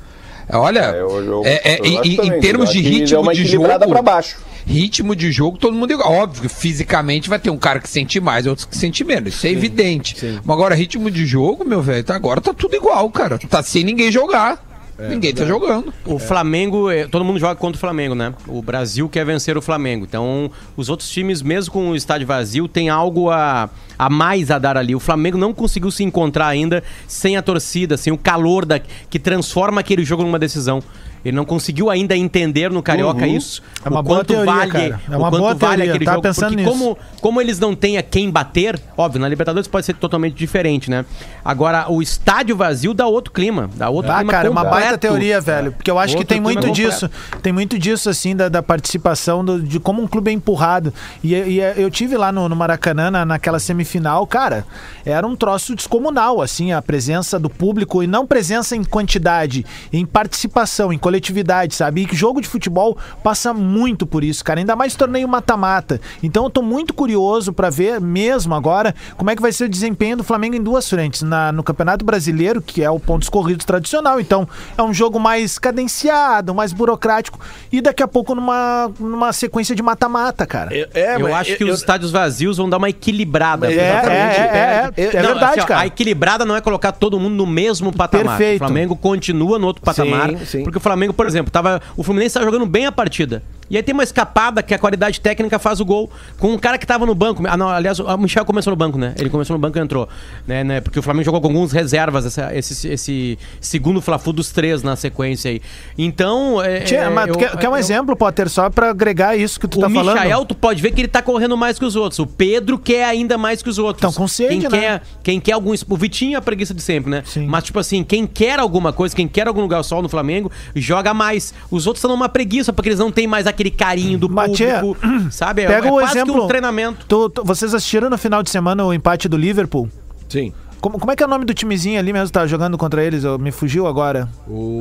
Olha, 0.52 0.80
É, 0.96 1.00
eu- 1.00 1.24
eu- 1.26 1.42
é, 1.46 1.62
é, 1.76 1.80
eu 1.80 1.86
em, 1.86 2.16
em- 2.16 2.40
termos 2.40 2.72
de 2.72 2.82
ritmo 2.82 3.22
uma 3.22 3.34
de 3.36 3.46
jogo, 3.46 3.68
pra 3.68 4.02
baixo. 4.02 4.38
Ritmo 4.70 5.16
de 5.16 5.32
jogo, 5.32 5.58
todo 5.58 5.74
mundo 5.76 5.92
é 5.92 5.94
igual. 5.96 6.14
Óbvio 6.14 6.44
que 6.44 6.50
fisicamente 6.50 7.28
vai 7.28 7.40
ter 7.40 7.50
um 7.50 7.58
cara 7.58 7.80
que 7.80 7.90
sente 7.90 8.20
mais, 8.20 8.46
outros 8.46 8.66
que 8.66 8.78
sente 8.78 9.04
menos. 9.04 9.34
Isso 9.34 9.48
é 9.48 9.50
evidente. 9.50 10.16
Mas 10.44 10.54
agora, 10.54 10.76
ritmo 10.76 11.10
de 11.10 11.26
jogo, 11.26 11.66
meu 11.66 11.82
velho, 11.82 12.04
tá, 12.04 12.16
agora 12.16 12.40
tá 12.40 12.54
tudo 12.54 12.76
igual, 12.76 13.10
cara. 13.10 13.40
Tá 13.50 13.64
sem 13.64 13.84
ninguém 13.84 14.12
jogar. 14.12 14.64
Ninguém 15.08 15.34
tá 15.34 15.46
jogando. 15.46 15.94
O 16.06 16.20
Flamengo, 16.20 16.92
eh, 16.92 17.08
todo 17.08 17.24
mundo 17.24 17.40
joga 17.40 17.56
contra 17.56 17.78
o 17.78 17.80
Flamengo, 17.80 18.14
né? 18.14 18.34
O 18.46 18.62
Brasil 18.62 19.08
quer 19.08 19.26
vencer 19.26 19.58
o 19.58 19.62
Flamengo. 19.62 20.04
Então, 20.04 20.52
os 20.76 20.90
outros 20.90 21.10
times, 21.10 21.42
mesmo 21.42 21.72
com 21.72 21.90
o 21.92 21.96
estádio 21.96 22.28
vazio, 22.28 22.68
tem 22.68 22.90
algo 22.90 23.30
a, 23.30 23.70
a 23.98 24.10
mais 24.10 24.52
a 24.52 24.60
dar 24.60 24.76
ali. 24.76 24.94
O 24.94 25.00
Flamengo 25.00 25.38
não 25.38 25.54
conseguiu 25.54 25.90
se 25.90 26.04
encontrar 26.04 26.48
ainda 26.48 26.84
sem 27.08 27.38
a 27.38 27.42
torcida, 27.42 27.96
sem 27.96 28.12
o 28.12 28.18
calor 28.18 28.66
da, 28.66 28.78
que 28.78 29.18
transforma 29.18 29.80
aquele 29.80 30.04
jogo 30.04 30.24
numa 30.24 30.38
decisão. 30.38 30.84
Ele 31.24 31.36
não 31.36 31.46
conseguiu 31.46 31.90
ainda 31.90 32.16
entender 32.16 32.72
no 32.72 32.82
Carioca 32.82 33.28
isso. 33.28 33.62
É 33.84 33.90
uma 33.90 34.00
o 34.00 34.04
boa 34.04 34.18
quanto 34.20 34.28
teoria, 34.28 34.54
vale, 34.54 34.72
cara. 34.72 35.02
É 35.10 35.16
o 35.16 35.20
uma 35.20 35.30
quanto 35.30 35.42
boa 35.42 35.54
vale 35.56 35.76
teoria. 35.76 35.92
aquele 35.94 36.06
Tava 36.06 36.16
jogo. 36.18 36.28
pensando 36.28 36.50
Porque 36.50 36.64
nisso. 36.64 36.72
como, 36.78 36.98
como 37.22 37.42
eles 37.42 37.60
não 37.60 37.76
têm 37.76 37.98
a 37.98 38.04
quem 38.04 38.30
bater, 38.30 38.80
óbvio, 38.98 39.20
na 39.22 39.28
Libertadores 39.28 39.68
pode 39.68 39.86
ser 39.86 39.96
totalmente 39.96 40.36
diferente, 40.36 40.90
né? 40.90 41.06
Agora, 41.44 41.92
o 41.92 42.02
estádio 42.02 42.56
vazio 42.56 42.94
dá 42.94 43.06
outro 43.08 43.32
clima. 43.34 43.70
Dá 43.76 43.90
outro 43.90 44.12
Ah, 44.12 44.18
clima 44.18 44.32
cara, 44.32 44.48
é 44.48 44.52
uma 44.52 44.64
completo. 44.64 44.82
baita 44.86 44.98
teoria, 44.98 45.42
velho. 45.42 45.72
Porque 45.72 45.90
eu 45.92 46.00
acho 46.00 46.14
que 46.14 46.20
Outro 46.22 46.28
tem 46.36 46.38
clima 46.42 46.54
muito 46.54 46.68
completo. 46.68 46.90
disso. 46.92 47.10
Tem 47.42 47.52
muito 47.54 47.78
disso, 47.80 48.10
assim, 48.10 48.36
da, 48.36 48.48
da 48.50 48.64
participação, 48.64 49.44
do- 49.44 49.62
de 49.62 49.80
como 49.80 50.02
um 50.02 50.08
clube 50.08 50.30
é 50.32 50.34
empurrado. 50.34 50.94
E, 51.24 51.34
e 51.36 51.60
eu 51.78 51.90
tive 51.92 52.16
lá 52.18 52.32
no, 52.32 52.48
no 52.50 52.56
Maracanã, 52.56 53.12
na- 53.12 53.26
naquela 53.26 53.60
semifinal, 53.60 54.26
cara, 54.26 54.66
era 55.06 55.26
um 55.28 55.36
troço 55.36 55.76
descomunal, 55.76 56.42
assim, 56.42 56.72
a 56.72 56.82
presença 56.82 57.38
do 57.40 57.50
público, 57.50 58.02
e 58.04 58.08
não 58.08 58.26
presença 58.26 58.76
em 58.76 58.84
quantidade, 58.84 59.66
em 59.92 60.06
participação, 60.06 60.92
em 60.94 60.98
coletividade, 61.10 61.74
sabe? 61.76 62.08
E 62.12 62.16
jogo 62.16 62.40
de 62.40 62.48
futebol 62.48 62.98
passa 63.24 63.54
muito 63.54 64.06
por 64.06 64.24
isso, 64.24 64.44
cara. 64.44 64.60
Ainda 64.60 64.76
mais 64.76 64.96
torneio 64.96 65.28
mata-mata. 65.28 66.00
Então 66.22 66.44
eu 66.44 66.50
tô 66.50 66.62
muito 66.62 66.94
curioso 66.94 67.52
pra 67.52 67.70
ver 67.70 68.00
mesmo 68.00 68.54
agora 68.54 68.94
como 69.18 69.30
é 69.32 69.36
que 69.36 69.42
vai 69.42 69.52
ser 69.52 69.66
o 69.66 69.70
desempenho 69.70 70.18
do 70.18 70.24
Flamengo 70.24 70.56
em 70.56 70.62
duas 70.62 70.88
frentes. 70.90 71.24
Na, 71.24 71.52
no 71.52 71.64
Campeonato 71.64 72.06
Brasileiro, 72.06 72.62
que 72.62 72.84
é 72.84 72.90
o 72.90 73.00
pontos 73.00 73.28
corridos 73.30 73.66
tradicional. 73.66 74.20
Então 74.20 74.48
é 74.78 74.84
um 74.84 74.94
jogo 74.94 75.20
mais 75.20 75.58
cadenciado, 75.58 76.54
mais 76.54 76.72
burocrático. 76.74 77.40
E 77.72 77.82
daqui 77.82 78.04
a 78.04 78.08
pouco 78.08 78.36
numa, 78.36 78.92
numa 79.00 79.34
sequência 79.34 79.76
de 79.76 79.82
mata-mata, 79.82 80.46
cara. 80.46 80.70
É, 80.76 80.88
É, 80.94 81.16
eu 81.16 81.22
mas 81.22 81.34
acho 81.34 81.58
que 81.58 81.64
eu- 81.64 81.70
os 81.70 81.80
estádios 81.80 82.12
vazios 82.12 82.58
vão 82.58 82.70
dar 82.70 82.78
uma 82.78 82.90
equilibrada. 82.90 83.72
é, 83.72 83.74
Exatamente. 83.74 84.40
é, 84.40 84.44
é, 84.44 84.92
é, 84.96 85.04
é 85.18 85.22
Não, 85.22 85.30
verdade, 85.32 85.52
assim, 85.54 85.60
ó, 85.62 85.66
cara. 85.66 85.80
A 85.82 85.88
equilibrada 85.88 86.46
não 86.46 86.56
é 86.56 86.62
colocar 86.62 86.92
todo 86.92 87.20
mundo 87.20 87.34
no 87.36 87.48
mesmo 87.48 87.92
patamar. 87.96 88.38
Perfeito. 88.38 88.62
O 88.64 88.68
Flamengo 88.68 88.96
continua 88.96 89.58
no 89.58 89.66
outro 89.68 89.82
patamar. 89.82 90.30
sim. 90.46 90.64
Porque 90.64 90.78
o 90.78 90.82
Flamengo, 90.82 90.99
por 91.14 91.26
exemplo, 91.28 91.52
tava, 91.52 91.82
o 91.96 92.04
Fluminense 92.04 92.34
tá 92.36 92.42
jogando 92.44 92.66
bem 92.66 92.86
a 92.86 92.92
partida. 92.92 93.42
E 93.72 93.78
aí 93.78 93.84
tem 93.84 93.94
uma 93.94 94.02
escapada 94.04 94.64
que 94.64 94.74
a 94.74 94.80
qualidade 94.80 95.22
técnica 95.22 95.60
faz 95.60 95.80
o 95.80 95.86
gol 95.86 96.10
com 96.40 96.52
um 96.54 96.58
cara 96.58 96.76
que 96.76 96.88
tava 96.88 97.06
no 97.06 97.14
banco. 97.14 97.44
Ah, 97.48 97.56
não, 97.56 97.70
aliás, 97.70 98.00
o 98.00 98.18
Michel 98.18 98.44
começou 98.44 98.72
no 98.72 98.76
banco, 98.76 98.98
né? 98.98 99.14
Ele 99.16 99.30
começou 99.30 99.56
no 99.56 99.60
banco 99.62 99.78
e 99.78 99.82
entrou. 99.82 100.10
Né, 100.48 100.64
né? 100.64 100.82
Porque 100.82 100.98
o 100.98 101.04
Flamengo 101.04 101.24
jogou 101.26 101.40
com 101.40 101.50
alguns 101.50 101.72
reservas 101.72 102.26
essa- 102.26 102.52
esse, 102.58 102.88
esse 102.88 103.38
segundo 103.62 104.02
Fla-Flu 104.02 104.34
dos 104.34 104.52
três 104.52 104.82
na 104.82 104.96
sequência 104.96 105.52
aí. 105.52 105.62
Então. 105.96 106.60
É, 106.60 106.80
Tchê, 106.80 106.96
é, 106.96 107.10
mas 107.12 107.26
tu 107.28 107.30
eu- 107.34 107.38
quer, 107.38 107.58
quer 107.58 107.70
um 107.70 107.74
eu- 107.74 107.78
exemplo, 107.78 108.16
Potter, 108.16 108.50
só 108.50 108.72
pra 108.72 108.90
agregar 108.90 109.36
isso 109.38 109.60
que 109.60 109.68
tu 109.68 109.78
o 109.78 109.82
tá 109.82 109.88
Michael, 109.90 110.30
falando? 110.30 110.46
tu 110.48 110.56
pode 110.56 110.82
ver 110.82 110.92
que 110.92 111.02
ele 111.02 111.08
tá 111.08 111.22
correndo 111.22 111.56
mais 111.56 111.78
que 111.78 111.86
os 111.86 111.96
outros. 111.96 112.18
O 112.18 112.26
Pedro 112.26 112.80
quer 112.80 113.06
ainda 113.06 113.38
mais 113.38 113.62
que 113.62 113.70
os 113.70 113.78
outros. 113.78 114.02
Tão 114.02 114.12
com 114.12 114.28
sede, 114.28 114.62
quem 114.62 114.70
né? 114.70 114.80
Quer, 114.80 115.02
quem 115.22 115.40
quer 115.40 115.52
algum... 115.52 115.76
O 115.88 115.96
Vitinho 115.96 116.34
é 116.34 116.38
a 116.38 116.42
preguiça 116.42 116.74
de 116.74 116.82
sempre, 116.82 117.12
né? 117.12 117.22
Sim. 117.24 117.46
Mas, 117.46 117.66
tipo 117.66 117.78
assim, 117.78 118.04
quem 118.04 118.26
quer 118.26 118.60
alguma 118.60 118.92
coisa, 118.92 119.16
quem 119.16 119.28
quer 119.28 119.48
algum 119.48 119.62
lugar 119.62 119.84
sol 119.84 120.02
no 120.02 120.10
Flamengo, 120.10 120.52
joga 120.90 121.14
mais. 121.14 121.54
Os 121.70 121.86
outros 121.86 122.00
estão 122.00 122.12
numa 122.16 122.28
preguiça, 122.28 122.74
porque 122.74 122.90
eles 122.90 123.00
não 123.00 123.12
têm 123.12 123.28
mais 123.28 123.46
aquele 123.46 123.70
carinho 123.70 124.18
do 124.18 124.28
tchê, 124.54 124.74
público, 124.80 124.98
sabe? 125.32 125.62
É- 125.62 125.68
Pega 125.68 125.88
é 125.88 125.92
o 125.92 125.94
quase 125.94 126.12
que 126.14 126.18
exemplo. 126.20 126.44
um 126.44 126.48
treinamento. 126.48 127.06
Tu- 127.08 127.30
tu- 127.30 127.44
vocês 127.44 127.74
assistiram 127.74 128.10
no 128.10 128.18
final 128.18 128.42
de 128.42 128.50
semana 128.50 128.84
o 128.84 128.92
empate 128.94 129.30
do 129.30 129.38
Liverpool? 129.38 129.88
Sim. 130.28 130.52
Como, 130.82 130.98
como 131.00 131.12
é 131.12 131.16
que 131.16 131.22
é 131.24 131.26
o 131.26 131.30
nome 131.30 131.46
do 131.46 131.54
timezinho 131.54 132.00
ali 132.00 132.14
mesmo 132.14 132.28
que 132.28 132.34
tá 132.34 132.48
jogando 132.48 132.78
contra 132.78 133.04
eles? 133.04 133.24
Eu, 133.24 133.38
me 133.38 133.52
fugiu 133.52 133.86
agora. 133.86 134.30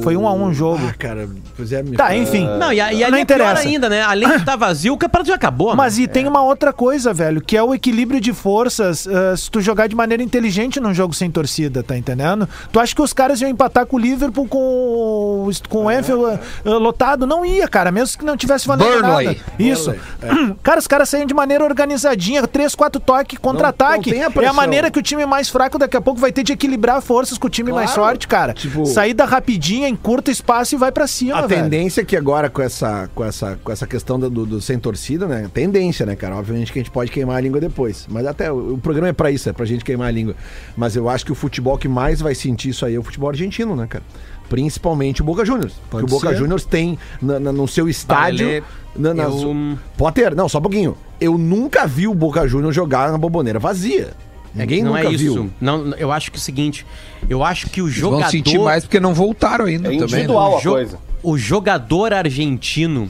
Foi 0.03 0.17
um 0.17 0.27
a 0.29 0.33
um 0.33 0.47
o 0.49 0.55
jogo. 0.55 0.81
Ah, 0.89 0.95
cara, 0.97 1.29
pois 1.57 1.73
é, 1.73 1.83
me 1.83 1.97
Tá, 1.97 2.17
enfim. 2.17 2.47
Não, 2.59 2.73
e, 2.73 2.81
a- 2.81 2.93
e 2.93 3.01
Não 3.01 3.07
ali 3.09 3.21
é 3.21 3.25
pior 3.25 3.37
interessa. 3.41 3.63
ainda, 3.69 3.89
né? 3.89 4.03
Além 4.03 4.29
de 4.29 4.37
estar 4.37 4.57
vazio, 4.57 4.95
o 4.95 4.97
campeonato 4.99 5.29
já 5.29 5.35
acabou, 5.35 5.75
Mas 5.75 5.99
né? 5.99 6.05
e 6.05 6.09
tem 6.09 6.27
uma 6.29 6.43
outra 6.43 6.73
coisa, 6.73 7.13
velho, 7.13 7.41
que 7.41 7.57
é 7.57 7.63
o 7.63 7.75
equilíbrio 7.75 8.21
de 8.21 8.33
forças 8.33 9.07
ah, 9.09 9.37
se 9.37 9.51
tu 9.51 9.61
jogar 9.61 9.89
de 9.89 9.97
maneira 9.97 10.23
inteligente 10.23 10.79
num 10.81 10.95
jogo 10.95 11.13
sem 11.15 11.31
torcida, 11.31 11.83
tá 11.83 11.97
entendendo? 11.97 12.49
Tu 12.71 12.79
acha 12.79 12.95
que 12.95 13.03
os 13.03 13.13
caras 13.13 13.41
iam 13.41 13.51
empatar 13.51 13.85
com 13.87 13.97
o 13.97 13.99
Liverpool 13.99 14.47
com 14.47 14.59
o, 14.59 15.51
com 15.69 15.85
o 15.85 15.89
Anfield 15.89 16.25
ah, 16.27 16.39
ah, 16.65 16.71
lotado? 16.79 17.27
Não 17.27 17.45
ia, 17.45 17.67
cara, 17.67 17.91
mesmo 17.91 18.19
que 18.19 18.25
não 18.25 18.37
tivesse 18.37 18.67
valendo 18.67 18.89
Burnley. 19.03 19.27
nada. 19.27 19.39
Isso. 19.59 19.95
Cara, 20.63 20.79
os 20.79 20.87
caras 20.87 21.09
saíam 21.09 21.27
de 21.27 21.35
maneira 21.35 21.65
organizadinha, 21.65 22.47
três, 22.47 22.75
quatro 22.75 23.01
toques, 23.01 23.39
contra-ataque. 23.39 24.13
não 24.15 24.43
é 24.43 24.47
a 24.47 24.53
maneira 24.53 24.91
que 24.91 24.99
o 24.99 25.03
time 25.03 25.25
mais 25.27 25.49
fraco 25.49 25.79
daqui 25.89 25.97
a 25.97 26.01
pouco 26.01 26.21
vai 26.21 26.31
ter 26.31 26.43
de 26.43 26.53
equilibrar 26.53 27.01
forças 27.03 27.39
com 27.39 27.47
o 27.47 27.51
time 27.51 27.73
mais 27.73 27.93
Claro. 27.93 28.11
forte, 28.11 28.29
cara. 28.29 28.53
Tipo- 28.53 28.85
Saída 28.87 29.25
rapidinha, 29.25 29.89
em 29.89 29.97
curto 29.97 30.31
espaço 30.31 30.75
e 30.75 30.79
vai 30.79 30.93
pra 30.93 31.07
cima, 31.07 31.37
A 31.39 31.47
velho. 31.47 31.63
tendência 31.63 32.03
é 32.03 32.05
que 32.05 32.17
agora 32.17 32.49
com 32.51 32.63
essa, 32.63 33.09
com 33.15 33.25
essa, 33.25 33.59
com 33.65 33.73
essa 33.73 33.87
questão 33.87 34.19
do, 34.21 34.29
do- 34.31 34.61
sem 34.61 34.79
torcida, 34.79 35.27
né? 35.27 35.51
Tendência, 35.53 36.05
né, 36.07 36.15
cara? 36.15 36.37
Obviamente 36.37 36.73
que 36.73 36.79
a 36.79 36.83
gente 36.83 36.91
pode 36.93 37.11
queimar 37.11 37.37
a 37.37 37.41
língua 37.41 37.61
depois. 37.61 38.07
Mas 38.09 38.27
até 38.27 38.53
o, 38.53 38.75
o 38.75 38.79
programa 38.79 39.09
é 39.09 39.13
pra 39.13 39.31
isso, 39.31 39.49
é 39.49 39.53
pra 39.53 39.65
gente 39.65 39.85
queimar 39.85 40.09
a 40.09 40.11
língua. 40.11 40.35
Mas 40.77 40.95
eu 40.95 41.09
acho 41.09 41.25
que 41.25 41.33
o 41.33 41.35
futebol 41.35 41.79
que 41.79 41.89
mais 41.89 42.21
vai 42.21 42.35
sentir 42.35 42.69
isso 42.69 42.85
aí 42.85 42.95
é 42.95 42.99
o 42.99 43.03
futebol 43.03 43.31
argentino, 43.31 43.75
né, 43.75 43.87
cara? 43.89 44.05
Principalmente 44.49 45.21
o 45.21 45.25
Boca 45.25 45.45
Juniors. 45.45 45.75
Porque 45.91 46.05
o 46.07 46.09
Boca 46.09 46.31
ser. 46.31 46.37
Juniors 46.37 46.65
tem 46.65 46.99
na- 47.21 47.39
na- 47.39 47.53
no 47.53 47.69
seu 47.69 47.89
estádio. 47.89 48.63
Na, 48.97 49.13
na, 49.15 49.25
eu- 49.25 49.79
Potter, 49.97 50.35
não, 50.35 50.49
só 50.49 50.59
um 50.59 50.63
pouquinho. 50.63 50.97
Eu 51.21 51.37
nunca 51.37 51.87
vi 51.87 52.09
o 52.09 52.15
Boca 52.15 52.47
Juniors 52.49 52.75
jogar 52.75 53.13
na 53.13 53.19
boboneira 53.19 53.59
vazia. 53.59 54.13
Ninguém 54.55 54.83
não 54.83 54.93
nunca 54.95 55.07
é 55.07 55.11
isso. 55.13 55.35
viu. 55.35 55.51
Não, 55.61 55.93
eu 55.95 56.11
acho 56.11 56.31
que 56.31 56.37
é 56.37 56.41
o 56.41 56.43
seguinte, 56.43 56.87
eu 57.29 57.45
acho 57.45 57.69
que 57.71 57.81
o 57.81 57.85
Vão 57.85 57.93
jogador 57.95 58.31
sentir 58.31 58.59
mais 58.59 58.85
porque 58.85 58.99
não 59.01 59.15
voltaram 59.15 59.67
ainda 59.67 59.89
É 59.89 59.91
também. 59.93 59.99
né? 60.01 60.05
individual 60.07 60.59
a 60.59 60.61
jo- 60.61 60.71
coisa. 60.71 60.99
o 61.23 61.37
jogador 61.39 62.13
argentino, 62.15 63.09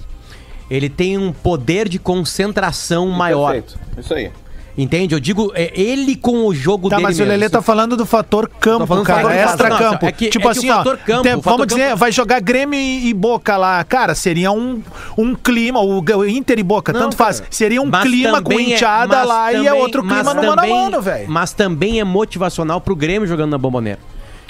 ele 0.70 0.88
tem 0.88 1.16
um 1.16 1.32
poder 1.32 1.88
de 1.88 1.98
concentração 1.98 3.08
maior. 3.08 3.52
Perfeito. 3.52 3.78
Isso 3.98 4.14
aí. 4.14 4.30
Entende? 4.78 5.12
Eu 5.12 5.18
digo, 5.18 5.50
é 5.56 5.72
ele 5.78 6.14
com 6.14 6.46
o 6.46 6.54
jogo 6.54 6.88
Tá, 6.88 6.94
dele 6.96 7.08
mas 7.08 7.16
o 7.16 7.22
mesmo. 7.22 7.32
Lelê 7.32 7.50
tá 7.50 7.60
falando 7.60 7.96
do 7.96 8.06
fator 8.06 8.48
campo, 8.60 8.86
falando 8.86 9.02
do 9.02 9.06
cara, 9.06 9.22
fator 9.22 9.36
campo. 9.36 9.48
extra 9.50 9.68
Não, 9.68 9.76
campo. 9.78 10.06
é 10.06 10.12
que- 10.12 10.28
tipo 10.30 10.44
é 10.44 10.48
o 10.48 10.50
assim, 10.52 10.70
ó, 10.70 10.84
campo- 10.84 11.22
tem- 11.24 11.34
o 11.34 11.40
vamos 11.40 11.66
dizer, 11.66 11.84
campo- 11.88 11.96
vai 11.96 12.12
jogar 12.12 12.40
Grêmio 12.40 12.78
e, 12.78 13.08
e 13.08 13.12
Boca 13.14 13.56
lá, 13.56 13.82
cara, 13.82 14.14
seria 14.14 14.52
um, 14.52 14.80
um 15.16 15.34
clima, 15.34 15.80
o, 15.80 15.98
o 16.00 16.28
Inter 16.28 16.60
e 16.60 16.62
Boca, 16.62 16.92
Não, 16.92 17.00
tanto 17.00 17.16
faz, 17.16 17.40
cara. 17.40 17.50
seria 17.52 17.82
um 17.82 17.86
Mas 17.86 18.02
clima 18.04 18.40
com 18.40 18.50
também 18.50 18.72
é- 18.72 18.76
enteada 18.76 19.16
mas 19.18 19.26
lá 19.28 19.52
e 19.52 19.56
é 19.56 19.64
também- 19.64 19.82
outro 19.82 20.02
clima 20.02 20.22
mas 20.22 20.26
no 20.34 20.40
mano 20.42 20.52
a 20.52 20.56
também- 20.56 20.72
mano, 20.72 21.02
velho. 21.02 21.28
Mas 21.28 21.52
também 21.52 21.98
é 21.98 22.04
motivacional 22.04 22.80
pro 22.80 22.94
Grêmio 22.94 23.26
jogando 23.26 23.50
na 23.50 23.58
bomboneira. 23.58 23.98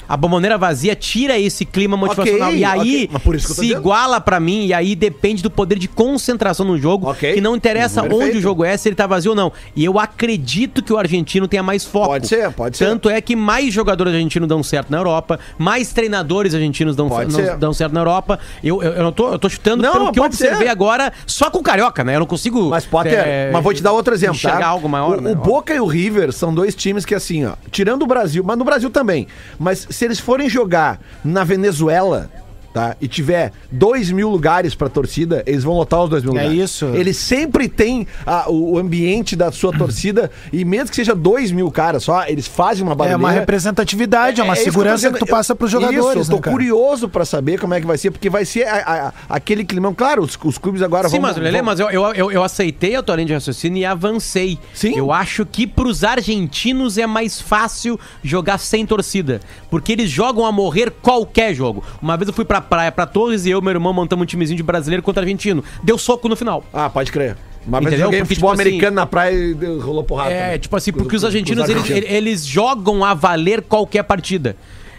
A 0.09 0.17
bomboneira 0.17 0.57
vazia 0.57 0.95
tira 0.95 1.37
esse 1.37 1.63
clima 1.63 1.95
motivacional. 1.95 2.49
Ok, 2.49 2.59
e 2.59 2.65
aí 2.65 2.79
ok. 2.79 3.09
Mas 3.13 3.21
por 3.21 3.35
isso 3.35 3.45
que 3.45 3.51
eu 3.51 3.55
tô 3.57 3.61
se 3.61 3.67
dizendo. 3.67 3.79
iguala 3.81 4.19
pra 4.19 4.39
mim, 4.39 4.65
e 4.65 4.73
aí 4.73 4.95
depende 4.95 5.43
do 5.43 5.51
poder 5.51 5.77
de 5.77 5.87
concentração 5.87 6.65
no 6.65 6.77
jogo, 6.79 7.07
Ok. 7.11 7.33
que 7.35 7.39
não 7.41 7.55
interessa 7.55 8.01
Perfeito. 8.01 8.25
onde 8.25 8.37
o 8.39 8.41
jogo 8.41 8.65
é, 8.65 8.75
se 8.75 8.89
ele 8.89 8.95
tá 8.95 9.05
vazio 9.05 9.31
ou 9.31 9.35
não. 9.37 9.51
E 9.75 9.85
eu 9.85 9.99
acredito 9.99 10.81
que 10.83 10.91
o 10.91 10.97
argentino 10.97 11.47
tenha 11.47 11.61
mais 11.61 11.85
foco. 11.85 12.07
Pode 12.07 12.27
ser, 12.27 12.51
pode 12.51 12.75
ser. 12.77 12.85
Tanto 12.85 13.09
é 13.09 13.21
que 13.21 13.35
mais 13.35 13.71
jogadores 13.73 14.11
argentinos 14.13 14.49
dão 14.49 14.63
certo 14.63 14.89
na 14.89 14.97
Europa, 14.97 15.39
mais 15.59 15.93
treinadores 15.93 16.55
argentinos 16.55 16.95
dão, 16.95 17.07
Pode 17.07 17.31
não- 17.31 17.59
dão 17.59 17.73
certo 17.73 17.93
na 17.93 17.99
Europa. 18.01 18.39
Eu, 18.63 18.81
eu, 18.81 18.93
eu 18.93 19.03
não 19.03 19.11
tô, 19.11 19.31
eu 19.33 19.37
tô 19.39 19.47
chutando 19.47 19.83
Não, 19.83 19.91
pelo 19.91 20.11
que 20.11 20.19
eu 20.19 20.23
pode 20.23 20.33
observei 20.35 20.67
ser. 20.67 20.69
agora, 20.69 21.13
só 21.27 21.51
com 21.51 21.59
o 21.59 21.63
Carioca, 21.63 22.03
né? 22.03 22.15
Eu 22.15 22.21
não 22.21 22.25
consigo. 22.27 22.69
Mas 22.69 22.85
Potter, 22.85 23.13
é, 23.13 23.51
mas 23.51 23.63
vou 23.63 23.73
te 23.73 23.83
dar 23.83 23.91
outro 23.91 24.13
exemplo, 24.13 24.35
enxergar 24.35 24.59
tá? 24.59 24.67
algo 24.67 24.89
maior, 24.89 25.19
o, 25.19 25.21
né? 25.21 25.31
o 25.31 25.35
Boca 25.35 25.73
e 25.73 25.79
o 25.79 25.85
River 25.85 26.31
são 26.33 26.53
dois 26.53 26.73
times 26.73 27.05
que 27.05 27.13
assim, 27.13 27.45
ó, 27.45 27.53
tirando 27.71 28.03
o 28.03 28.07
Brasil, 28.07 28.43
mas 28.43 28.57
no 28.57 28.63
Brasil 28.65 28.89
também. 28.89 29.27
Mas 29.59 29.87
se 29.99 30.05
eles 30.05 30.21
forem 30.21 30.49
jogar 30.49 30.97
na 31.25 31.43
Venezuela, 31.43 32.31
tá? 32.73 32.95
E 33.01 33.07
tiver 33.07 33.51
dois 33.71 34.11
mil 34.11 34.29
lugares 34.29 34.75
pra 34.75 34.89
torcida, 34.89 35.43
eles 35.45 35.63
vão 35.63 35.73
lotar 35.75 36.03
os 36.03 36.09
dois 36.09 36.23
mil 36.23 36.37
É 36.37 36.43
lugares. 36.43 36.59
isso. 36.71 36.85
Eles 36.87 37.17
sempre 37.17 37.67
têm 37.67 38.07
a- 38.25 38.49
o, 38.49 38.77
ambiente 38.77 39.35
da 39.35 39.51
sua 39.51 39.71
torcida 39.75 40.29
e 40.53 40.63
mesmo 40.63 40.89
que 40.89 40.95
seja 40.95 41.13
dois 41.15 41.51
mil 41.51 41.69
caras 41.71 42.03
só, 42.03 42.25
eles 42.27 42.47
fazem 42.47 42.83
uma 42.83 42.93
É 42.93 42.95
barulheira. 42.95 43.17
uma 43.17 43.31
representatividade, 43.31 44.41
é 44.41 44.43
uma 44.43 44.53
que 44.53 44.59
eu 44.61 44.65
tô 44.65 44.71
segurança 44.71 45.07
que, 45.07 45.13
dizendo. 45.13 45.27
tu 45.27 45.29
passa 45.29 45.55
pros 45.55 45.71
jogadores, 45.71 46.21
Isso, 46.21 46.31
eu 46.31 46.39
tô 46.39 46.45
né, 46.47 46.51
curioso 46.53 47.09
pra 47.09 47.25
saber 47.25 47.59
como 47.59 47.73
é 47.73 47.81
que 47.81 47.87
vai 47.87 47.97
ser, 47.97 48.11
porque 48.11 48.29
vai 48.29 48.45
ser 48.45 48.63
a- 48.67 49.13
a- 49.29 49.35
aquele 49.35 49.63
climão. 49.63 49.93
Claro, 49.93 50.23
os, 50.23 50.37
os 50.43 50.57
clubes 50.57 50.81
agora 50.81 51.07
Sim, 51.09 51.19
vão. 51.19 51.29
mas, 51.29 51.37
Lelê, 51.37 51.57
vão- 51.59 51.65
mas 51.65 51.79
eu, 51.79 51.89
eu, 51.89 52.03
eu, 52.13 52.31
eu 52.31 52.43
aceitei 52.43 52.95
a 52.95 53.03
tua 53.03 53.15
linha 53.15 53.27
de 53.27 53.33
raciocínio 53.33 53.79
e 53.79 53.85
avancei. 53.85 54.57
Sim. 54.73 54.97
Eu 54.97 55.11
acho 55.11 55.45
que 55.45 55.65
pros 55.67 56.03
argentinos 56.03 56.97
é 56.97 57.05
mais 57.07 57.39
fácil 57.41 57.99
jogar 58.23 58.57
sem 58.57 58.85
torcida. 58.85 59.39
Porque 59.69 59.91
eles 59.91 60.09
jogam 60.09 60.45
a 60.45 60.51
morrer 60.51 60.91
qualquer 61.01 61.53
jogo. 61.53 61.83
Uma 62.01 62.17
vez 62.17 62.27
eu 62.27 62.33
fui 62.33 62.45
pra 62.45 62.58
praia, 62.61 62.91
pra 62.91 63.05
Torres, 63.05 63.45
e 63.45 63.51
eu 63.51 63.59
e 63.59 63.61
meu 63.61 63.71
irmão 63.71 63.93
montamos 63.93 64.23
um 64.23 64.25
timezinho 64.25 64.57
de 64.57 64.63
brasileiro 64.63 65.03
contra 65.03 65.23
argentino. 65.23 65.63
Deu 65.83 65.97
soco 65.97 66.27
no 66.27 66.35
final. 66.35 66.63
Ah, 66.73 66.89
pode 66.89 67.11
crer. 67.11 67.35
Eu 67.71 67.79
Entendeu? 67.81 67.99
joguei 67.99 68.19
Porque, 68.19 68.33
futebol 68.35 68.51
tipo 68.51 68.61
assim, 68.61 68.69
americano 68.69 68.95
na 68.95 69.05
praia 69.05 69.33
e 69.33 69.53
rolou 69.79 70.03
porrada. 70.03 70.31
É, 70.31 70.43
também. 70.45 70.59
tipo 70.59 70.75
assim, 70.75 70.91
porque 70.91 71.15
os 71.15 71.23
argentinos, 71.23 71.63
os 71.63 71.69
eles, 71.69 71.81
argentinos. 71.83 72.11
eles 72.11 72.45
jogam 72.45 73.03
a 73.03 73.13
valer 73.13 73.61
qualquer 73.61 74.03
partida. 74.03 74.55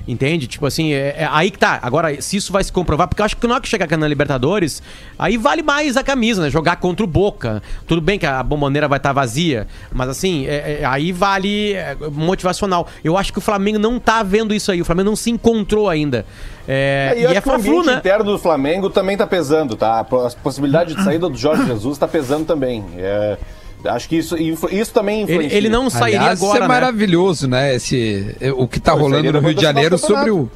Entende? 0.06 0.46
Tipo 0.46 0.66
assim, 0.66 0.92
é, 0.92 1.16
é 1.18 1.28
aí 1.30 1.50
que 1.50 1.58
tá. 1.58 1.78
Agora, 1.82 2.20
se 2.20 2.36
isso 2.36 2.52
vai 2.52 2.64
se 2.64 2.72
comprovar, 2.72 3.08
porque 3.08 3.20
eu 3.20 3.26
acho 3.26 3.36
que 3.36 3.46
na 3.46 3.54
hora 3.54 3.62
que 3.62 3.68
chegar 3.68 3.84
aqui 3.84 3.96
na 3.96 4.08
Libertadores, 4.08 4.82
aí 5.18 5.36
vale 5.36 5.62
mais 5.62 5.96
a 5.96 6.02
camisa, 6.02 6.42
né? 6.42 6.50
Jogar 6.50 6.76
contra 6.76 7.04
o 7.04 7.06
Boca. 7.06 7.62
Tudo 7.86 8.00
bem 8.00 8.18
que 8.18 8.26
a 8.26 8.42
bomboneira 8.42 8.88
vai 8.88 8.98
estar 8.98 9.10
tá 9.10 9.12
vazia, 9.12 9.66
mas 9.92 10.08
assim, 10.08 10.46
é, 10.46 10.80
é, 10.80 10.84
aí 10.84 11.12
vale 11.12 11.74
é, 11.74 11.96
motivacional. 12.12 12.86
Eu 13.04 13.16
acho 13.16 13.32
que 13.32 13.38
o 13.38 13.42
Flamengo 13.42 13.78
não 13.78 13.98
tá 13.98 14.22
vendo 14.22 14.54
isso 14.54 14.72
aí. 14.72 14.80
O 14.80 14.84
Flamengo 14.84 15.10
não 15.10 15.16
se 15.16 15.30
encontrou 15.30 15.88
ainda. 15.88 16.24
É, 16.66 17.14
e, 17.16 17.20
e 17.22 17.36
é 17.36 17.40
Fla-Flu, 17.40 17.84
né? 17.84 17.94
interno 17.94 18.24
do 18.24 18.38
Flamengo 18.38 18.90
também 18.90 19.16
tá 19.16 19.26
pesando, 19.26 19.76
tá? 19.76 20.00
A 20.00 20.04
possibilidade 20.04 20.94
de 20.94 21.02
saída 21.02 21.28
do 21.28 21.36
Jorge 21.36 21.66
Jesus 21.66 21.98
tá 21.98 22.06
pesando 22.06 22.46
também. 22.46 22.84
É... 22.96 23.36
Acho 23.84 24.08
que 24.08 24.16
isso, 24.16 24.36
isso 24.38 24.92
também 24.92 25.22
influencia. 25.22 25.46
Ele, 25.46 25.56
ele 25.56 25.68
não 25.68 25.88
sairia 25.88 26.20
Aliás, 26.20 26.38
agora, 26.38 26.54
isso 26.54 26.64
é 26.64 26.68
né? 26.68 26.74
maravilhoso, 26.74 27.48
né? 27.48 27.74
Esse, 27.74 28.36
o 28.56 28.66
que 28.68 28.80
tá 28.80 28.92
rolando 28.92 29.32
no 29.32 29.40
Rio 29.40 29.54
de 29.54 29.62
Janeiro 29.62 29.96
sobre 29.96 30.30
o... 30.30 30.50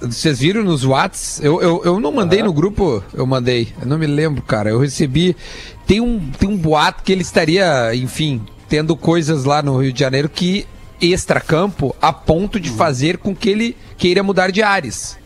Vocês 0.00 0.38
viram 0.38 0.62
nos 0.62 0.84
Whats? 0.84 1.40
Eu, 1.42 1.60
eu, 1.60 1.82
eu 1.84 2.00
não 2.00 2.12
mandei 2.12 2.40
no 2.40 2.52
grupo, 2.52 3.02
eu 3.12 3.26
mandei. 3.26 3.72
Eu 3.80 3.86
não 3.88 3.98
me 3.98 4.06
lembro, 4.06 4.40
cara. 4.40 4.70
Eu 4.70 4.78
recebi. 4.78 5.36
Tem 5.84 6.00
um, 6.00 6.20
tem 6.38 6.48
um 6.48 6.56
boato 6.56 7.02
que 7.02 7.10
ele 7.10 7.22
estaria, 7.22 7.92
enfim, 7.92 8.40
tendo 8.68 8.96
coisas 8.96 9.44
lá 9.44 9.62
no 9.62 9.82
Rio 9.82 9.92
de 9.92 9.98
Janeiro 9.98 10.28
que 10.28 10.66
extra-campo 11.00 11.94
a 12.00 12.12
ponto 12.12 12.60
de 12.60 12.70
hum. 12.70 12.76
fazer 12.76 13.18
com 13.18 13.34
que 13.34 13.50
ele 13.50 13.76
queira 13.98 14.22
mudar 14.22 14.52
de 14.52 14.62
ares. 14.62 15.18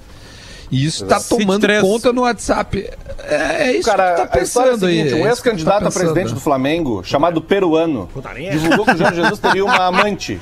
E 0.70 0.84
isso 0.84 1.04
está 1.04 1.20
tomando 1.20 1.66
conta 1.80 2.12
no 2.12 2.22
WhatsApp. 2.22 2.88
É, 3.24 3.70
é 3.70 3.76
isso 3.76 3.88
Cara, 3.88 4.14
que 4.14 4.20
tá 4.20 4.26
pensando 4.26 4.68
é 4.68 4.78
seguinte, 4.78 5.14
aí. 5.14 5.22
Um 5.22 5.26
é 5.26 5.30
ex-candidato 5.30 5.82
tá 5.82 5.88
a 5.88 5.92
presidente 5.92 6.32
do 6.32 6.40
Flamengo, 6.40 7.02
chamado 7.04 7.42
Peruano, 7.42 8.08
divulgou 8.52 8.84
que 8.84 8.92
o 8.92 8.96
Jorge 8.96 9.16
Jesus 9.16 9.38
teria 9.38 9.64
uma 9.64 9.84
amante. 9.84 10.40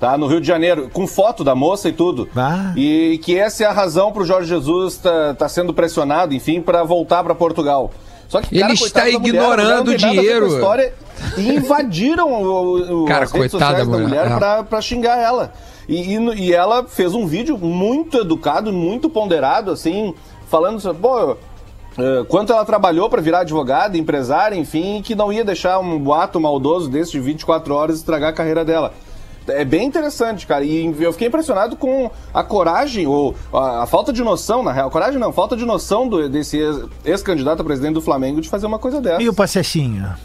Tá, 0.00 0.18
no 0.18 0.26
Rio 0.26 0.40
de 0.40 0.46
Janeiro, 0.48 0.90
com 0.92 1.06
foto 1.06 1.44
da 1.44 1.54
moça 1.54 1.88
e 1.88 1.92
tudo. 1.92 2.28
Ah. 2.34 2.72
E 2.76 3.20
que 3.22 3.38
essa 3.38 3.62
é 3.62 3.66
a 3.68 3.72
razão 3.72 4.10
para 4.10 4.22
o 4.22 4.26
Jorge 4.26 4.48
Jesus 4.48 4.96
tá, 4.96 5.32
tá 5.34 5.48
sendo 5.48 5.72
pressionado, 5.72 6.34
enfim, 6.34 6.60
para 6.60 6.82
voltar 6.82 7.22
para 7.22 7.36
Portugal. 7.36 7.92
Só 8.28 8.40
que, 8.40 8.58
cara, 8.58 8.72
ele 8.72 8.82
está 8.82 9.08
ignorando 9.08 9.92
o 9.92 9.96
dinheiro. 9.96 10.48
História, 10.48 10.92
e 11.36 11.54
invadiram 11.54 12.32
o, 12.32 13.02
o, 13.02 13.04
cara, 13.04 13.26
as 13.26 13.30
redes 13.30 13.52
sociais 13.52 13.78
da 13.78 13.84
mulher, 13.84 14.28
mulher 14.28 14.64
para 14.64 14.80
xingar 14.80 15.18
ela. 15.18 15.52
E, 15.92 16.16
e, 16.16 16.46
e, 16.46 16.54
ela 16.54 16.84
fez 16.84 17.14
um 17.14 17.26
vídeo 17.26 17.58
muito 17.58 18.16
educado, 18.16 18.72
muito 18.72 19.10
ponderado, 19.10 19.70
assim, 19.70 20.14
falando 20.48 20.80
sobre, 20.80 21.02
pô, 21.02 21.36
Uh, 21.92 22.24
quanto 22.24 22.50
ela 22.50 22.64
trabalhou 22.64 23.10
para 23.10 23.20
virar 23.20 23.40
advogada, 23.40 23.98
empresária, 23.98 24.56
enfim, 24.56 25.02
que 25.02 25.14
não 25.14 25.30
ia 25.30 25.44
deixar 25.44 25.78
um 25.78 25.98
boato 25.98 26.40
maldoso 26.40 26.88
desse 26.88 27.12
de 27.12 27.20
24 27.20 27.74
horas 27.74 27.96
estragar 27.98 28.30
a 28.30 28.32
carreira 28.32 28.64
dela. 28.64 28.94
É 29.46 29.62
bem 29.62 29.88
interessante, 29.88 30.46
cara. 30.46 30.64
E 30.64 30.86
eu 30.98 31.12
fiquei 31.12 31.28
impressionado 31.28 31.76
com 31.76 32.10
a 32.32 32.42
coragem, 32.42 33.06
ou 33.06 33.34
a, 33.52 33.82
a 33.82 33.86
falta 33.86 34.10
de 34.10 34.22
noção, 34.22 34.62
na 34.62 34.72
real. 34.72 34.90
Coragem 34.90 35.20
não, 35.20 35.34
falta 35.34 35.54
de 35.54 35.66
noção 35.66 36.08
do, 36.08 36.30
desse 36.30 36.58
ex-candidato 37.04 37.60
a 37.60 37.64
presidente 37.64 37.92
do 37.92 38.00
Flamengo 38.00 38.40
de 38.40 38.48
fazer 38.48 38.66
uma 38.66 38.78
coisa 38.78 38.98
dessa. 38.98 39.22
E 39.22 39.28
o 39.28 39.34
Passechinha? 39.34 40.16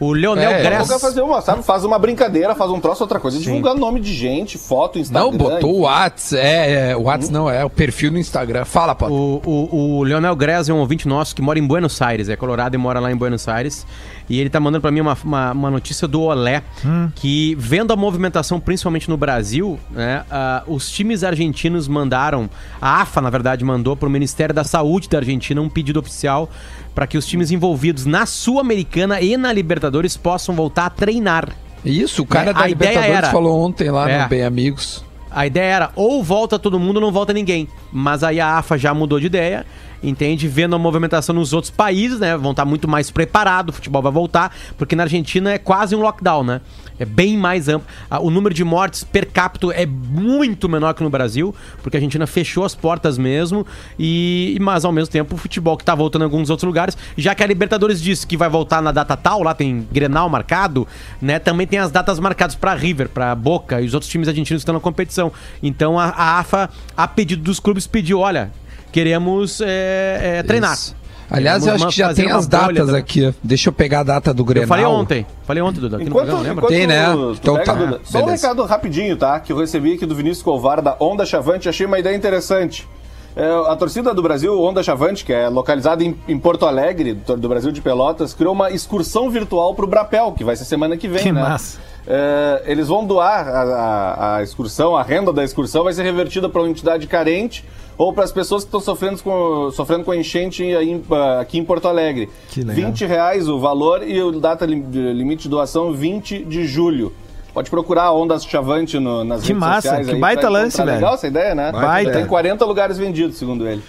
O 0.00 0.12
Leonel 0.12 0.50
é, 0.50 0.62
Gress. 0.62 1.00
fazer 1.00 1.22
uma, 1.22 1.40
sabe? 1.40 1.62
Faz 1.64 1.84
uma 1.84 1.98
brincadeira, 1.98 2.54
faz 2.54 2.70
um 2.70 2.78
troço, 2.78 3.02
outra 3.02 3.18
coisa. 3.18 3.36
Sim. 3.38 3.44
Divulgar 3.44 3.74
nome 3.74 4.00
de 4.00 4.14
gente, 4.14 4.56
foto, 4.56 4.98
Instagram. 4.98 5.30
Não, 5.30 5.36
botou 5.36 5.74
o 5.74 5.80
Whats, 5.80 6.32
é, 6.32 6.90
é 6.90 6.96
o 6.96 7.02
Whats 7.02 7.28
hum. 7.28 7.32
não, 7.32 7.50
é 7.50 7.64
o 7.64 7.70
perfil 7.70 8.12
no 8.12 8.18
Instagram. 8.18 8.64
Fala, 8.64 8.94
Pato. 8.94 9.12
O, 9.12 9.42
o, 9.44 9.98
o 9.98 10.02
Leonel 10.04 10.36
Gress 10.36 10.70
é 10.70 10.74
um 10.74 10.78
ouvinte 10.78 11.08
nosso 11.08 11.34
que 11.34 11.42
mora 11.42 11.58
em 11.58 11.66
Buenos 11.66 12.00
Aires, 12.00 12.28
é 12.28 12.36
colorado 12.36 12.74
e 12.74 12.78
mora 12.78 13.00
lá 13.00 13.10
em 13.10 13.16
Buenos 13.16 13.48
Aires. 13.48 13.84
E 14.28 14.38
ele 14.38 14.50
tá 14.50 14.60
mandando 14.60 14.82
para 14.82 14.90
mim 14.90 15.00
uma, 15.00 15.16
uma, 15.24 15.52
uma, 15.52 15.70
notícia 15.70 16.06
do 16.06 16.22
Olé, 16.22 16.62
hum. 16.84 17.08
que 17.14 17.54
vendo 17.58 17.92
a 17.92 17.96
movimentação, 17.96 18.60
principalmente 18.60 19.08
no 19.08 19.16
Brasil, 19.16 19.78
né, 19.90 20.24
uh, 20.30 20.74
os 20.74 20.90
times 20.90 21.24
argentinos 21.24 21.88
mandaram, 21.88 22.50
a 22.80 23.00
AFA, 23.00 23.22
na 23.22 23.30
verdade, 23.30 23.64
mandou 23.64 23.96
para 23.96 24.06
o 24.06 24.10
Ministério 24.10 24.54
da 24.54 24.64
Saúde 24.64 25.08
da 25.08 25.18
Argentina 25.18 25.60
um 25.62 25.68
pedido 25.68 25.98
oficial 25.98 26.50
para 26.94 27.06
que 27.06 27.16
os 27.16 27.26
times 27.26 27.50
envolvidos 27.50 28.04
na 28.04 28.26
Sul-Americana 28.26 29.20
e 29.20 29.36
na 29.36 29.52
Libertadores 29.52 30.16
possam 30.16 30.54
voltar 30.54 30.86
a 30.86 30.90
treinar. 30.90 31.48
Isso, 31.84 32.22
o 32.22 32.26
cara 32.26 32.50
é, 32.50 32.54
da 32.54 32.66
Libertadores 32.66 33.16
era, 33.16 33.30
falou 33.30 33.60
ontem 33.60 33.90
lá 33.90 34.10
é, 34.10 34.22
no 34.22 34.28
Bem 34.28 34.42
Amigos. 34.42 35.04
A 35.30 35.46
ideia 35.46 35.74
era 35.74 35.90
ou 35.94 36.22
volta 36.22 36.58
todo 36.58 36.78
mundo 36.78 36.96
ou 36.96 37.02
não 37.02 37.12
volta 37.12 37.32
ninguém. 37.32 37.68
Mas 37.92 38.24
aí 38.24 38.40
a 38.40 38.58
AFA 38.58 38.78
já 38.78 38.92
mudou 38.94 39.20
de 39.20 39.26
ideia 39.26 39.64
entende? 40.02 40.48
Vendo 40.48 40.76
a 40.76 40.78
movimentação 40.78 41.34
nos 41.34 41.52
outros 41.52 41.70
países, 41.70 42.18
né? 42.18 42.36
Vão 42.36 42.52
estar 42.52 42.64
muito 42.64 42.88
mais 42.88 43.10
preparados, 43.10 43.72
o 43.72 43.76
futebol 43.76 44.02
vai 44.02 44.12
voltar, 44.12 44.54
porque 44.76 44.94
na 44.94 45.04
Argentina 45.04 45.52
é 45.52 45.58
quase 45.58 45.94
um 45.94 46.00
lockdown, 46.00 46.44
né? 46.44 46.60
É 46.98 47.04
bem 47.04 47.36
mais 47.36 47.68
amplo. 47.68 47.86
O 48.20 48.30
número 48.30 48.54
de 48.54 48.64
mortes 48.64 49.04
per 49.04 49.26
capita 49.26 49.68
é 49.68 49.86
muito 49.86 50.68
menor 50.68 50.94
que 50.94 51.02
no 51.02 51.10
Brasil, 51.10 51.54
porque 51.82 51.96
a 51.96 51.98
Argentina 51.98 52.26
fechou 52.26 52.64
as 52.64 52.74
portas 52.74 53.16
mesmo, 53.16 53.66
e 53.98 54.58
mas 54.60 54.84
ao 54.84 54.92
mesmo 54.92 55.10
tempo 55.10 55.34
o 55.34 55.38
futebol 55.38 55.76
que 55.76 55.82
está 55.82 55.94
voltando 55.94 56.22
em 56.22 56.24
alguns 56.24 56.50
outros 56.50 56.66
lugares, 56.66 56.96
já 57.16 57.34
que 57.34 57.42
a 57.42 57.46
Libertadores 57.46 58.02
disse 58.02 58.26
que 58.26 58.36
vai 58.36 58.48
voltar 58.48 58.82
na 58.82 58.90
data 58.90 59.16
tal, 59.16 59.42
lá 59.42 59.54
tem 59.54 59.86
Grenal 59.92 60.28
marcado, 60.28 60.86
né? 61.22 61.38
Também 61.38 61.66
tem 61.66 61.78
as 61.78 61.90
datas 61.90 62.18
marcadas 62.18 62.56
para 62.56 62.74
River, 62.74 63.08
para 63.08 63.34
Boca 63.34 63.80
e 63.80 63.86
os 63.86 63.94
outros 63.94 64.10
times 64.10 64.28
argentinos 64.28 64.60
que 64.60 64.62
estão 64.62 64.74
na 64.74 64.80
competição. 64.80 65.32
Então 65.62 65.98
a, 65.98 66.06
a 66.06 66.38
AFA, 66.40 66.70
a 66.96 67.06
pedido 67.06 67.42
dos 67.42 67.60
clubes, 67.60 67.86
pediu, 67.86 68.18
olha, 68.18 68.50
queremos 68.92 69.60
é, 69.60 70.38
é, 70.38 70.42
treinar. 70.42 70.74
Isso. 70.74 70.96
Aliás, 71.30 71.66
eu 71.66 71.74
acho 71.74 71.88
que 71.88 71.96
já 71.96 72.14
tem 72.14 72.30
as 72.30 72.46
datas 72.46 72.92
aqui. 72.94 73.34
Deixa 73.42 73.68
eu 73.68 73.72
pegar 73.72 74.00
a 74.00 74.02
data 74.02 74.32
do 74.32 74.44
Grenal. 74.44 74.64
Eu 74.64 74.68
falei 74.68 74.84
ontem. 74.86 75.26
Falei 75.44 75.62
ontem, 75.62 75.80
Duda. 75.80 76.02
Enquanto, 76.02 76.26
programa, 76.26 76.42
lembra? 76.42 76.66
Tem, 76.66 76.86
né? 76.86 77.06
Então 77.38 77.62
tá. 77.62 77.74
Duda, 77.74 78.00
só 78.02 78.22
um 78.22 78.26
recado 78.26 78.64
rapidinho, 78.64 79.16
tá? 79.16 79.38
Que 79.38 79.52
eu 79.52 79.58
recebi 79.58 79.94
aqui 79.94 80.06
do 80.06 80.14
Vinícius 80.14 80.42
Covar, 80.42 80.80
da 80.80 80.96
Onda 80.98 81.26
Chavante. 81.26 81.68
Achei 81.68 81.84
uma 81.84 81.98
ideia 81.98 82.16
interessante. 82.16 82.88
É, 83.36 83.70
a 83.70 83.76
torcida 83.76 84.12
do 84.14 84.22
Brasil, 84.22 84.58
Onda 84.60 84.82
Chavante, 84.82 85.24
que 85.24 85.32
é 85.32 85.48
localizada 85.48 86.02
em, 86.02 86.16
em 86.26 86.38
Porto 86.38 86.66
Alegre, 86.66 87.14
do, 87.14 87.36
do, 87.36 87.48
Brasil 87.48 87.70
de 87.70 87.80
Pelotas, 87.80 88.34
criou 88.34 88.52
uma 88.52 88.70
excursão 88.70 89.30
virtual 89.30 89.74
pro 89.74 89.86
Brapel, 89.86 90.32
que 90.32 90.42
vai 90.42 90.56
ser 90.56 90.64
semana 90.64 90.96
que 90.96 91.06
vem, 91.06 91.22
que 91.22 91.30
né? 91.30 91.42
massa. 91.42 91.78
É, 92.10 92.62
eles 92.64 92.88
vão 92.88 93.04
doar 93.04 93.46
a, 93.46 93.62
a, 93.62 94.36
a, 94.36 94.42
excursão, 94.42 94.96
a 94.96 95.02
renda 95.02 95.30
da 95.30 95.44
excursão 95.44 95.84
vai 95.84 95.92
ser 95.92 96.04
revertida 96.04 96.48
para 96.48 96.62
uma 96.62 96.70
entidade 96.70 97.06
carente 97.06 97.62
ou 97.98 98.14
para 98.14 98.24
as 98.24 98.32
pessoas 98.32 98.62
que 98.62 98.68
estão 98.68 98.80
sofrendo 98.80 99.22
com, 99.22 99.70
sofrendo 99.72 100.04
com 100.04 100.14
enchente 100.14 100.62
aí, 100.62 101.02
aqui 101.38 101.58
em 101.58 101.64
Porto 101.64 101.86
Alegre. 101.86 102.30
Que 102.48 102.60
legal. 102.62 102.90
20 102.90 103.04
reais 103.04 103.46
o 103.46 103.58
valor 103.58 104.08
e 104.08 104.22
o 104.22 104.40
data 104.40 104.64
limite 104.64 105.42
de 105.42 105.48
doação 105.50 105.92
20 105.92 106.44
de 106.44 106.66
julho. 106.66 107.12
Pode 107.52 107.68
procurar 107.68 108.04
a 108.04 108.12
Ondas 108.12 108.44
Chavante 108.44 108.98
no, 108.98 109.24
nas 109.24 109.42
que 109.42 109.48
redes 109.48 109.60
massa, 109.60 109.88
sociais. 109.88 110.08
Que 110.08 110.14
baita 110.14 110.48
lance, 110.48 110.76
velho. 110.78 110.92
Legal 110.92 111.14
essa 111.14 111.26
ideia, 111.26 111.54
né? 111.54 111.72
Baita. 111.72 112.12
Tem 112.12 112.26
40 112.26 112.64
lugares 112.64 112.96
vendidos, 112.96 113.36
segundo 113.36 113.66
ele. 113.66 113.82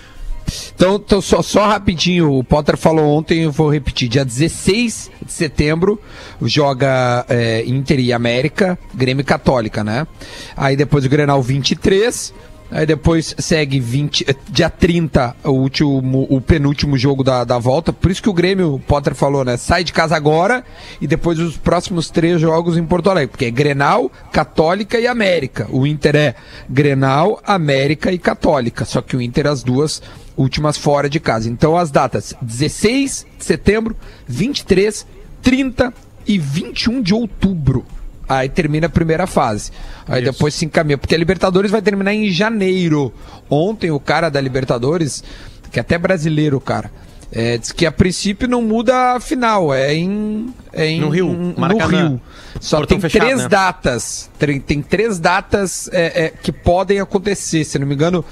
Então, 0.75 0.95
então 0.95 1.21
só, 1.21 1.41
só 1.41 1.67
rapidinho, 1.67 2.31
o 2.31 2.43
Potter 2.43 2.77
falou 2.77 3.05
ontem, 3.05 3.43
eu 3.43 3.51
vou 3.51 3.69
repetir. 3.71 4.07
Dia 4.07 4.25
16 4.25 5.11
de 5.25 5.31
setembro 5.31 6.01
joga 6.41 7.25
é, 7.27 7.63
Inter 7.65 7.99
e 7.99 8.13
América, 8.13 8.77
Grêmio 8.93 9.25
Católica, 9.25 9.83
né? 9.83 10.07
Aí 10.55 10.75
depois 10.75 11.05
o 11.05 11.09
Grenal 11.09 11.41
23, 11.41 12.33
Aí 12.71 12.85
depois 12.85 13.35
segue 13.39 13.79
20, 13.79 14.25
eh, 14.27 14.35
dia 14.49 14.69
30, 14.69 15.35
o, 15.43 15.49
último, 15.49 16.27
o 16.29 16.39
penúltimo 16.39 16.97
jogo 16.97 17.23
da, 17.23 17.43
da 17.43 17.57
volta. 17.57 17.91
Por 17.91 18.11
isso 18.11 18.21
que 18.21 18.29
o 18.29 18.33
Grêmio, 18.33 18.75
o 18.75 18.79
Potter 18.79 19.15
falou, 19.15 19.43
né? 19.43 19.57
Sai 19.57 19.83
de 19.83 19.91
casa 19.91 20.15
agora 20.15 20.63
e 21.01 21.07
depois 21.07 21.39
os 21.39 21.57
próximos 21.57 22.09
três 22.11 22.39
jogos 22.39 22.77
em 22.77 22.85
Porto 22.85 23.09
Alegre. 23.09 23.31
Porque 23.31 23.45
é 23.45 23.51
Grenal, 23.51 24.11
Católica 24.31 24.99
e 24.99 25.07
América. 25.07 25.67
O 25.71 25.87
Inter 25.87 26.15
é 26.15 26.35
Grenal, 26.69 27.41
América 27.43 28.11
e 28.11 28.19
Católica. 28.19 28.85
Só 28.85 29.01
que 29.01 29.17
o 29.17 29.21
Inter 29.21 29.47
as 29.47 29.63
duas 29.63 30.01
últimas 30.37 30.77
fora 30.77 31.09
de 31.09 31.19
casa. 31.19 31.49
Então 31.49 31.75
as 31.75 31.89
datas 31.89 32.35
16 32.39 33.25
de 33.37 33.45
setembro, 33.45 33.95
23, 34.27 35.07
30 35.41 35.91
e 36.27 36.37
21 36.37 37.01
de 37.01 37.15
outubro. 37.15 37.83
Aí 38.29 38.47
termina 38.47 38.85
a 38.85 38.89
primeira 38.89 39.25
fase. 39.25 39.71
Aí 40.07 40.21
Isso. 40.21 40.31
depois 40.31 40.53
se 40.53 40.63
encaminha. 40.63 40.99
Porque 40.99 41.15
a 41.15 41.17
Libertadores 41.17 41.71
vai 41.71 41.81
terminar 41.81 42.13
em 42.13 42.29
janeiro. 42.29 43.11
Ontem 43.49 43.89
o 43.89 43.99
cara 43.99 44.29
da 44.29 44.39
Libertadores, 44.39 45.23
que 45.71 45.79
é 45.79 45.81
até 45.81 45.97
brasileiro, 45.97 46.61
cara, 46.61 46.91
é, 47.31 47.57
diz 47.57 47.71
que 47.71 47.85
a 47.87 47.91
princípio 47.91 48.47
não 48.47 48.61
muda 48.61 49.15
a 49.15 49.19
final. 49.19 49.73
É 49.73 49.93
em. 49.95 50.53
É 50.71 50.85
em 50.85 51.01
no 51.01 51.09
Rio. 51.09 51.33
No 51.33 51.87
Rio. 51.87 52.21
Só 52.59 52.77
Portão 52.77 52.99
tem 52.99 53.09
fechado, 53.09 53.25
três 53.25 53.41
né? 53.41 53.49
datas. 53.49 54.29
Tem, 54.37 54.59
tem, 54.59 54.81
três 54.81 55.19
datas 55.19 55.89
é, 55.91 56.25
é, 56.25 56.29
que 56.29 56.51
podem 56.51 56.99
acontecer. 56.99 57.63
Se 57.63 57.79
não 57.79 57.87
me 57.87 57.95
engano, 57.95 58.23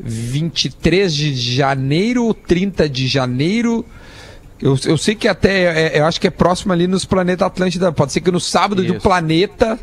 23 0.00 1.12
de 1.12 1.34
janeiro, 1.34 2.32
30 2.34 2.88
de 2.88 3.06
janeiro. 3.06 3.84
Eu, 4.62 4.78
eu 4.86 4.96
sei 4.96 5.16
que 5.16 5.26
até, 5.26 5.88
é, 5.88 5.98
eu 5.98 6.06
acho 6.06 6.20
que 6.20 6.28
é 6.28 6.30
próximo 6.30 6.72
ali 6.72 6.86
nos 6.86 7.04
Planeta 7.04 7.44
Atlântida. 7.44 7.90
Pode 7.90 8.12
ser 8.12 8.20
que 8.20 8.30
no 8.30 8.38
sábado 8.38 8.82
Isso. 8.84 8.94
do 8.94 9.00
planeta 9.00 9.76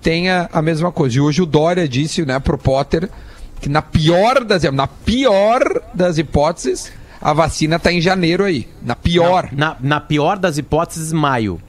tenha 0.00 0.48
a 0.50 0.62
mesma 0.62 0.90
coisa. 0.90 1.18
E 1.18 1.20
hoje 1.20 1.42
o 1.42 1.46
Dória 1.46 1.86
disse, 1.86 2.24
né, 2.24 2.40
pro 2.40 2.56
Potter, 2.56 3.10
que 3.60 3.68
na 3.68 3.82
pior 3.82 4.42
das, 4.42 4.62
na 4.64 4.86
pior 4.86 5.62
das 5.92 6.16
hipóteses, 6.16 6.90
a 7.20 7.34
vacina 7.34 7.78
tá 7.78 7.92
em 7.92 8.00
janeiro 8.00 8.44
aí. 8.44 8.66
Na 8.82 8.96
pior. 8.96 9.50
Na, 9.52 9.68
na, 9.68 9.76
na 9.80 10.00
pior 10.00 10.38
das 10.38 10.56
hipóteses, 10.56 11.12
maio. 11.12 11.60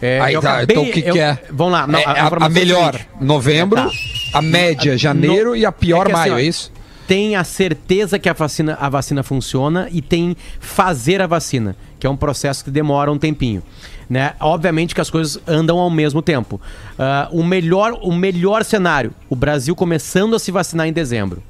É, 0.00 0.20
aí, 0.20 0.32
tá, 0.34 0.58
acabei, 0.58 0.64
então 0.64 0.82
o 0.82 0.92
que, 0.92 1.08
eu, 1.08 1.12
que 1.12 1.20
é? 1.20 1.38
Vamos 1.52 1.72
lá. 1.72 1.86
Não, 1.86 1.98
é, 2.00 2.04
a, 2.04 2.26
a, 2.26 2.48
melhor, 2.48 2.98
novembro. 3.20 3.80
Tá. 3.80 3.90
A 4.34 4.42
média, 4.42 4.98
janeiro 4.98 5.54
e 5.54 5.64
a 5.64 5.70
pior 5.70 6.08
É 6.08 6.12
assim, 6.12 6.12
maio, 6.12 6.34
ó, 6.34 6.38
é 6.38 6.42
isso? 6.42 6.72
Tem 7.06 7.36
a 7.36 7.44
certeza 7.44 8.18
que 8.18 8.28
a 8.28 8.32
vacina, 8.32 8.76
a 8.80 8.88
vacina 8.88 9.22
funciona 9.22 9.88
e 9.92 10.02
tem 10.02 10.36
fazer 10.58 11.22
a 11.22 11.26
vacina, 11.26 11.76
que 12.02 12.06
é 12.08 12.10
um 12.10 12.16
processo 12.16 12.64
que 12.64 12.70
demora 12.72 13.12
um 13.12 13.16
tempinho. 13.16 13.62
Né? 14.10 14.32
Obviamente 14.40 14.92
que 14.92 15.00
as 15.00 15.08
coisas 15.08 15.40
andam 15.46 15.78
ao 15.78 15.88
mesmo 15.88 16.20
tempo. 16.20 16.60
Ah, 16.98 17.28
o, 17.30 17.44
melhor, 17.44 17.96
o 18.02 18.12
melhor 18.12 18.64
cenário, 18.64 19.14
o 19.30 19.36
Brasil 19.36 19.72
começando 19.76 20.34
a 20.34 20.38
se 20.40 20.50
vacinar 20.50 20.88
em 20.88 20.92
dezembro. 20.92 21.40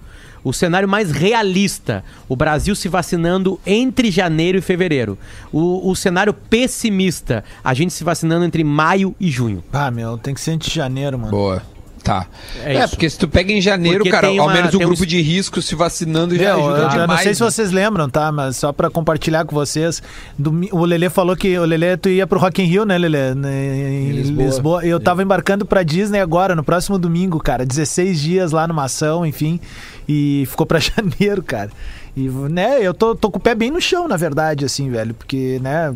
O 0.45 0.53
cenário 0.53 0.87
mais 0.87 1.11
realista, 1.11 2.05
o 2.29 2.37
Brasil 2.37 2.75
se 2.75 2.87
vacinando 2.87 3.59
entre 3.65 4.11
janeiro 4.11 4.59
e 4.59 4.61
fevereiro. 4.61 5.17
O, 5.51 5.91
o 5.91 5.97
cenário 5.97 6.35
pessimista, 6.35 7.43
a 7.65 7.73
gente 7.73 7.95
se 7.95 8.05
vacinando 8.05 8.45
entre 8.45 8.63
maio 8.63 9.17
e 9.19 9.31
junho. 9.31 9.65
Ah, 9.73 9.91
meu, 9.91 10.19
tem 10.19 10.35
que 10.35 10.41
ser 10.43 10.51
antes 10.51 10.69
de 10.69 10.75
janeiro, 10.75 11.19
mano. 11.19 11.31
Boa. 11.31 11.63
Tá. 12.03 12.27
É 12.65 12.77
É, 12.79 12.87
porque 12.89 13.09
se 13.09 13.17
tu 13.17 13.29
pega 13.29 13.53
em 13.53 13.61
janeiro, 13.61 13.99
Porque 13.99 14.11
cara, 14.11 14.27
tem 14.29 14.39
ao 14.39 14.47
uma- 14.47 14.53
menos 14.55 14.75
o 14.75 14.77
um 14.77 14.81
grupo 14.81 15.05
es- 15.05 15.09
de 15.09 15.21
risco 15.23 15.63
se 15.63 15.75
vacinando 15.77 16.35
já 16.37 16.57
Meu, 16.57 16.65
ajuda 16.67 16.79
eu, 16.79 16.83
eu 16.83 16.89
demais. 16.89 17.09
não 17.11 17.17
sei 17.19 17.35
se 17.35 17.41
né? 17.45 17.51
vocês 17.51 17.71
lembram, 17.71 18.09
tá? 18.11 18.33
Mas 18.33 18.57
só 18.57 18.73
pra 18.73 18.91
compartilhar 18.91 19.45
com 19.45 19.55
vocês, 19.55 20.03
domi- 20.39 20.69
o 20.73 20.85
Lelê 20.85 21.09
falou 21.09 21.37
que 21.37 21.57
o 21.57 21.65
Lelê 21.65 21.97
tu 21.97 22.09
ia 22.09 22.27
pro 22.27 22.41
Rock 22.41 22.61
in 22.61 22.67
Rio, 22.67 22.85
né, 22.85 22.99
Lelê? 22.99 23.35
Né, 23.35 23.67
Em 24.03 24.11
Lisboa. 24.13 24.47
Lisboa. 24.47 24.85
Eu 24.85 24.99
tava 24.99 25.23
embarcando 25.23 25.65
pra 25.65 25.83
Disney 25.83 26.19
agora, 26.21 26.57
no 26.57 26.65
próximo 26.65 26.99
domingo, 26.99 27.39
cara. 27.39 27.65
16 27.65 28.21
dias 28.21 28.51
lá 28.53 28.67
numa 28.67 28.85
ação, 28.85 29.25
enfim. 29.25 29.61
E 30.09 30.45
ficou 30.51 30.67
pra 30.67 30.79
janeiro, 31.21 31.43
cara. 31.43 31.71
E, 32.17 32.29
né, 32.29 32.79
eu 32.83 32.93
tô, 32.93 33.15
tô 33.15 33.31
com 33.31 33.39
o 33.39 33.41
pé 33.41 33.55
bem 33.55 33.71
no 33.71 33.81
chão, 33.81 34.09
na 34.09 34.17
verdade, 34.17 34.65
assim, 34.65 34.91
velho. 34.91 35.15
Porque, 35.15 35.61
né, 35.63 35.95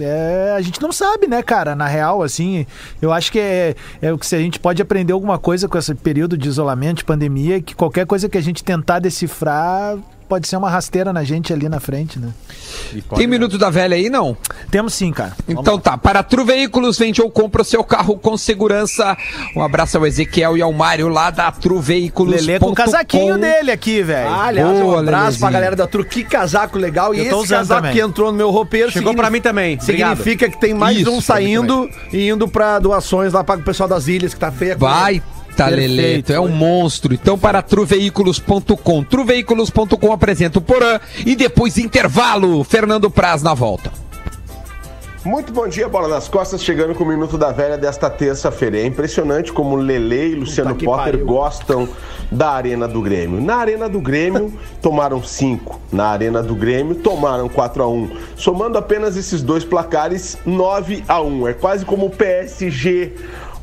é, 0.00 0.54
a 0.56 0.60
gente 0.60 0.80
não 0.80 0.92
sabe, 0.92 1.26
né, 1.26 1.42
cara? 1.42 1.74
Na 1.74 1.86
real, 1.86 2.22
assim, 2.22 2.66
eu 3.00 3.12
acho 3.12 3.30
que 3.32 3.38
é, 3.38 3.74
é 4.00 4.12
o 4.12 4.18
que 4.18 4.26
se 4.26 4.34
a 4.34 4.38
gente 4.38 4.58
pode 4.58 4.80
aprender 4.80 5.12
alguma 5.12 5.38
coisa 5.38 5.68
com 5.68 5.78
esse 5.78 5.94
período 5.94 6.36
de 6.36 6.48
isolamento, 6.48 6.98
de 6.98 7.04
pandemia, 7.04 7.60
que 7.60 7.74
qualquer 7.74 8.06
coisa 8.06 8.28
que 8.28 8.38
a 8.38 8.42
gente 8.42 8.62
tentar 8.62 8.98
decifrar 8.98 9.96
pode 10.28 10.48
ser 10.48 10.56
uma 10.56 10.68
rasteira 10.70 11.12
na 11.12 11.22
gente 11.24 11.52
ali 11.52 11.68
na 11.68 11.80
frente, 11.80 12.18
né? 12.18 12.28
Tem 13.16 13.26
minuto 13.26 13.56
da 13.58 13.70
velha 13.70 13.96
aí, 13.96 14.10
não? 14.10 14.36
Temos 14.70 14.94
sim, 14.94 15.12
cara. 15.12 15.32
Então 15.48 15.78
tá, 15.78 15.96
para 15.96 16.22
Tru 16.22 16.44
Veículos, 16.44 16.98
vende 16.98 17.20
ou 17.22 17.30
compra 17.30 17.62
o 17.62 17.64
seu 17.64 17.82
carro 17.84 18.16
com 18.18 18.36
segurança. 18.36 19.16
Um 19.54 19.62
abraço 19.62 19.96
ao 19.98 20.06
Ezequiel 20.06 20.56
e 20.56 20.62
ao 20.62 20.72
Mário 20.72 21.08
lá 21.08 21.30
da 21.30 21.50
Tru 21.52 21.80
Veículos. 21.80 22.34
Lelê 22.44 22.58
com 22.58 22.70
o 22.70 22.74
casaquinho 22.74 23.38
dele 23.38 23.70
aqui, 23.70 24.02
velho. 24.02 24.28
Ah, 24.28 24.44
aliás, 24.46 24.68
um 24.78 24.82
Boa, 24.82 25.00
abraço 25.00 25.20
Lelezinho. 25.22 25.40
pra 25.40 25.50
galera 25.50 25.76
da 25.76 25.86
Truque, 25.86 26.22
que 26.22 26.24
casaco 26.24 26.78
legal. 26.78 27.14
E 27.14 27.20
esse 27.20 27.48
casaco 27.48 27.80
também. 27.82 27.92
que 27.92 28.00
entrou 28.00 28.30
no 28.32 28.38
meu 28.38 28.50
roupeiro 28.50 28.90
Chegou 28.90 29.12
significa- 29.12 29.22
pra 29.22 29.30
mim 29.30 29.40
também. 29.40 29.78
Obrigado. 29.80 30.16
Significa 30.18 30.48
que 30.50 30.60
tem 30.60 30.74
mais 30.74 30.98
Isso, 30.98 31.10
um 31.10 31.20
saindo 31.20 31.88
e 32.12 32.28
indo 32.28 32.46
pra 32.48 32.78
doações 32.78 33.32
lá 33.32 33.42
para 33.44 33.60
o 33.60 33.62
pessoal 33.62 33.88
das 33.88 34.06
ilhas, 34.08 34.34
que 34.34 34.40
tá 34.40 34.50
feia. 34.50 34.74
a 34.74 34.76
coisa. 34.76 35.22
Tá 35.56 35.68
Leleto, 35.68 36.32
é 36.32 36.38
um 36.38 36.48
monstro. 36.48 37.14
Então 37.14 37.38
para 37.38 37.62
truveículos.com. 37.62 39.02
Truveículos.com 39.02 40.12
apresenta 40.12 40.58
o 40.58 40.62
Porã 40.62 41.00
e 41.24 41.34
depois 41.34 41.78
intervalo. 41.78 42.62
Fernando 42.62 43.10
Praz 43.10 43.42
na 43.42 43.54
volta. 43.54 43.90
Muito 45.26 45.52
bom 45.52 45.66
dia, 45.66 45.88
Bola 45.88 46.06
nas 46.06 46.28
Costas, 46.28 46.62
chegando 46.62 46.94
com 46.94 47.02
o 47.02 47.06
Minuto 47.08 47.36
da 47.36 47.50
Velha 47.50 47.76
desta 47.76 48.08
terça-feira. 48.08 48.78
É 48.78 48.86
impressionante 48.86 49.52
como 49.52 49.74
Lele 49.74 50.28
e 50.28 50.34
Luciano 50.36 50.76
que 50.76 50.84
Potter 50.84 51.14
pariu. 51.14 51.26
gostam 51.26 51.88
da 52.30 52.50
Arena 52.50 52.86
do 52.86 53.02
Grêmio. 53.02 53.40
Na 53.40 53.56
Arena 53.56 53.88
do 53.88 54.00
Grêmio, 54.00 54.52
tomaram 54.80 55.20
5. 55.20 55.80
Na 55.90 56.06
Arena 56.10 56.44
do 56.44 56.54
Grêmio, 56.54 56.94
tomaram 56.94 57.48
4 57.48 57.82
a 57.82 57.88
1 57.88 58.10
Somando 58.36 58.78
apenas 58.78 59.16
esses 59.16 59.42
dois 59.42 59.64
placares, 59.64 60.38
9 60.46 61.02
a 61.08 61.20
1 61.20 61.48
É 61.48 61.52
quase 61.54 61.84
como 61.84 62.06
o 62.06 62.10
PSG 62.10 63.14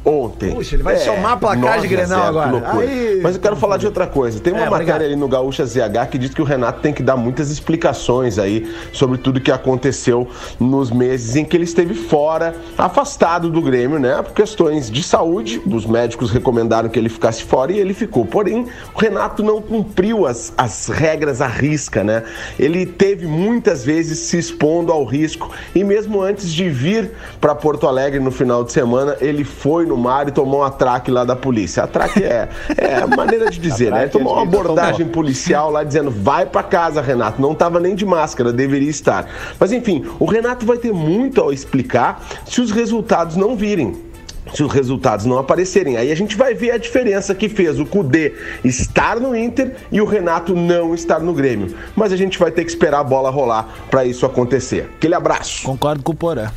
ontem. 0.06 0.54
Puxa, 0.54 0.76
ele 0.76 0.84
vai 0.84 0.98
somar 0.98 1.40
placar 1.40 1.80
de 1.80 1.84
9 1.84 1.88
a 1.88 1.90
Grenal 1.90 2.34
0, 2.34 2.40
agora. 2.40 2.72
Aí- 2.80 3.20
Mas 3.24 3.36
eu 3.36 3.42
quero 3.42 3.56
falar 3.56 3.78
de 3.78 3.86
outra 3.86 4.06
coisa. 4.06 4.40
Tem 4.40 4.52
uma 4.52 4.60
É, 4.64 4.70
matéria 4.70 4.76
obrigado. 4.96 5.02
ali 5.04 5.16
no 5.16 5.28
Gaúcha 5.28 5.66
ZH 5.66 6.08
que 6.12 6.18
diz 6.18 6.34
que 6.34 6.42
o 6.42 6.46
Renato 6.46 6.82
tem 6.82 6.94
que 6.94 7.02
dar 7.02 7.16
muitas 7.16 7.50
explicações 7.50 8.38
aí 8.38 8.70
sobre 8.92 9.18
tudo 9.18 9.40
que 9.40 9.52
aconteceu 9.52 10.28
nos 10.60 10.92
meses 10.92 11.36
em 11.36 11.46
que 11.46 11.56
ele 11.56 11.64
esteve 11.64 11.94
fora, 11.94 12.54
afastado 12.78 13.50
do 13.50 13.62
Grêmio, 13.62 13.98
né? 14.00 14.22
Por 14.22 14.34
questões 14.34 14.92
de 14.92 15.02
saúde, 15.02 15.62
os 15.66 15.86
médicos 15.86 16.32
recomendaram 16.32 16.90
que 16.90 17.00
ele 17.00 17.10
ficasse 17.10 17.44
fora 17.44 17.72
e 17.72 17.80
ele 17.80 17.94
ficou. 17.94 18.26
Porém, 18.26 18.68
o 18.94 19.00
Renato 19.00 19.42
não 19.42 19.62
cumpriu 19.62 20.26
as, 20.26 20.54
as 20.58 20.88
regras 20.90 21.42
à 21.42 21.48
risca, 21.48 22.04
né? 22.04 22.24
Ele 22.60 22.86
teve 22.86 23.26
muitas 23.26 23.86
vezes 23.86 24.20
se 24.20 24.38
expondo 24.38 24.92
ao 24.92 25.06
risco 25.06 25.50
e 25.74 25.84
mesmo 25.84 26.22
antes 26.22 26.52
de 26.52 26.70
vir 26.70 27.12
para 27.40 27.56
Porto 27.56 27.88
Alegre 27.88 28.20
no 28.20 28.32
final 28.32 28.64
de 28.64 28.72
semana, 28.74 29.16
ele 29.22 29.44
foi 29.44 29.86
no 29.86 29.93
mar 29.98 30.28
e 30.28 30.32
tomou 30.32 30.62
um 30.62 30.64
atraque 30.64 31.12
lá 31.12 31.24
da 31.24 31.36
polícia. 31.36 31.84
Atraque 31.84 32.24
é, 32.24 32.50
é 32.78 32.96
a 32.96 33.08
maneira 33.08 33.50
de 33.50 33.60
dizer, 33.60 33.92
né? 33.92 34.04
Ele 34.04 34.12
tomou 34.12 34.34
uma 34.34 34.44
abordagem 34.44 35.08
policial 35.08 35.72
lá 35.72 35.84
dizendo: 35.84 36.12
vai 36.12 36.46
pra 36.46 36.64
casa, 36.64 37.02
Renato. 37.02 37.42
Não 37.42 37.54
tava 37.54 37.80
nem 37.80 37.96
de 37.96 38.06
máscara, 38.06 38.52
deveria 38.52 38.90
estar. 38.90 39.28
Mas 39.60 39.72
enfim, 39.72 40.06
o 40.20 40.26
Renato 40.26 40.66
vai 40.66 40.78
ter 40.78 40.94
muito 40.94 41.48
a 41.48 41.54
explicar 41.54 42.24
se 42.46 42.62
os 42.62 42.72
resultados 42.72 43.36
não 43.36 43.56
virem. 43.56 44.14
Se 44.54 44.62
os 44.62 44.72
resultados 44.72 45.26
não 45.26 45.38
aparecerem, 45.38 45.96
aí 45.96 46.12
a 46.12 46.16
gente 46.16 46.36
vai 46.36 46.54
ver 46.54 46.72
a 46.72 46.78
diferença 46.78 47.34
que 47.34 47.48
fez 47.48 47.80
o 47.80 47.86
Cudê 47.86 48.34
estar 48.64 49.20
no 49.20 49.36
Inter 49.36 49.76
e 49.92 50.02
o 50.02 50.06
Renato 50.06 50.54
não 50.54 50.94
estar 50.94 51.20
no 51.20 51.34
Grêmio. 51.34 51.74
Mas 51.96 52.12
a 52.12 52.18
gente 52.18 52.38
vai 52.38 52.52
ter 52.52 52.64
que 52.64 52.70
esperar 52.70 53.00
a 53.00 53.04
bola 53.04 53.30
rolar 53.30 53.70
para 53.90 54.06
isso 54.06 54.26
acontecer. 54.26 54.90
Aquele 54.98 55.16
abraço. 55.16 55.64
Concordo 55.64 56.04
com 56.04 56.12
o 56.12 56.16
Porã. 56.16 56.50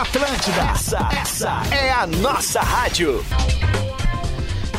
Atlântida, 0.00 0.60
essa, 0.74 1.08
essa 1.22 1.62
é 1.74 1.90
a 1.90 2.06
nossa 2.06 2.60
rádio. 2.60 3.24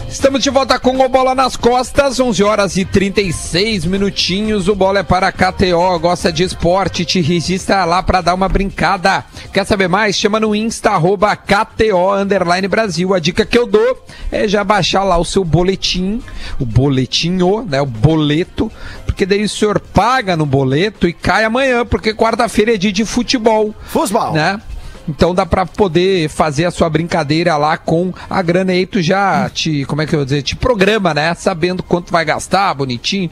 Estamos 0.08 0.44
de 0.44 0.52
volta 0.52 0.80
com 0.80 0.96
o 0.96 1.10
Bola 1.10 1.34
nas 1.34 1.56
Costas, 1.56 2.20
11 2.20 2.44
horas 2.44 2.78
e 2.78 2.86
36 2.86 3.86
minutinhos. 3.86 4.68
O 4.68 4.76
Bola 4.76 5.00
é 5.00 5.04
para 5.04 5.28
a 5.28 5.32
KTO, 5.32 5.98
gosta 6.00 6.32
de 6.32 6.44
esporte, 6.44 7.04
te 7.04 7.20
registra 7.20 7.84
lá 7.84 8.04
para 8.04 8.22
dar 8.22 8.36
uma 8.36 8.48
brincada. 8.48 9.26
Quer 9.52 9.66
saber 9.66 9.88
mais? 9.88 10.16
Chama 10.16 10.40
no 10.40 10.54
Insta, 10.56 10.92
arroba 10.92 11.36
KTO, 11.36 12.14
underline 12.14 12.68
Brasil. 12.68 13.16
A 13.16 13.20
dica 13.20 13.44
que 13.44 13.58
eu 13.58 13.66
dou 13.66 14.06
é 14.32 14.48
já 14.48 14.64
baixar 14.64 15.04
lá 15.04 15.18
o 15.18 15.26
seu 15.26 15.44
boletim, 15.44 16.22
o 16.60 16.66
boletinho, 16.66 17.66
né, 17.68 17.82
o 17.82 17.88
boleto, 17.88 18.72
porque 19.04 19.26
daí 19.26 19.44
o 19.44 19.50
senhor 19.50 19.80
paga 19.80 20.38
no 20.38 20.46
boleto 20.46 21.08
e 21.08 21.14
cai 21.14 21.44
amanhã, 21.44 21.84
porque 21.84 22.14
quarta-feira 22.14 22.76
é 22.76 22.78
dia 22.78 22.94
de 22.94 23.04
futebol. 23.04 23.74
Futebol. 23.88 24.34
Né? 24.34 24.62
Então 25.08 25.34
dá 25.34 25.46
pra 25.46 25.66
poder 25.66 26.30
fazer 26.30 26.66
a 26.66 26.72
sua 26.72 26.90
brincadeira 26.90 27.56
lá 27.56 27.78
com 27.78 28.14
a 28.30 28.42
grana 28.42 28.74
aí, 28.74 28.86
tu 28.86 29.02
já 29.02 29.50
te, 29.50 29.86
como 29.86 30.02
é 30.02 30.06
que 30.06 30.14
eu 30.14 30.20
vou 30.20 30.26
dizer, 30.26 30.42
te 30.42 30.56
programa, 30.56 31.14
né? 31.14 31.34
Sabendo 31.34 31.82
quanto 31.82 32.12
vai 32.12 32.26
gastar, 32.26 32.74
bonitinho, 32.74 33.30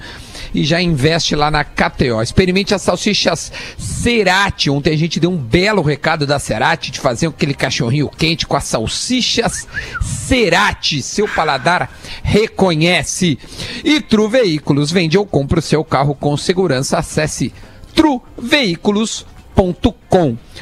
e 0.53 0.63
já 0.63 0.81
investe 0.81 1.35
lá 1.35 1.51
na 1.51 1.63
KTO. 1.63 2.21
Experimente 2.21 2.73
as 2.73 2.81
salsichas 2.81 3.51
Cerati. 3.77 4.69
Ontem 4.69 4.93
a 4.93 4.97
gente 4.97 5.19
deu 5.19 5.29
um 5.29 5.37
belo 5.37 5.81
recado 5.81 6.25
da 6.25 6.39
Cerati 6.39 6.91
de 6.91 6.99
fazer 6.99 7.27
aquele 7.27 7.53
cachorrinho 7.53 8.09
quente 8.09 8.47
com 8.47 8.55
as 8.55 8.63
salsichas 8.63 9.67
Cerati. 10.01 11.01
Seu 11.01 11.27
paladar 11.27 11.91
reconhece. 12.23 13.37
E 13.83 13.99
Tru 13.99 14.29
Veículos 14.29 14.91
vende 14.91 15.17
ou 15.17 15.25
compra 15.25 15.59
o 15.59 15.61
seu 15.61 15.83
carro 15.83 16.15
com 16.15 16.37
segurança. 16.37 16.97
Acesse 16.97 17.53
truveículos.com. 17.93 19.34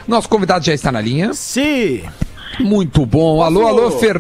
Nosso 0.08 0.30
convidado 0.30 0.66
já 0.66 0.74
está 0.74 0.92
na 0.92 1.02
linha. 1.02 1.34
Sim. 1.34 2.04
Muito 2.60 3.06
bom. 3.06 3.42
Alô, 3.42 3.68
alô, 3.68 3.92
Fer. 3.92 4.18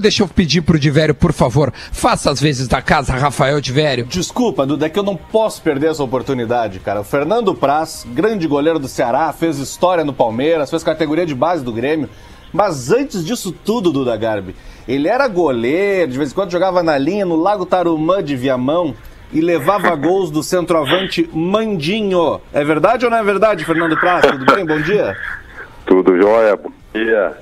Deixa 0.00 0.22
eu 0.22 0.28
pedir 0.28 0.62
pro 0.62 0.78
Divério, 0.78 1.14
por 1.14 1.32
favor, 1.32 1.72
faça 1.92 2.30
as 2.30 2.40
vezes 2.40 2.66
da 2.66 2.80
casa, 2.80 3.12
Rafael 3.12 3.60
Divério. 3.60 4.06
Desculpa, 4.06 4.66
Duda, 4.66 4.86
é 4.86 4.88
que 4.88 4.98
eu 4.98 5.02
não 5.02 5.16
posso 5.16 5.60
perder 5.60 5.90
essa 5.90 6.02
oportunidade, 6.02 6.80
cara. 6.80 7.02
O 7.02 7.04
Fernando 7.04 7.54
Praz, 7.54 8.06
grande 8.08 8.48
goleiro 8.48 8.78
do 8.78 8.88
Ceará, 8.88 9.32
fez 9.32 9.58
história 9.58 10.04
no 10.04 10.12
Palmeiras, 10.12 10.70
fez 10.70 10.82
categoria 10.82 11.26
de 11.26 11.34
base 11.34 11.62
do 11.62 11.72
Grêmio. 11.72 12.08
Mas 12.52 12.90
antes 12.90 13.24
disso 13.24 13.52
tudo, 13.52 13.92
Duda 13.92 14.16
Garbi, 14.16 14.54
ele 14.88 15.08
era 15.08 15.28
goleiro, 15.28 16.10
de 16.10 16.18
vez 16.18 16.32
em 16.32 16.34
quando 16.34 16.50
jogava 16.50 16.82
na 16.82 16.98
linha 16.98 17.24
no 17.24 17.36
Lago 17.36 17.64
Tarumã 17.64 18.22
de 18.22 18.34
Viamão 18.34 18.94
e 19.32 19.40
levava 19.40 19.94
gols 19.96 20.30
do 20.30 20.42
centroavante 20.42 21.28
Mandinho. 21.32 22.40
É 22.52 22.62
verdade 22.64 23.04
ou 23.04 23.10
não 23.10 23.18
é 23.18 23.22
verdade, 23.22 23.64
Fernando 23.64 23.98
Praz? 23.98 24.26
Tudo 24.26 24.44
bem? 24.54 24.64
Bom 24.66 24.80
dia. 24.80 25.16
Tudo 25.86 26.16
jóia, 26.16 26.56
bom 26.56 26.70
dia. 26.94 27.32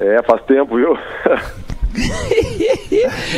É, 0.00 0.22
faz 0.22 0.42
tempo, 0.42 0.76
viu? 0.76 0.96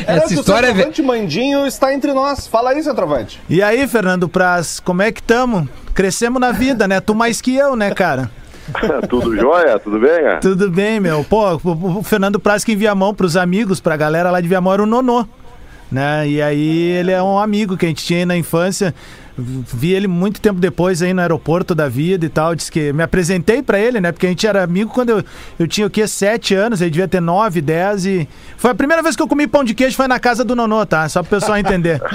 Essa 0.07 0.35
história 0.35 0.69
o 0.69 0.73
é. 0.73 0.75
centroavante 0.75 1.03
Mandinho 1.03 1.67
está 1.67 1.95
entre 1.95 2.13
nós. 2.13 2.47
Fala 2.47 2.71
aí, 2.71 2.83
centroavante. 2.83 3.41
E 3.49 3.63
aí, 3.63 3.87
Fernando 3.87 4.29
Praz, 4.29 4.81
como 4.81 5.03
é 5.03 5.13
que 5.13 5.23
tamo? 5.23 5.69
Crescemos 5.95 6.41
na 6.41 6.53
vida, 6.53 6.89
né? 6.89 7.01
Tu 7.01 7.15
mais 7.15 7.41
que 7.41 7.57
eu, 7.57 7.77
né, 7.77 7.93
cara? 7.93 8.31
Tudo 9.09 9.35
jóia, 9.37 9.79
tudo 9.79 9.99
bem? 9.99 10.23
né? 10.23 10.37
Tudo 10.37 10.71
bem, 10.71 11.01
meu. 11.01 11.25
Pô, 11.25 11.59
o 11.65 11.99
o 11.99 12.03
Fernando 12.03 12.39
Praz 12.39 12.65
que 12.65 12.73
envia 12.73 12.95
mão 12.95 13.15
pros 13.15 13.37
amigos, 13.37 13.81
pra 13.81 13.97
galera 13.97 14.31
lá 14.31 14.41
de 14.41 14.49
Viamão 14.49 14.73
era 14.75 14.83
o 14.83 14.87
Nonô, 14.87 15.27
né? 15.91 16.29
E 16.29 16.41
aí 16.43 16.81
ele 16.93 17.11
é 17.13 17.23
um 17.23 17.39
amigo 17.39 17.77
que 17.77 17.87
a 17.87 17.89
gente 17.89 18.05
tinha 18.05 18.21
aí 18.21 18.27
na 18.27 18.37
infância. 18.37 18.95
vi 19.37 19.93
ele 19.93 20.09
muito 20.09 20.41
tempo 20.41 20.59
depois 20.61 21.01
aí 21.01 21.15
no 21.15 21.21
aeroporto 21.21 21.75
da 21.75 21.89
vida 21.89 22.27
e 22.27 22.29
tal. 22.29 22.55
Disse 22.55 22.71
que 22.73 22.93
me 22.93 23.03
apresentei 23.03 23.63
pra 23.63 23.79
ele, 23.79 24.01
né? 24.01 24.11
Porque 24.13 24.27
a 24.27 24.29
gente 24.31 24.47
era 24.47 24.63
amigo 24.65 24.91
quando 24.93 25.11
eu, 25.11 25.25
eu 25.59 25.67
tinha 25.69 25.87
o 25.87 25.91
quê? 25.91 26.07
Sete 26.09 26.55
anos, 26.55 26.81
ele 26.81 26.91
devia 26.91 27.07
ter 27.09 27.21
nove, 27.21 27.61
dez 27.61 28.05
e. 28.05 28.29
Foi 28.57 28.71
a 28.73 28.75
primeira 28.75 29.03
vez 29.03 29.15
que 29.17 29.23
eu 29.23 29.29
comi 29.29 29.47
pão 29.47 29.63
de 29.65 29.75
queijo, 29.75 29.97
foi 29.97 30.09
na 30.09 30.19
casa 30.19 30.45
do 30.45 30.57
Nonô, 30.57 30.85
tá? 30.85 31.09
Só 31.09 31.23
pro 31.23 31.39
pessoal 31.39 31.57
entender. 31.59 32.01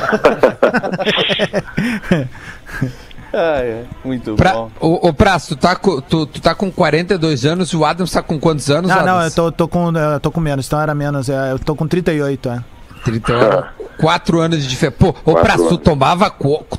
Ah, 3.35 3.61
é. 3.61 3.83
Muito 4.05 4.35
Pra, 4.35 4.53
bom. 4.53 4.69
ô, 4.79 5.07
ô 5.09 5.13
Prazo, 5.13 5.49
tu 5.49 5.55
tá, 5.55 5.75
com, 5.75 5.99
tu, 6.01 6.27
tu 6.27 6.39
tá 6.39 6.53
com 6.53 6.69
42 6.71 7.45
anos 7.45 7.69
e 7.69 7.75
o 7.75 7.83
Adams 7.83 8.11
tá 8.11 8.21
com 8.21 8.39
quantos 8.39 8.69
anos, 8.69 8.91
Não, 8.91 9.03
não, 9.03 9.21
eu 9.23 9.31
tô, 9.31 9.51
tô 9.51 9.67
com, 9.67 9.89
eu 9.91 10.19
tô 10.19 10.29
com 10.29 10.39
menos, 10.39 10.67
então 10.67 10.79
era 10.79 10.93
menos. 10.93 11.29
é, 11.29 11.51
Eu 11.51 11.57
tô 11.57 11.75
com 11.75 11.87
38, 11.87 12.49
é. 12.49 12.63
30 13.03 13.33
anos. 13.33 13.65
4 13.97 14.39
anos 14.39 14.61
de 14.61 14.67
diferença. 14.67 14.97
Pô, 14.99 15.09
ô 15.09 15.13
Quatro 15.33 15.41
Prazo, 15.41 15.69
tu 15.69 15.77
tomava, 15.77 16.29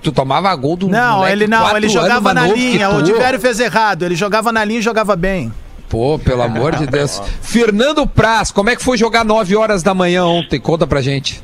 tu 0.02 0.12
tomava 0.12 0.54
gol 0.56 0.76
do 0.76 0.88
Não, 0.88 1.18
moleque 1.18 1.32
ele 1.32 1.46
não, 1.46 1.60
quatro 1.60 1.78
ele 1.78 1.88
jogava 1.88 2.34
na 2.34 2.46
linha. 2.46 2.90
O 2.90 3.02
Diverio 3.02 3.40
fez 3.40 3.60
errado. 3.60 4.04
Ele 4.04 4.14
jogava 4.14 4.52
na 4.52 4.64
linha 4.64 4.80
e 4.80 4.82
jogava 4.82 5.14
bem. 5.16 5.52
Pô, 5.88 6.18
pelo 6.18 6.42
amor 6.42 6.74
de 6.74 6.86
Deus. 6.86 7.22
Fernando 7.40 8.06
Praz, 8.06 8.50
como 8.50 8.70
é 8.70 8.76
que 8.76 8.82
foi 8.82 8.96
jogar 8.96 9.24
9 9.24 9.56
horas 9.56 9.82
da 9.82 9.94
manhã 9.94 10.24
ontem? 10.24 10.60
Conta 10.60 10.86
pra 10.86 11.00
gente. 11.00 11.42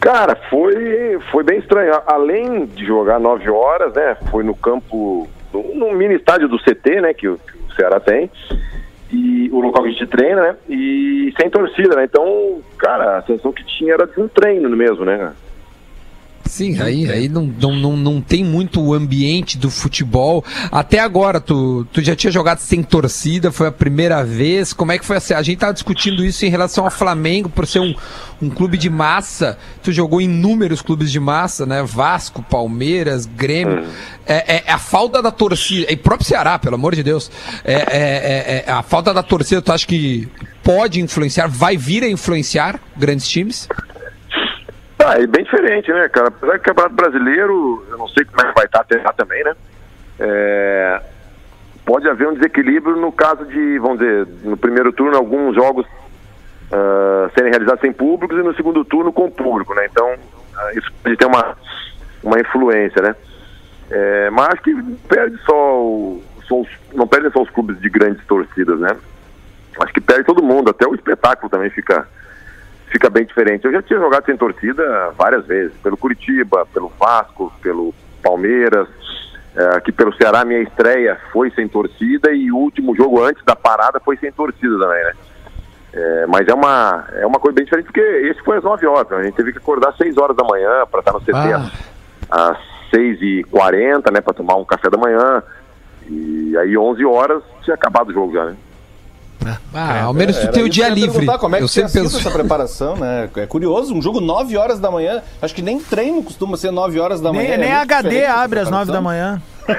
Cara, 0.00 0.36
foi, 0.50 1.18
foi 1.30 1.44
bem 1.44 1.58
estranho. 1.60 1.92
Além 2.06 2.66
de 2.66 2.84
jogar 2.84 3.20
9 3.20 3.48
horas, 3.50 3.94
né? 3.94 4.16
Foi 4.30 4.42
no 4.42 4.54
campo, 4.54 5.28
no, 5.52 5.74
no 5.74 5.92
mini 5.92 6.16
estádio 6.16 6.48
do 6.48 6.58
CT, 6.58 7.00
né? 7.00 7.14
Que 7.14 7.28
o, 7.28 7.38
que 7.38 7.56
o 7.56 7.74
Ceará 7.76 8.00
tem. 8.00 8.28
E 9.12 9.50
o 9.52 9.60
local 9.60 9.82
que 9.82 9.90
a 9.90 9.92
gente 9.92 10.06
treina, 10.06 10.42
né? 10.42 10.56
E 10.68 11.32
sem 11.38 11.50
torcida, 11.50 11.94
né? 11.96 12.04
Então, 12.04 12.60
cara, 12.78 13.18
a 13.18 13.22
sensação 13.22 13.52
que 13.52 13.64
tinha 13.64 13.94
era 13.94 14.06
de 14.06 14.18
um 14.18 14.26
treino 14.26 14.68
mesmo, 14.70 15.04
né? 15.04 15.32
Sim, 16.44 16.80
aí, 16.80 17.10
aí 17.10 17.28
não, 17.28 17.46
não, 17.46 17.74
não, 17.74 17.96
não 17.96 18.20
tem 18.20 18.44
muito 18.44 18.80
o 18.80 18.92
ambiente 18.92 19.56
do 19.56 19.70
futebol. 19.70 20.44
Até 20.70 20.98
agora, 20.98 21.40
tu, 21.40 21.86
tu 21.92 22.02
já 22.02 22.14
tinha 22.14 22.30
jogado 22.30 22.58
sem 22.58 22.82
torcida, 22.82 23.50
foi 23.50 23.68
a 23.68 23.72
primeira 23.72 24.22
vez. 24.24 24.72
Como 24.72 24.92
é 24.92 24.98
que 24.98 25.04
foi 25.04 25.16
assim? 25.16 25.34
A 25.34 25.42
gente 25.42 25.58
tava 25.58 25.72
discutindo 25.72 26.24
isso 26.24 26.44
em 26.44 26.48
relação 26.50 26.84
ao 26.84 26.90
Flamengo, 26.90 27.48
por 27.48 27.66
ser 27.66 27.80
um, 27.80 27.94
um 28.40 28.50
clube 28.50 28.76
de 28.76 28.90
massa. 28.90 29.58
Tu 29.82 29.92
jogou 29.92 30.20
em 30.20 30.24
inúmeros 30.24 30.82
clubes 30.82 31.10
de 31.10 31.20
massa, 31.20 31.64
né? 31.64 31.82
Vasco, 31.82 32.42
Palmeiras, 32.42 33.24
Grêmio. 33.24 33.84
É, 34.26 34.56
é- 34.56 34.62
é 34.66 34.72
a 34.72 34.78
falta 34.78 35.22
da 35.22 35.30
torcida, 35.30 35.90
e 35.90 35.96
próprio 35.96 36.28
Ceará, 36.28 36.58
pelo 36.58 36.74
amor 36.74 36.94
de 36.94 37.02
Deus. 37.02 37.30
É, 37.64 37.74
é- 37.74 37.82
é- 37.82 38.64
é 38.66 38.72
a 38.72 38.82
falta 38.82 39.14
da 39.14 39.22
torcida, 39.22 39.62
tu 39.62 39.72
acha 39.72 39.86
que 39.86 40.28
pode 40.62 41.00
influenciar, 41.00 41.48
vai 41.48 41.76
vir 41.76 42.04
a 42.04 42.08
influenciar 42.08 42.78
grandes 42.96 43.28
times? 43.28 43.68
Ah, 45.04 45.20
é 45.20 45.26
bem 45.26 45.44
diferente, 45.44 45.90
né, 45.92 46.08
cara? 46.08 46.28
Apesar 46.28 46.52
que 46.54 46.58
o 46.60 46.74
Campeonato 46.74 46.94
Brasileiro, 46.94 47.84
eu 47.90 47.98
não 47.98 48.08
sei 48.08 48.24
como 48.24 48.40
é 48.40 48.48
que 48.50 48.54
vai 48.54 48.64
estar 48.66 48.80
até 48.80 48.98
lá 49.02 49.12
também, 49.12 49.42
né? 49.42 49.54
É, 50.20 51.00
pode 51.84 52.08
haver 52.08 52.28
um 52.28 52.34
desequilíbrio 52.34 52.96
no 52.96 53.10
caso 53.10 53.44
de, 53.46 53.78
vamos 53.78 53.98
dizer, 53.98 54.26
no 54.44 54.56
primeiro 54.56 54.92
turno, 54.92 55.16
alguns 55.16 55.54
jogos 55.56 55.86
ah, 56.70 57.30
serem 57.34 57.50
realizados 57.50 57.80
sem 57.80 57.92
públicos 57.92 58.38
e 58.38 58.42
no 58.42 58.54
segundo 58.54 58.84
turno 58.84 59.12
com 59.12 59.30
público, 59.30 59.74
né? 59.74 59.86
Então, 59.90 60.14
ah, 60.56 60.72
isso 60.74 60.90
pode 61.02 61.16
ter 61.16 61.26
uma, 61.26 61.56
uma 62.22 62.38
influência, 62.40 63.02
né? 63.02 63.16
É, 63.90 64.30
mas 64.30 64.58
que 64.60 64.74
perde 65.08 65.36
só, 65.44 65.80
o- 65.82 66.22
só 66.46 66.60
os, 66.60 66.68
não 66.94 67.06
perdem 67.06 67.30
só 67.32 67.42
os 67.42 67.50
clubes 67.50 67.78
de 67.80 67.88
grandes 67.90 68.24
torcidas, 68.26 68.78
né? 68.78 68.96
Acho 69.80 69.92
que 69.92 70.00
perde 70.00 70.24
todo 70.24 70.42
mundo, 70.42 70.70
até 70.70 70.86
o 70.86 70.94
espetáculo 70.94 71.50
também 71.50 71.70
fica 71.70 72.06
fica 72.92 73.08
bem 73.10 73.24
diferente. 73.24 73.64
Eu 73.64 73.72
já 73.72 73.82
tinha 73.82 73.98
jogado 73.98 74.26
sem 74.26 74.36
torcida 74.36 75.10
várias 75.16 75.44
vezes, 75.46 75.72
pelo 75.82 75.96
Curitiba, 75.96 76.66
pelo 76.72 76.92
Vasco, 77.00 77.52
pelo 77.62 77.94
Palmeiras, 78.22 78.86
é, 79.56 79.76
aqui 79.76 79.90
pelo 79.90 80.14
Ceará, 80.14 80.44
minha 80.44 80.60
estreia 80.60 81.18
foi 81.32 81.50
sem 81.50 81.66
torcida 81.66 82.30
e 82.32 82.52
o 82.52 82.56
último 82.56 82.94
jogo 82.94 83.22
antes 83.24 83.44
da 83.44 83.56
parada 83.56 83.98
foi 84.00 84.16
sem 84.18 84.30
torcida 84.30 84.78
também, 84.78 85.04
né? 85.04 85.12
É, 85.94 86.26
mas 86.26 86.48
é 86.48 86.54
uma, 86.54 87.04
é 87.12 87.26
uma 87.26 87.38
coisa 87.38 87.54
bem 87.54 87.64
diferente, 87.64 87.86
porque 87.86 88.00
esse 88.00 88.40
foi 88.42 88.56
às 88.56 88.64
9 88.64 88.86
horas, 88.86 89.10
né? 89.10 89.16
a 89.18 89.22
gente 89.24 89.34
teve 89.34 89.52
que 89.52 89.58
acordar 89.58 89.90
às 89.90 89.96
6 89.98 90.16
horas 90.16 90.34
da 90.36 90.44
manhã 90.44 90.86
para 90.90 91.00
estar 91.00 91.12
no 91.12 91.20
CT 91.20 91.32
Ah. 91.34 91.70
às 92.30 92.58
6h40, 92.90 94.10
né, 94.10 94.20
para 94.22 94.32
tomar 94.32 94.56
um 94.56 94.64
café 94.64 94.88
da 94.88 94.96
manhã, 94.96 95.42
e 96.08 96.56
aí 96.56 96.76
11 96.78 97.04
horas 97.04 97.42
tinha 97.62 97.74
acabado 97.74 98.08
o 98.08 98.12
jogo 98.12 98.32
já, 98.32 98.44
né? 98.46 98.56
Ah, 99.74 100.02
ao 100.02 100.12
menos 100.14 100.36
tu 100.38 100.50
tem 100.50 100.62
o 100.62 100.68
dia 100.68 100.88
livre. 100.88 101.12
perguntar, 101.12 101.38
Como 101.38 101.54
é 101.54 101.58
que 101.58 101.64
eu 101.64 101.68
sempre 101.68 101.92
penso. 101.92 102.18
essa 102.18 102.30
preparação, 102.32 102.96
né? 102.96 103.28
É 103.36 103.46
curioso, 103.46 103.94
um 103.94 104.02
jogo 104.02 104.20
9 104.20 104.56
horas 104.56 104.78
da 104.78 104.90
manhã. 104.90 105.22
Acho 105.40 105.54
que 105.54 105.62
nem 105.62 105.78
treino 105.80 106.22
costuma 106.22 106.56
ser 106.56 106.70
9 106.70 106.98
horas 107.00 107.20
da 107.20 107.32
manhã. 107.32 107.42
Nem, 107.42 107.52
é 107.52 107.56
nem 107.58 107.72
HD 107.72 108.26
abre 108.26 108.60
às 108.60 108.70
9 108.70 108.92
da 108.92 109.00
manhã. 109.00 109.40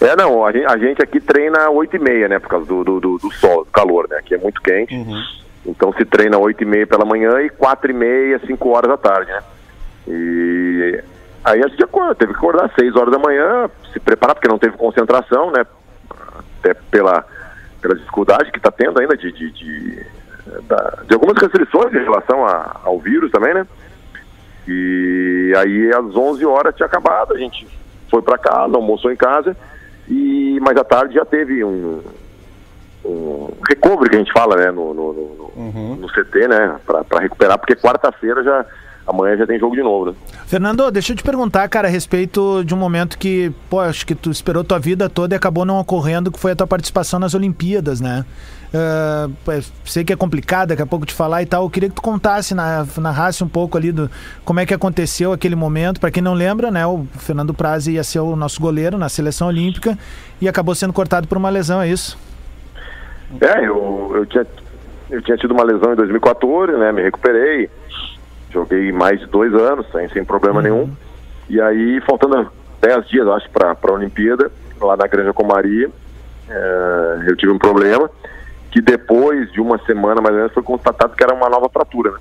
É, 0.00 0.16
não, 0.16 0.44
a 0.46 0.50
gente, 0.52 0.64
a 0.66 0.76
gente 0.78 1.02
aqui 1.02 1.20
treina 1.20 1.68
8 1.70 1.96
e 1.96 1.98
meia, 1.98 2.28
né, 2.28 2.38
por 2.38 2.48
causa 2.48 2.66
do, 2.66 2.82
do, 2.82 3.00
do, 3.00 3.18
do 3.18 3.30
sol, 3.32 3.64
do 3.64 3.70
calor, 3.70 4.06
né, 4.08 4.16
aqui 4.16 4.34
é 4.34 4.38
muito 4.38 4.60
quente, 4.62 4.94
então 5.66 5.92
se 5.92 6.04
treina 6.06 6.38
8 6.38 6.62
e 6.62 6.66
meia 6.66 6.86
pela 6.86 7.04
manhã 7.04 7.40
e 7.42 7.50
4 7.50 7.90
e 7.90 7.94
meia, 7.94 8.40
5 8.46 8.68
horas 8.70 8.90
da 8.90 8.96
tarde, 8.96 9.30
né, 9.30 9.42
e 10.08 11.02
aí 11.44 11.62
a 11.62 11.68
gente 11.68 11.82
acorda, 11.84 12.14
teve 12.14 12.32
que 12.32 12.38
acordar 12.38 12.64
às 12.66 12.74
6 12.74 12.96
horas 12.96 13.12
da 13.12 13.18
manhã, 13.18 13.68
se 13.92 14.00
preparar, 14.00 14.34
porque 14.34 14.48
não 14.48 14.58
teve 14.58 14.76
concentração, 14.76 15.50
né, 15.50 15.64
até 16.60 16.72
pela, 16.90 17.24
pela 17.84 17.94
dificuldade 17.96 18.50
que 18.50 18.56
está 18.56 18.70
tendo 18.70 18.98
ainda 18.98 19.14
de, 19.14 19.30
de, 19.30 19.50
de, 19.50 19.90
de 21.06 21.12
algumas 21.14 21.36
restrições 21.36 21.92
em 21.92 22.02
relação 22.02 22.46
a- 22.46 22.80
ao 22.82 22.98
vírus 22.98 23.30
também, 23.30 23.52
né, 23.52 23.66
e 24.66 25.52
aí 25.58 25.92
às 25.92 26.16
11 26.16 26.46
horas 26.46 26.74
tinha 26.74 26.86
acabado, 26.86 27.34
a 27.34 27.38
gente 27.38 27.68
foi 28.10 28.22
para 28.22 28.38
casa, 28.38 28.74
almoçou 28.74 29.12
em 29.12 29.16
casa, 29.16 29.54
e 30.08 30.58
mais 30.62 30.78
à 30.78 30.84
tarde 30.84 31.14
já 31.14 31.26
teve 31.26 31.62
um, 31.62 32.00
um 33.04 33.50
recovery 33.68 34.08
que 34.08 34.16
a 34.16 34.18
gente 34.20 34.32
fala, 34.32 34.56
né, 34.56 34.70
no, 34.70 34.94
no, 34.94 35.12
no- 35.12 35.52
no 35.96 36.08
CT, 36.08 36.48
né, 36.48 36.76
para 36.86 37.20
recuperar, 37.20 37.58
porque 37.58 37.76
quarta-feira 37.76 38.42
já, 38.42 38.64
amanhã 39.06 39.36
já 39.36 39.46
tem 39.46 39.58
jogo 39.58 39.74
de 39.76 39.82
novo, 39.82 40.06
né. 40.10 40.14
Fernando, 40.46 40.90
deixa 40.90 41.12
eu 41.12 41.16
te 41.16 41.22
perguntar, 41.22 41.68
cara, 41.68 41.88
a 41.88 41.90
respeito 41.90 42.62
de 42.64 42.74
um 42.74 42.78
momento 42.78 43.18
que, 43.18 43.52
pô, 43.68 43.80
acho 43.80 44.06
que 44.06 44.14
tu 44.14 44.30
esperou 44.30 44.62
tua 44.64 44.78
vida 44.78 45.08
toda 45.08 45.34
e 45.34 45.36
acabou 45.36 45.64
não 45.64 45.78
ocorrendo, 45.80 46.30
que 46.30 46.38
foi 46.38 46.52
a 46.52 46.56
tua 46.56 46.66
participação 46.66 47.18
nas 47.18 47.34
Olimpíadas, 47.34 48.00
né? 48.00 48.24
Pô, 49.44 49.52
sei 49.84 50.02
que 50.04 50.12
é 50.12 50.16
complicado 50.16 50.70
daqui 50.70 50.82
a 50.82 50.86
pouco 50.86 51.06
te 51.06 51.14
falar 51.14 51.42
e 51.42 51.46
tal. 51.46 51.62
Eu 51.62 51.70
queria 51.70 51.88
que 51.88 51.94
tu 51.94 52.02
contasse, 52.02 52.54
na- 52.56 52.84
narrasse 52.98 53.44
um 53.44 53.48
pouco 53.48 53.78
ali 53.78 53.92
do 53.92 54.10
como 54.44 54.58
é 54.58 54.66
que 54.66 54.74
aconteceu 54.74 55.32
aquele 55.32 55.54
momento. 55.54 56.00
Pra 56.00 56.10
quem 56.10 56.20
não 56.22 56.34
lembra, 56.34 56.72
né? 56.72 56.84
O 56.84 57.06
Fernando 57.18 57.54
Prazi 57.54 57.92
ia 57.92 58.02
ser 58.02 58.18
o 58.18 58.34
nosso 58.34 58.60
goleiro 58.60 58.98
na 58.98 59.08
seleção 59.08 59.46
olímpica 59.46 59.96
e 60.40 60.48
acabou 60.48 60.74
sendo 60.74 60.92
cortado 60.92 61.28
por 61.28 61.38
uma 61.38 61.50
lesão, 61.50 61.80
é 61.80 61.88
isso? 61.88 62.18
É, 63.40 63.64
eu, 63.64 64.10
eu, 64.16 64.26
tinha, 64.26 64.44
eu 65.10 65.22
tinha 65.22 65.36
tido 65.36 65.52
uma 65.52 65.62
lesão 65.62 65.92
em 65.92 65.96
2014, 65.96 66.72
né? 66.72 66.90
Me 66.90 67.02
recuperei. 67.02 67.70
Joguei 68.54 68.92
mais 68.92 69.20
de 69.20 69.26
dois 69.26 69.52
anos, 69.52 69.84
sem, 69.90 70.08
sem 70.08 70.24
problema 70.24 70.62
nenhum. 70.62 70.90
E 71.48 71.60
aí, 71.60 72.00
faltando 72.06 72.50
10 72.80 73.08
dias, 73.08 73.28
acho, 73.28 73.50
para 73.50 73.76
a 73.80 73.92
Olimpíada, 73.92 74.50
lá 74.80 74.96
na 74.96 75.06
Granja 75.06 75.32
Comari, 75.32 75.92
é, 76.48 77.24
eu 77.26 77.36
tive 77.36 77.52
um 77.52 77.58
problema 77.58 78.08
que 78.70 78.80
depois 78.80 79.50
de 79.52 79.60
uma 79.60 79.78
semana, 79.84 80.20
mais 80.20 80.34
ou 80.34 80.40
menos, 80.40 80.52
foi 80.52 80.62
constatado 80.62 81.14
que 81.14 81.22
era 81.22 81.34
uma 81.34 81.48
nova 81.48 81.68
fratura, 81.68 82.12
né? 82.12 82.18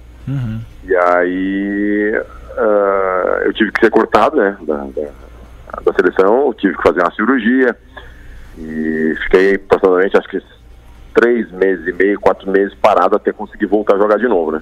E 0.83 0.95
aí, 0.95 2.21
ah, 2.57 3.41
eu 3.45 3.53
tive 3.53 3.71
que 3.71 3.79
ser 3.79 3.89
cortado, 3.89 4.37
né? 4.37 4.57
Da, 4.61 4.75
da, 4.75 5.81
da 5.81 5.93
seleção, 5.93 6.53
tive 6.53 6.75
que 6.75 6.83
fazer 6.83 7.01
uma 7.01 7.11
cirurgia. 7.13 7.75
E 8.57 9.15
fiquei 9.23 9.55
aproximadamente, 9.55 10.17
acho 10.17 10.29
que 10.29 10.41
três 11.13 11.51
meses 11.51 11.87
e 11.87 11.91
meio, 11.91 12.19
quatro 12.19 12.49
meses 12.49 12.73
parado 12.75 13.15
até 13.15 13.31
conseguir 13.31 13.65
voltar 13.65 13.95
a 13.95 13.97
jogar 13.97 14.17
de 14.17 14.27
novo, 14.27 14.51
né? 14.51 14.61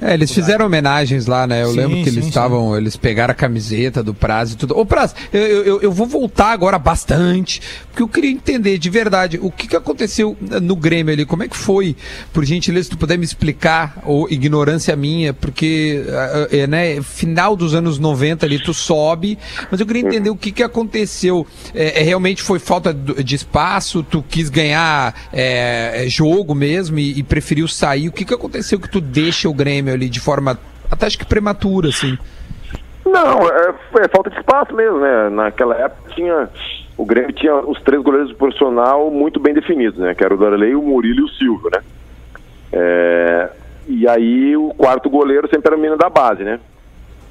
É, 0.00 0.14
eles 0.14 0.30
fizeram 0.30 0.66
homenagens 0.66 1.26
lá, 1.26 1.46
né? 1.46 1.62
Eu 1.62 1.70
Sim, 1.70 1.76
lembro 1.76 2.02
que 2.02 2.08
eles 2.08 2.24
sim, 2.24 2.28
estavam, 2.28 2.76
eles 2.76 2.96
pegaram 2.96 3.32
a 3.32 3.34
camiseta 3.34 4.02
do 4.02 4.14
Praz 4.14 4.52
e 4.52 4.56
tudo. 4.56 4.78
Ô, 4.78 4.86
Praz, 4.86 5.14
eu, 5.32 5.40
eu, 5.40 5.80
eu 5.82 5.92
vou 5.92 6.06
voltar 6.06 6.52
agora 6.52 6.78
bastante, 6.78 7.60
porque 7.88 8.02
eu 8.02 8.08
queria 8.08 8.30
entender 8.30 8.78
de 8.78 8.90
verdade 8.90 9.38
o 9.42 9.50
que, 9.50 9.66
que 9.66 9.74
aconteceu 9.74 10.36
no 10.40 10.76
Grêmio 10.76 11.12
ali, 11.12 11.24
como 11.24 11.42
é 11.42 11.48
que 11.48 11.56
foi? 11.56 11.96
Por 12.32 12.44
gentileza, 12.44 12.84
se 12.84 12.90
tu 12.90 12.98
puder 12.98 13.18
me 13.18 13.24
explicar, 13.24 13.98
ou 14.04 14.30
ignorância 14.30 14.94
minha, 14.94 15.32
porque, 15.32 16.04
é, 16.50 16.66
né, 16.66 17.02
final 17.02 17.56
dos 17.56 17.74
anos 17.74 17.98
90 17.98 18.46
ali, 18.46 18.58
tu 18.58 18.72
sobe, 18.72 19.38
mas 19.70 19.80
eu 19.80 19.86
queria 19.86 20.02
entender 20.02 20.30
o 20.30 20.36
que, 20.36 20.52
que 20.52 20.62
aconteceu. 20.62 21.46
É, 21.74 22.00
é, 22.00 22.02
realmente 22.04 22.42
foi 22.42 22.58
falta 22.58 22.94
de 22.94 23.34
espaço, 23.34 24.02
tu 24.02 24.22
quis 24.28 24.48
ganhar 24.48 25.14
é, 25.32 26.04
é, 26.04 26.08
jogo 26.08 26.54
mesmo 26.54 26.98
e, 26.98 27.18
e 27.18 27.22
preferiu 27.22 27.66
sair. 27.66 28.08
O 28.08 28.12
que, 28.12 28.24
que 28.24 28.34
aconteceu 28.34 28.78
que 28.78 28.88
tu 28.88 29.00
deixa 29.00 29.37
o 29.46 29.54
Grêmio 29.54 29.94
ali 29.94 30.08
de 30.08 30.20
forma 30.20 30.58
até 30.90 31.06
acho 31.06 31.18
que 31.18 31.24
prematura, 31.24 31.88
assim? 31.88 32.18
Não, 33.04 33.48
é, 33.48 33.74
é 34.00 34.08
falta 34.08 34.30
de 34.30 34.38
espaço 34.38 34.74
mesmo, 34.74 34.98
né? 34.98 35.28
Naquela 35.30 35.74
época 35.76 36.14
tinha. 36.14 36.48
O 36.96 37.04
Grêmio 37.04 37.32
tinha 37.32 37.54
os 37.54 37.80
três 37.82 38.02
goleiros 38.02 38.30
do 38.30 38.36
profissional 38.36 39.10
muito 39.10 39.38
bem 39.38 39.54
definidos, 39.54 39.98
né? 39.98 40.14
Que 40.14 40.24
era 40.24 40.34
o 40.34 40.36
Darley, 40.36 40.74
o 40.74 40.82
Murilo 40.82 41.20
e 41.20 41.24
o 41.24 41.28
Silvio, 41.28 41.70
né? 41.72 41.82
É, 42.72 43.50
e 43.86 44.08
aí 44.08 44.56
o 44.56 44.74
quarto 44.76 45.08
goleiro 45.08 45.48
sempre 45.48 45.68
era 45.68 45.76
o 45.76 45.78
menino 45.78 45.96
da 45.96 46.10
base, 46.10 46.42
né? 46.42 46.58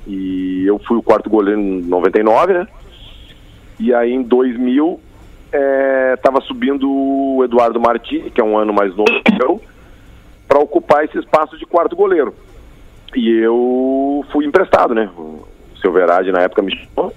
E 0.08 0.66
eu 0.66 0.80
fui 0.80 0.98
o 0.98 1.04
quarto 1.04 1.30
goleiro 1.30 1.60
em 1.60 1.82
99, 1.82 2.54
né? 2.54 2.68
E 3.80 3.94
aí 3.94 4.14
em 4.14 4.24
2000 4.24 5.02
estava 6.14 6.42
subindo 6.42 6.90
o 6.90 7.44
Eduardo 7.44 7.80
Martins, 7.80 8.32
que 8.34 8.40
é 8.40 8.44
um 8.44 8.58
ano 8.58 8.74
mais 8.74 8.96
novo 8.96 9.12
que 9.24 9.44
eu, 9.44 9.62
para 10.58 10.64
ocupar 10.64 11.06
esse 11.06 11.18
espaço 11.20 11.58
de 11.58 11.66
quarto 11.66 11.96
goleiro. 11.96 12.34
E 13.16 13.30
eu 13.40 14.26
fui 14.32 14.46
emprestado, 14.46 14.96
né? 14.96 15.10
O 15.16 15.46
seu 15.80 15.92
Verade 15.92 16.32
na 16.32 16.42
época 16.42 16.64
me 16.64 16.76
chamou, 16.76 17.14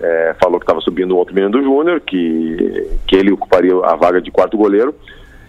é, 0.00 0.34
falou 0.40 0.58
que 0.58 0.64
estava 0.64 0.80
subindo 0.80 1.16
outro 1.16 1.34
menino 1.34 1.52
do 1.52 1.62
Júnior, 1.62 2.00
que, 2.00 2.88
que 3.06 3.16
ele 3.16 3.32
ocuparia 3.32 3.72
a 3.84 3.96
vaga 3.96 4.20
de 4.20 4.30
quarto 4.30 4.56
goleiro. 4.56 4.94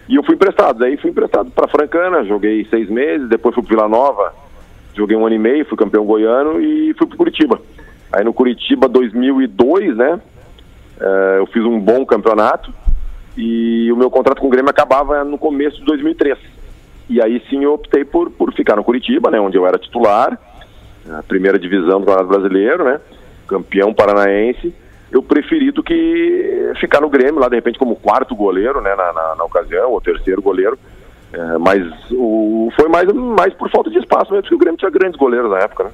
E 0.10 0.16
eu 0.16 0.24
fui 0.24 0.36
emprestado. 0.36 0.80
Daí 0.80 0.98
fui 0.98 1.12
emprestado 1.12 1.52
para 1.52 1.68
Francana, 1.68 2.26
joguei 2.26 2.66
seis 2.66 2.90
meses, 2.90 3.30
depois 3.30 3.54
fui 3.54 3.64
para 3.64 3.76
Vila 3.76 3.88
Nova, 3.88 4.34
joguei 4.96 5.16
um 5.16 5.26
ano 5.26 5.36
e 5.36 5.40
meio, 5.40 5.66
fui 5.66 5.78
campeão 5.78 6.04
goiano 6.04 6.60
e 6.60 6.94
fui 6.96 7.08
para 7.08 7.18
Curitiba. 7.18 7.62
Aí 8.12 8.24
no 8.26 8.34
Curitiba 8.34 8.90
2002, 8.90 9.96
né? 9.96 10.20
é, 11.00 11.38
eu 11.40 11.46
fiz 11.48 11.64
um 11.64 11.80
bom 11.80 12.06
campeonato 12.06 12.74
e 13.38 13.92
o 13.92 13.96
meu 13.96 14.10
contrato 14.10 14.42
com 14.42 14.48
o 14.48 14.50
Grêmio 14.50 14.70
acabava 14.70 15.24
no 15.24 15.38
começo 15.38 15.78
de 15.78 15.86
2003. 15.86 16.61
E 17.10 17.22
aí 17.22 17.42
sim 17.50 17.64
eu 17.64 17.74
optei 17.74 18.06
por, 18.06 18.30
por 18.32 18.54
ficar 18.54 18.76
no 18.76 18.84
Curitiba, 18.84 19.30
né? 19.30 19.40
Onde 19.40 19.58
eu 19.58 19.68
era 19.68 19.78
titular, 19.78 20.40
a 21.10 21.24
primeira 21.24 21.60
divisão 21.60 22.00
do 22.00 22.06
Campeonato 22.06 22.28
Brasileiro, 22.28 22.84
né? 22.84 23.00
Campeão 23.48 23.94
paranaense 23.94 24.74
eu 25.12 25.22
preferi 25.22 25.72
do 25.72 25.84
que 25.84 26.72
ficar 26.80 27.02
no 27.02 27.10
Grêmio 27.10 27.40
lá 27.40 27.50
de 27.50 27.56
repente 27.56 27.78
como 27.78 27.96
quarto 27.96 28.34
goleiro, 28.34 28.82
né, 28.82 28.96
na, 28.96 29.12
na, 29.12 29.36
na 29.36 29.44
ocasião, 29.44 29.92
ou 29.92 30.00
terceiro 30.00 30.42
goleiro. 30.42 30.80
É, 31.34 31.58
mas 31.58 31.84
o, 32.12 32.72
foi 32.76 32.88
mais, 32.88 33.12
mais 33.12 33.54
por 33.54 33.70
falta 33.70 33.90
de 33.90 34.00
espaço 34.00 34.32
mesmo, 34.32 34.44
porque 34.44 34.56
o 34.56 34.58
Grêmio 34.58 34.78
tinha 34.78 34.92
grandes 34.92 35.20
goleiros 35.20 35.52
na 35.52 35.60
época, 35.60 35.86
né? 35.86 35.92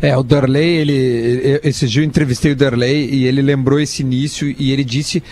É, 0.00 0.16
o 0.16 0.22
Darley, 0.22 0.78
ele. 0.78 1.60
Esses 1.62 1.88
dias 1.88 2.02
eu 2.02 2.08
entrevistei 2.08 2.52
o 2.52 2.56
Darley 2.56 3.08
e 3.14 3.24
ele 3.24 3.40
lembrou 3.40 3.78
esse 3.78 4.02
início 4.02 4.52
e 4.58 4.72
ele 4.72 4.82
disse 4.82 5.22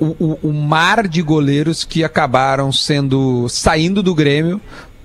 o, 0.00 0.16
o, 0.18 0.38
o, 0.48 0.52
mar 0.52 1.06
de 1.06 1.22
goleiros 1.22 1.84
que 1.84 2.02
acabaram 2.02 2.72
sendo. 2.72 3.46
saindo 3.48 4.02
do 4.02 4.14
Grêmio 4.14 4.60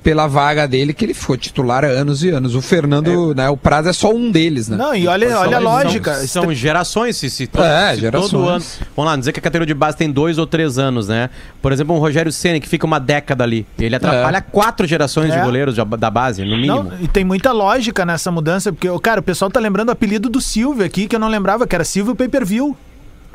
pela 0.05 0.27
vaga 0.27 0.67
dele, 0.67 0.93
que 0.93 1.03
ele 1.03 1.15
foi 1.15 1.35
titular 1.35 1.83
há 1.83 1.87
anos 1.87 2.23
e 2.23 2.29
anos. 2.29 2.53
O 2.53 2.61
Fernando, 2.61 3.31
é. 3.31 3.33
né, 3.33 3.49
o 3.49 3.57
Prazo 3.57 3.89
é 3.89 3.93
só 3.93 4.13
um 4.13 4.29
deles, 4.29 4.69
né? 4.69 4.77
Não, 4.77 4.93
e 4.93 5.07
olha, 5.07 5.39
olha 5.39 5.57
a 5.57 5.59
lógica. 5.59 6.13
São, 6.27 6.43
são 6.43 6.53
gerações, 6.53 7.17
se, 7.17 7.27
se, 7.27 7.49
é, 7.57 7.95
se 7.95 8.01
gerações. 8.01 8.29
todo 8.29 8.47
ano. 8.47 8.63
Vamos 8.95 9.11
lá, 9.11 9.17
dizer 9.17 9.31
que 9.31 9.39
a 9.39 9.41
categoria 9.41 9.73
de 9.73 9.79
base 9.79 9.97
tem 9.97 10.11
dois 10.11 10.37
ou 10.37 10.45
três 10.45 10.77
anos, 10.77 11.07
né? 11.07 11.31
Por 11.59 11.71
exemplo, 11.71 11.95
um 11.95 11.97
Rogério 11.97 12.31
Senna, 12.31 12.59
que 12.59 12.69
fica 12.69 12.85
uma 12.85 12.99
década 12.99 13.43
ali. 13.43 13.65
Ele 13.79 13.95
atrapalha 13.95 14.37
é. 14.37 14.41
quatro 14.41 14.85
gerações 14.85 15.31
é. 15.31 15.39
de 15.39 15.43
goleiros 15.43 15.75
da 15.75 16.11
base, 16.11 16.45
no 16.45 16.55
mínimo. 16.55 16.83
Não, 16.83 17.01
e 17.01 17.07
tem 17.07 17.25
muita 17.25 17.51
lógica 17.51 18.05
nessa 18.05 18.29
mudança, 18.29 18.71
porque, 18.71 18.87
cara, 18.99 19.21
o 19.21 19.23
pessoal 19.23 19.49
tá 19.49 19.59
lembrando 19.59 19.89
o 19.89 19.91
apelido 19.91 20.29
do 20.29 20.39
Silvio 20.39 20.85
aqui, 20.85 21.07
que 21.07 21.15
eu 21.15 21.19
não 21.19 21.29
lembrava, 21.29 21.65
que 21.65 21.73
era 21.73 21.83
Silvio 21.83 22.15
Pay-Per-View. 22.15 22.77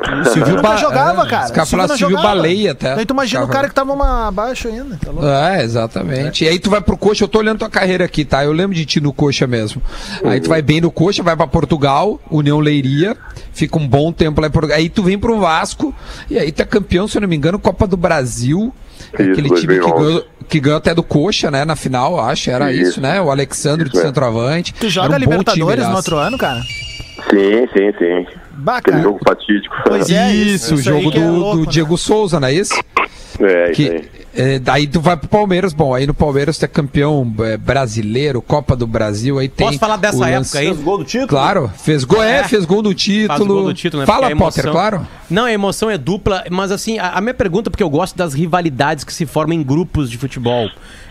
O 0.00 0.24
Silvio 0.24 0.62
ba... 0.62 0.76
jogava, 0.78 1.22
é, 1.22 1.28
cara. 1.28 1.62
Os 1.62 1.68
Silvio, 1.68 1.96
Silvio 1.96 2.16
Baleia 2.16 2.72
até. 2.72 2.94
Aí 2.94 3.04
tu 3.04 3.12
imagina 3.12 3.40
Ficava... 3.40 3.50
o 3.50 3.54
cara 3.54 3.68
que 3.68 3.74
tava 3.74 3.92
uma 3.92 4.28
abaixo 4.28 4.68
ainda. 4.68 4.96
Tá 4.96 5.54
é, 5.54 5.62
exatamente. 5.62 6.44
É. 6.44 6.48
E 6.48 6.50
aí 6.52 6.58
tu 6.58 6.70
vai 6.70 6.80
pro 6.80 6.96
Coxa, 6.96 7.24
eu 7.24 7.28
tô 7.28 7.38
olhando 7.38 7.58
tua 7.58 7.68
carreira 7.68 8.04
aqui, 8.04 8.24
tá? 8.24 8.44
Eu 8.44 8.52
lembro 8.52 8.74
de 8.74 8.86
ti 8.86 9.00
no 9.00 9.12
Coxa 9.12 9.46
mesmo. 9.46 9.82
Uhum. 10.22 10.30
Aí 10.30 10.40
tu 10.40 10.48
vai 10.48 10.62
bem 10.62 10.80
no 10.80 10.90
Coxa, 10.90 11.22
vai 11.22 11.36
pra 11.36 11.46
Portugal, 11.46 12.20
União 12.30 12.58
Leiria, 12.58 13.16
fica 13.52 13.78
um 13.78 13.86
bom 13.86 14.12
tempo 14.12 14.40
lá 14.40 14.46
em 14.46 14.50
Portugal. 14.50 14.78
Aí 14.78 14.88
tu 14.88 15.02
vem 15.02 15.18
pro 15.18 15.38
Vasco, 15.38 15.94
e 16.30 16.38
aí 16.38 16.50
tu 16.50 16.62
é 16.62 16.64
campeão, 16.64 17.06
se 17.06 17.18
eu 17.18 17.20
não 17.20 17.28
me 17.28 17.36
engano, 17.36 17.58
Copa 17.58 17.86
do 17.86 17.96
Brasil. 17.96 18.72
Isso, 19.18 19.32
aquele 19.32 19.48
time 19.50 19.80
que 19.80 19.90
ganhou, 19.90 20.26
que 20.48 20.60
ganhou 20.60 20.78
até 20.78 20.94
do 20.94 21.02
Coxa, 21.02 21.50
né? 21.50 21.64
Na 21.64 21.76
final, 21.76 22.20
acho, 22.20 22.50
era 22.50 22.72
isso, 22.72 22.92
isso 22.92 23.00
né? 23.00 23.20
O 23.20 23.30
Alexandre 23.30 23.86
isso, 23.86 23.96
de 23.96 24.02
centroavante. 24.02 24.74
Tu 24.74 24.88
joga 24.88 25.14
um 25.14 25.18
Libertadores 25.18 25.86
no 25.86 25.96
outro 25.96 26.16
ano, 26.16 26.38
cara? 26.38 26.60
Sim, 27.28 27.68
sim, 27.72 27.92
sim. 27.98 28.26
Bacana. 28.60 28.98
Aquele 28.98 29.02
jogo 29.02 29.20
fatídico. 29.26 29.74
Pois 29.84 30.10
é, 30.10 30.32
isso, 30.34 30.74
o 30.74 30.78
jogo 30.78 31.10
do, 31.10 31.20
é 31.20 31.28
louco, 31.28 31.56
do 31.56 31.64
né? 31.64 31.70
Diego 31.70 31.96
Souza, 31.96 32.38
não 32.38 32.48
é 32.48 32.54
isso? 32.54 32.74
É, 33.40 33.70
que, 33.70 33.82
isso. 33.82 34.20
É, 34.32 34.60
daí 34.60 34.86
tu 34.86 35.00
vai 35.00 35.16
pro 35.16 35.28
Palmeiras, 35.28 35.72
bom, 35.72 35.92
aí 35.92 36.06
no 36.06 36.14
Palmeiras 36.14 36.56
tu 36.56 36.64
é 36.64 36.68
campeão 36.68 37.34
é, 37.40 37.56
brasileiro, 37.56 38.40
Copa 38.40 38.76
do 38.76 38.86
Brasil, 38.86 39.38
aí 39.38 39.48
tem. 39.48 39.66
Posso 39.66 39.78
falar 39.78 39.96
dessa 39.96 40.28
época 40.28 40.58
aí? 40.58 40.66
Fez 40.66 40.80
gol 40.80 40.98
do 40.98 41.04
título? 41.04 41.28
Claro, 41.28 41.70
fez 41.76 42.04
gol, 42.04 42.22
é, 42.22 42.38
é 42.38 42.44
fez 42.44 42.64
gol 42.64 42.80
do 42.80 42.94
título. 42.94 43.46
Gol 43.46 43.64
do 43.64 43.74
título 43.74 44.02
né? 44.02 44.06
Fala, 44.06 44.30
emoção... 44.30 44.62
Potter, 44.62 44.70
claro. 44.70 45.06
Não, 45.28 45.46
a 45.46 45.52
emoção 45.52 45.90
é 45.90 45.98
dupla, 45.98 46.44
mas 46.48 46.70
assim, 46.70 46.98
a, 46.98 47.10
a 47.10 47.20
minha 47.20 47.34
pergunta, 47.34 47.70
porque 47.70 47.82
eu 47.82 47.90
gosto 47.90 48.16
das 48.16 48.32
rivalidades 48.32 49.02
que 49.02 49.12
se 49.12 49.26
formam 49.26 49.56
em 49.56 49.62
grupos 49.64 50.08
de 50.08 50.16
futebol 50.16 50.70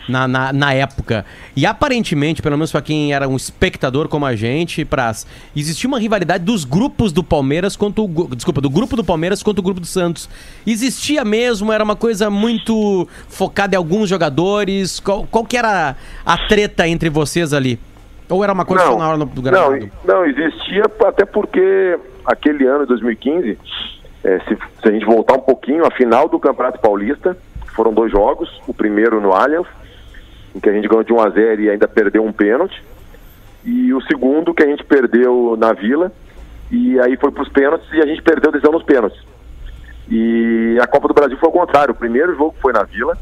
na, 0.10 0.28
na, 0.28 0.52
na, 0.52 0.74
época. 0.74 1.26
E 1.56 1.66
aparentemente, 1.66 2.42
pelo 2.42 2.58
menos 2.58 2.72
para 2.72 2.82
quem 2.82 3.14
era 3.14 3.28
um 3.28 3.36
espectador 3.36 4.08
como 4.08 4.26
a 4.26 4.36
gente, 4.36 4.84
Praz, 4.84 5.26
existia 5.56 5.88
uma 5.88 6.00
rivalidade 6.00 6.44
dos 6.44 6.66
grupos 6.66 7.12
do 7.12 7.24
Palmeiras 7.24 7.76
contra 7.76 8.02
o. 8.02 8.36
Desculpa, 8.36 8.60
do 8.60 8.70
grupo 8.70 8.96
do 8.96 9.04
Palmeiras 9.04 9.44
contra 9.44 9.62
o 9.62 9.64
grupo 9.64 9.80
do 9.80 9.86
Santos. 9.86 10.30
Existia 10.66 11.24
mesmo, 11.24 11.72
era 11.72 11.84
uma 11.84 11.96
coisa 11.96 12.30
muito 12.30 13.08
focada 13.28 13.76
em 13.76 13.78
alguns 13.78 14.10
jogadores. 14.10 15.00
Qual, 15.00 15.26
qual 15.30 15.46
que 15.46 15.58
era 15.58 15.96
a 16.26 16.38
treta 16.48 16.88
entre 16.88 17.10
vocês 17.10 17.54
ali? 17.54 17.80
Ou 18.30 18.44
era 18.44 18.54
uma 18.54 18.66
coisa 18.66 18.86
não, 18.86 19.00
na 19.00 19.10
hora 19.10 19.18
do 19.26 19.42
gramado? 19.42 19.90
Não, 20.06 20.16
não, 20.16 20.26
existia 20.26 20.84
até 21.08 21.26
porque 21.26 21.98
aquele 22.26 22.66
ano, 22.66 22.86
2015, 22.86 23.58
é, 24.24 24.40
se, 24.40 24.56
se, 24.56 24.88
a 24.88 24.92
gente 24.92 25.06
voltar 25.06 25.34
um 25.34 25.42
pouquinho, 25.42 25.86
a 25.86 25.92
final 25.92 26.30
do 26.30 26.40
Campeonato 26.40 26.80
Paulista, 26.80 27.36
foram 27.76 27.92
dois 27.92 28.12
jogos, 28.12 28.62
o 28.68 28.74
primeiro 28.74 29.20
no 29.20 29.34
Allianz 29.34 29.66
em 30.56 30.60
que 30.60 30.70
a 30.70 30.74
gente 30.74 30.88
ganhou 30.88 31.04
de 31.04 31.14
1 31.14 31.22
a 31.22 31.30
0 31.30 31.62
e 31.62 31.70
ainda 31.70 31.88
perdeu 31.88 32.24
um 32.24 32.32
pênalti. 32.32 32.84
E 33.64 33.94
o 33.94 34.02
segundo 34.02 34.54
que 34.54 34.64
a 34.64 34.68
gente 34.68 34.84
perdeu 34.84 35.56
na 35.58 35.74
Vila, 35.74 36.12
e 36.72 37.00
aí 37.00 37.18
foi 37.18 37.32
para 37.32 37.44
os 37.44 37.50
pênaltis 37.50 37.88
e 37.94 38.02
a 38.02 38.06
gente 38.06 38.22
perdeu 38.22 38.52
decisão 38.52 38.72
nos 38.72 38.84
pênaltis. 38.84 39.22
E 40.10 40.78
a 40.82 40.88
Copa 40.88 41.08
do 41.08 41.14
Brasil 41.14 41.38
foi 41.38 41.48
ao 41.48 41.54
contrário. 41.54 41.94
O 41.94 41.98
primeiro 41.98 42.36
jogo 42.36 42.56
foi 42.62 42.74
na 42.74 42.84
Vila, 42.84 43.18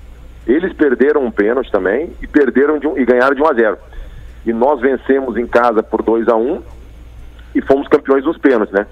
eles 0.46 0.72
perderam 0.74 1.26
um 1.26 1.32
pênalti 1.32 1.72
também 1.72 2.12
e 2.22 2.28
perderam 2.28 2.76
um, 2.76 2.98
e 2.98 3.06
ganharam 3.06 3.36
de 3.36 3.42
1 3.42 3.48
a 3.48 3.54
0. 3.54 3.78
E 4.46 4.54
nós 4.54 4.80
vencemos 4.80 5.36
em 5.36 5.46
casa 5.46 5.84
por 5.84 6.02
2 6.02 6.28
a 6.30 6.36
1 6.36 6.62
e 7.56 7.62
fomos 7.62 7.88
campeões 7.88 8.24
dos 8.24 8.38
pênaltis, 8.38 8.74
né? 8.74 8.86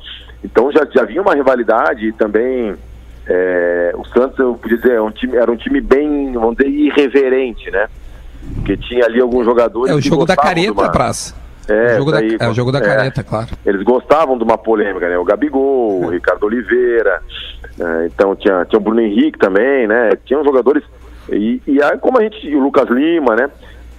Então 0.44 0.72
já, 0.72 0.86
já 0.86 1.04
vinha 1.06 1.22
uma 1.22 1.34
rivalidade 1.34 2.08
e 2.08 2.12
também 2.12 2.76
é, 3.28 3.94
o 3.96 4.04
Santos, 4.06 4.38
eu 4.38 4.56
podia 4.56 4.78
dizer, 4.78 4.92
era 4.92 5.04
um 5.04 5.12
time, 5.12 5.36
era 5.36 5.52
um 5.52 5.56
time 5.56 5.82
bem, 5.82 6.34
vamos 6.34 6.58
dizer, 6.58 6.70
irreverente, 6.70 7.72
né? 7.72 7.88
Que 8.66 8.76
tinha 8.76 9.06
ali 9.06 9.22
alguns 9.22 9.46
jogadores. 9.46 9.92
É 9.92 9.96
o 9.96 10.02
jogo 10.02 10.26
da 10.26 10.36
careta, 10.36 10.72
uma... 10.72 10.92
Praça. 10.92 11.36
É, 11.68 11.96
o 11.96 11.98
jogo, 11.98 12.12
daí, 12.12 12.38
da, 12.38 12.46
é 12.46 12.50
o 12.50 12.54
jogo 12.54 12.72
da 12.72 12.80
é, 12.80 12.82
careta, 12.82 13.24
claro. 13.24 13.48
Eles 13.66 13.82
gostavam 13.84 14.38
de 14.38 14.44
uma 14.44 14.58
polêmica, 14.58 15.10
né? 15.10 15.18
O 15.18 15.24
Gabigol, 15.24 16.04
o 16.04 16.10
Ricardo 16.10 16.46
Oliveira, 16.46 17.22
né? 17.78 18.08
então 18.08 18.36
tinha, 18.36 18.66
tinha 18.66 18.80
o 18.80 18.84
Bruno 18.84 19.02
Henrique 19.02 19.40
também, 19.40 19.88
né? 19.88 20.12
Tinham 20.26 20.44
jogadores. 20.44 20.84
E, 21.30 21.62
e 21.66 21.82
aí, 21.82 21.98
como 21.98 22.20
a 22.20 22.24
gente. 22.24 22.56
o 22.56 22.60
Lucas 22.60 22.88
Lima, 22.90 23.36
né? 23.36 23.50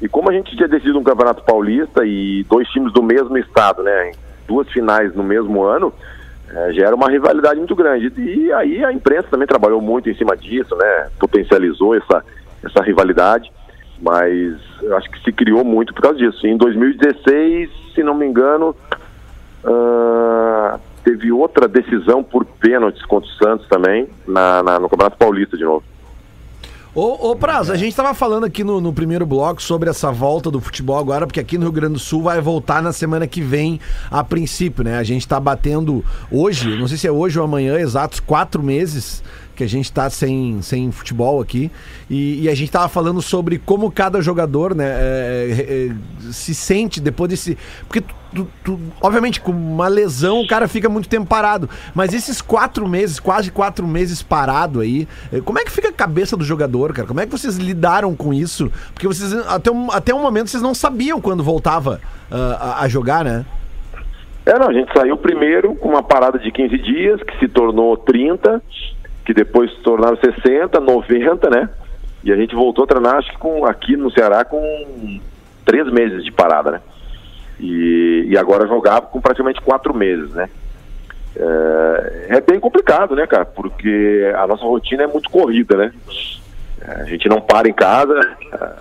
E 0.00 0.08
como 0.08 0.30
a 0.30 0.32
gente 0.32 0.54
tinha 0.54 0.68
decidido 0.68 0.98
um 0.98 1.04
campeonato 1.04 1.42
paulista 1.42 2.04
e 2.04 2.44
dois 2.48 2.68
times 2.68 2.92
do 2.92 3.02
mesmo 3.02 3.36
estado, 3.38 3.82
né? 3.82 4.12
Duas 4.46 4.68
finais 4.68 5.12
no 5.14 5.24
mesmo 5.24 5.64
ano, 5.64 5.92
é, 6.48 6.72
já 6.72 6.86
era 6.86 6.94
uma 6.94 7.10
rivalidade 7.10 7.58
muito 7.58 7.74
grande. 7.74 8.12
E 8.16 8.52
aí 8.52 8.84
a 8.84 8.92
imprensa 8.92 9.26
também 9.28 9.48
trabalhou 9.48 9.80
muito 9.80 10.08
em 10.08 10.14
cima 10.14 10.36
disso, 10.36 10.76
né? 10.76 11.08
Potencializou 11.18 11.96
essa, 11.96 12.22
essa 12.62 12.80
rivalidade 12.82 13.50
mas 14.00 14.56
acho 14.96 15.10
que 15.10 15.22
se 15.22 15.32
criou 15.32 15.64
muito 15.64 15.94
por 15.94 16.02
causa 16.02 16.18
disso. 16.18 16.46
Em 16.46 16.56
2016, 16.56 17.70
se 17.94 18.02
não 18.02 18.14
me 18.14 18.26
engano, 18.26 18.74
uh, 19.64 20.78
teve 21.04 21.32
outra 21.32 21.66
decisão 21.66 22.22
por 22.22 22.44
pênaltis 22.44 23.04
contra 23.04 23.28
o 23.28 23.32
Santos 23.34 23.66
também, 23.68 24.08
na, 24.26 24.62
na, 24.62 24.78
no 24.78 24.88
Campeonato 24.88 25.16
Paulista 25.16 25.56
de 25.56 25.64
novo. 25.64 25.84
Ô, 26.96 27.30
ô 27.30 27.36
Praz, 27.36 27.68
a 27.68 27.76
gente 27.76 27.90
estava 27.90 28.14
falando 28.14 28.44
aqui 28.44 28.64
no, 28.64 28.80
no, 28.80 28.90
primeiro 28.90 29.26
bloco 29.26 29.62
sobre 29.62 29.90
essa 29.90 30.10
volta 30.10 30.50
do 30.50 30.62
futebol 30.62 30.98
agora, 30.98 31.26
porque 31.26 31.38
aqui 31.38 31.58
no 31.58 31.64
Rio 31.64 31.72
Grande 31.72 31.92
do 31.92 31.98
Sul 31.98 32.22
vai 32.22 32.40
voltar 32.40 32.82
na 32.82 32.90
semana 32.90 33.26
que 33.26 33.42
vem, 33.42 33.78
a 34.10 34.24
princípio, 34.24 34.82
né? 34.82 34.96
A 34.96 35.02
gente 35.02 35.20
está 35.20 35.38
batendo 35.38 36.02
hoje, 36.30 36.74
não 36.78 36.88
sei 36.88 36.96
se 36.96 37.06
é 37.06 37.12
hoje 37.12 37.38
ou 37.38 37.44
amanhã, 37.44 37.78
exatos 37.78 38.18
quatro 38.18 38.62
meses 38.62 39.22
que 39.56 39.64
a 39.64 39.68
gente 39.68 39.86
está 39.86 40.08
sem, 40.10 40.60
sem 40.62 40.92
futebol 40.92 41.40
aqui. 41.40 41.70
E, 42.08 42.42
e 42.44 42.48
a 42.48 42.54
gente 42.54 42.68
estava 42.68 42.88
falando 42.88 43.20
sobre 43.22 43.58
como 43.58 43.90
cada 43.90 44.20
jogador 44.20 44.74
né, 44.74 44.86
é, 44.86 45.88
é, 45.90 46.32
se 46.32 46.54
sente 46.54 47.00
depois 47.00 47.30
desse. 47.30 47.56
Porque, 47.88 48.04
tu, 48.34 48.46
tu, 48.62 48.78
obviamente, 49.00 49.40
com 49.40 49.50
uma 49.50 49.88
lesão 49.88 50.42
o 50.42 50.46
cara 50.46 50.68
fica 50.68 50.88
muito 50.88 51.08
tempo 51.08 51.26
parado. 51.26 51.68
Mas 51.94 52.12
esses 52.12 52.40
quatro 52.40 52.86
meses, 52.86 53.18
quase 53.18 53.50
quatro 53.50 53.86
meses 53.86 54.22
parado 54.22 54.80
aí, 54.80 55.08
é, 55.32 55.40
como 55.40 55.58
é 55.58 55.64
que 55.64 55.72
fica 55.72 55.88
a 55.88 55.92
cabeça 55.92 56.36
do 56.36 56.44
jogador, 56.44 56.92
cara? 56.92 57.08
Como 57.08 57.20
é 57.20 57.24
que 57.24 57.32
vocês 57.32 57.56
lidaram 57.56 58.14
com 58.14 58.32
isso? 58.32 58.70
Porque 58.92 59.08
vocês, 59.08 59.32
até 59.48 59.70
um, 59.70 59.90
até 59.90 60.14
um 60.14 60.20
momento, 60.20 60.50
vocês 60.50 60.62
não 60.62 60.74
sabiam 60.74 61.20
quando 61.20 61.42
voltava 61.42 62.00
uh, 62.30 62.34
a, 62.60 62.82
a 62.82 62.88
jogar, 62.88 63.24
né? 63.24 63.46
É, 64.46 64.56
não, 64.60 64.68
a 64.68 64.72
gente 64.72 64.92
saiu 64.96 65.16
primeiro 65.16 65.74
com 65.74 65.88
uma 65.88 66.04
parada 66.04 66.38
de 66.38 66.52
15 66.52 66.78
dias, 66.78 67.20
que 67.20 67.36
se 67.40 67.48
tornou 67.48 67.96
30, 67.96 68.62
que 69.26 69.34
depois 69.34 69.70
se 69.72 69.80
tornaram 69.80 70.16
60, 70.16 70.78
90, 70.78 71.50
né? 71.50 71.68
E 72.22 72.32
a 72.32 72.36
gente 72.36 72.54
voltou 72.54 72.84
a 72.84 72.86
treinar, 72.86 73.16
acho 73.16 73.30
que 73.32 73.38
com, 73.38 73.66
aqui 73.66 73.96
no 73.96 74.10
Ceará 74.10 74.44
com 74.44 75.20
três 75.64 75.92
meses 75.92 76.24
de 76.24 76.30
parada, 76.30 76.70
né? 76.70 76.80
E, 77.58 78.26
e 78.28 78.38
agora 78.38 78.68
jogar 78.68 79.00
com 79.02 79.20
praticamente 79.20 79.60
quatro 79.60 79.92
meses, 79.92 80.30
né? 80.32 80.48
É, 81.34 82.36
é 82.36 82.40
bem 82.40 82.60
complicado, 82.60 83.16
né, 83.16 83.26
cara? 83.26 83.44
Porque 83.44 84.32
a 84.36 84.46
nossa 84.46 84.64
rotina 84.64 85.02
é 85.02 85.06
muito 85.08 85.28
corrida, 85.28 85.76
né? 85.76 85.92
A 86.86 87.04
gente 87.04 87.28
não 87.28 87.40
para 87.40 87.68
em 87.68 87.72
casa, 87.72 88.20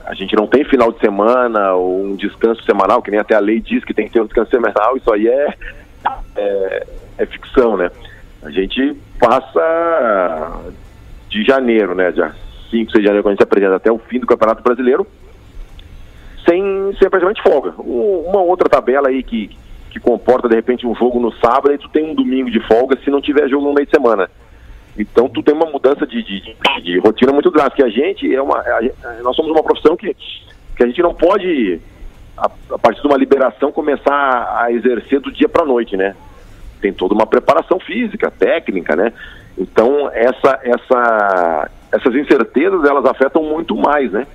a 0.06 0.14
gente 0.14 0.36
não 0.36 0.46
tem 0.46 0.64
final 0.64 0.92
de 0.92 1.00
semana 1.00 1.74
ou 1.74 2.04
um 2.04 2.16
descanso 2.16 2.64
semanal, 2.64 3.02
que 3.02 3.10
nem 3.10 3.20
até 3.20 3.34
a 3.34 3.40
lei 3.40 3.60
diz 3.60 3.84
que 3.84 3.96
tem 3.96 4.06
que 4.06 4.14
ter 4.14 4.22
um 4.22 4.26
descanso 4.26 4.52
semanal, 4.52 4.96
isso 4.96 5.12
aí 5.12 5.28
é, 5.28 5.54
é, 6.36 6.88
é 7.18 7.26
ficção, 7.26 7.76
né? 7.78 7.90
A 8.44 8.52
gente 8.52 8.96
passa 9.20 10.62
de 11.30 11.44
janeiro, 11.44 11.96
né? 11.96 12.12
Dia 12.12 12.34
5, 12.70 12.92
6 12.92 13.02
de 13.02 13.04
janeiro, 13.04 13.24
quando 13.24 13.32
a 13.32 13.36
gente 13.36 13.40
se 13.40 13.44
apresenta 13.44 13.76
até 13.76 13.92
o 13.92 13.98
fim 14.00 14.20
do 14.20 14.28
Campeonato 14.28 14.64
Brasileiro, 14.64 15.06
sem, 16.48 16.94
sem 17.00 17.10
praticamente 17.10 17.42
folga. 17.42 17.74
Um- 17.80 18.26
uma 18.28 18.42
outra 18.42 18.70
tabela 18.70 19.10
aí 19.10 19.24
que, 19.24 19.50
que 19.90 20.00
comporta, 20.00 20.48
de 20.48 20.56
repente, 20.56 20.86
um 20.86 20.96
jogo 20.96 21.20
no 21.20 21.32
sábado 21.34 21.74
e 21.74 21.78
tu 21.78 21.90
tem 21.90 22.12
um 22.12 22.16
domingo 22.16 22.50
de 22.52 22.60
folga 22.68 22.98
se 23.04 23.10
não 23.10 23.22
tiver 23.22 23.48
jogo 23.50 23.66
no 23.66 23.74
meio 23.74 23.86
de 23.88 23.92
semana. 23.96 24.30
Então 24.98 25.28
tu 25.28 25.44
tem 25.44 25.54
uma 25.54 25.66
mudança 25.66 26.06
de, 26.08 26.24
de, 26.24 26.40
de- 26.42 26.82
de 26.82 27.00
rotina 27.00 27.34
muito 27.34 27.52
drástica. 27.52 27.86
A 27.86 27.90
gente 27.90 28.34
é 28.34 28.42
uma. 28.42 28.60
a 28.60 28.80
nós 29.24 29.36
somos 29.36 29.52
uma 29.52 29.64
profissão 29.64 29.98
que, 29.98 30.14
que 30.78 30.84
a 30.84 30.88
gente 30.88 31.02
não 31.02 31.14
pode, 31.14 31.82
a, 32.38 32.46
a 32.72 32.78
partir 32.80 33.02
de 33.02 33.08
uma 33.08 33.18
liberação, 33.18 33.72
começar 33.74 34.58
a 34.58 34.72
exercer 34.72 35.20
do 35.20 35.32
dia 35.34 35.50
para 35.50 35.66
noite, 35.66 35.98
né? 35.98 36.16
Tem 36.86 36.94
toda 36.94 37.16
uma 37.16 37.26
preparação 37.26 37.80
física, 37.80 38.30
técnica, 38.30 38.96
né? 38.96 39.12
Então 39.58 40.08
essa, 40.14 40.60
essa, 40.62 41.72
essas 41.92 42.14
incertezas 42.14 42.84
elas 42.84 43.04
afetam 43.06 43.42
muito 43.42 43.76
mais, 43.76 44.12
né? 44.12 44.28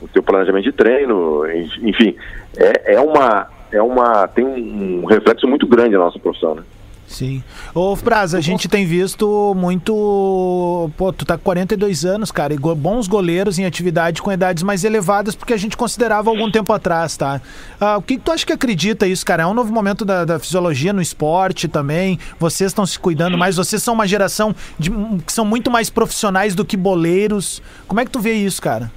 O 0.00 0.08
teu 0.08 0.22
planejamento 0.22 0.64
de 0.64 0.72
treino, 0.72 1.44
en- 1.46 1.68
enfim, 1.82 2.16
é, 2.56 2.94
é 2.94 3.00
uma. 3.00 3.46
É 3.70 3.82
uma, 3.82 4.26
tem 4.26 4.42
um 4.46 5.04
reflexo 5.04 5.46
muito 5.46 5.66
grande 5.66 5.90
na 5.92 5.98
nossa 5.98 6.18
profissão, 6.18 6.54
né? 6.54 6.62
Sim. 7.08 7.42
Ô, 7.74 7.96
Braz, 7.96 8.34
a 8.34 8.40
gente 8.40 8.68
tem 8.68 8.84
visto 8.84 9.54
muito. 9.56 10.90
Pô, 10.96 11.10
tu 11.10 11.24
tá 11.24 11.38
com 11.38 11.44
42 11.44 12.04
anos, 12.04 12.30
cara, 12.30 12.52
e 12.52 12.56
go- 12.58 12.74
bons 12.74 13.08
goleiros 13.08 13.58
em 13.58 13.64
atividade 13.64 14.20
com 14.20 14.30
idades 14.30 14.62
mais 14.62 14.84
elevadas, 14.84 15.34
porque 15.34 15.54
a 15.54 15.56
gente 15.56 15.74
considerava 15.74 16.28
algum 16.28 16.50
tempo 16.50 16.70
atrás, 16.70 17.16
tá? 17.16 17.40
Ah, 17.80 17.96
o 17.96 18.02
que, 18.02 18.16
que 18.18 18.22
tu 18.22 18.30
acha 18.30 18.44
que 18.44 18.52
acredita 18.52 19.06
isso, 19.06 19.24
cara? 19.24 19.44
É 19.44 19.46
um 19.46 19.54
novo 19.54 19.72
momento 19.72 20.04
da, 20.04 20.26
da 20.26 20.38
fisiologia 20.38 20.92
no 20.92 21.00
esporte 21.00 21.66
também. 21.66 22.18
Vocês 22.38 22.70
estão 22.70 22.84
se 22.84 22.98
cuidando 22.98 23.38
mais, 23.38 23.56
vocês 23.56 23.82
são 23.82 23.94
uma 23.94 24.06
geração 24.06 24.54
de- 24.78 24.90
que 25.26 25.32
são 25.32 25.46
muito 25.46 25.70
mais 25.70 25.88
profissionais 25.88 26.54
do 26.54 26.62
que 26.64 26.76
boleiros. 26.76 27.62
Como 27.86 28.00
é 28.00 28.04
que 28.04 28.10
tu 28.10 28.20
vê 28.20 28.34
isso, 28.34 28.60
cara? 28.60 28.92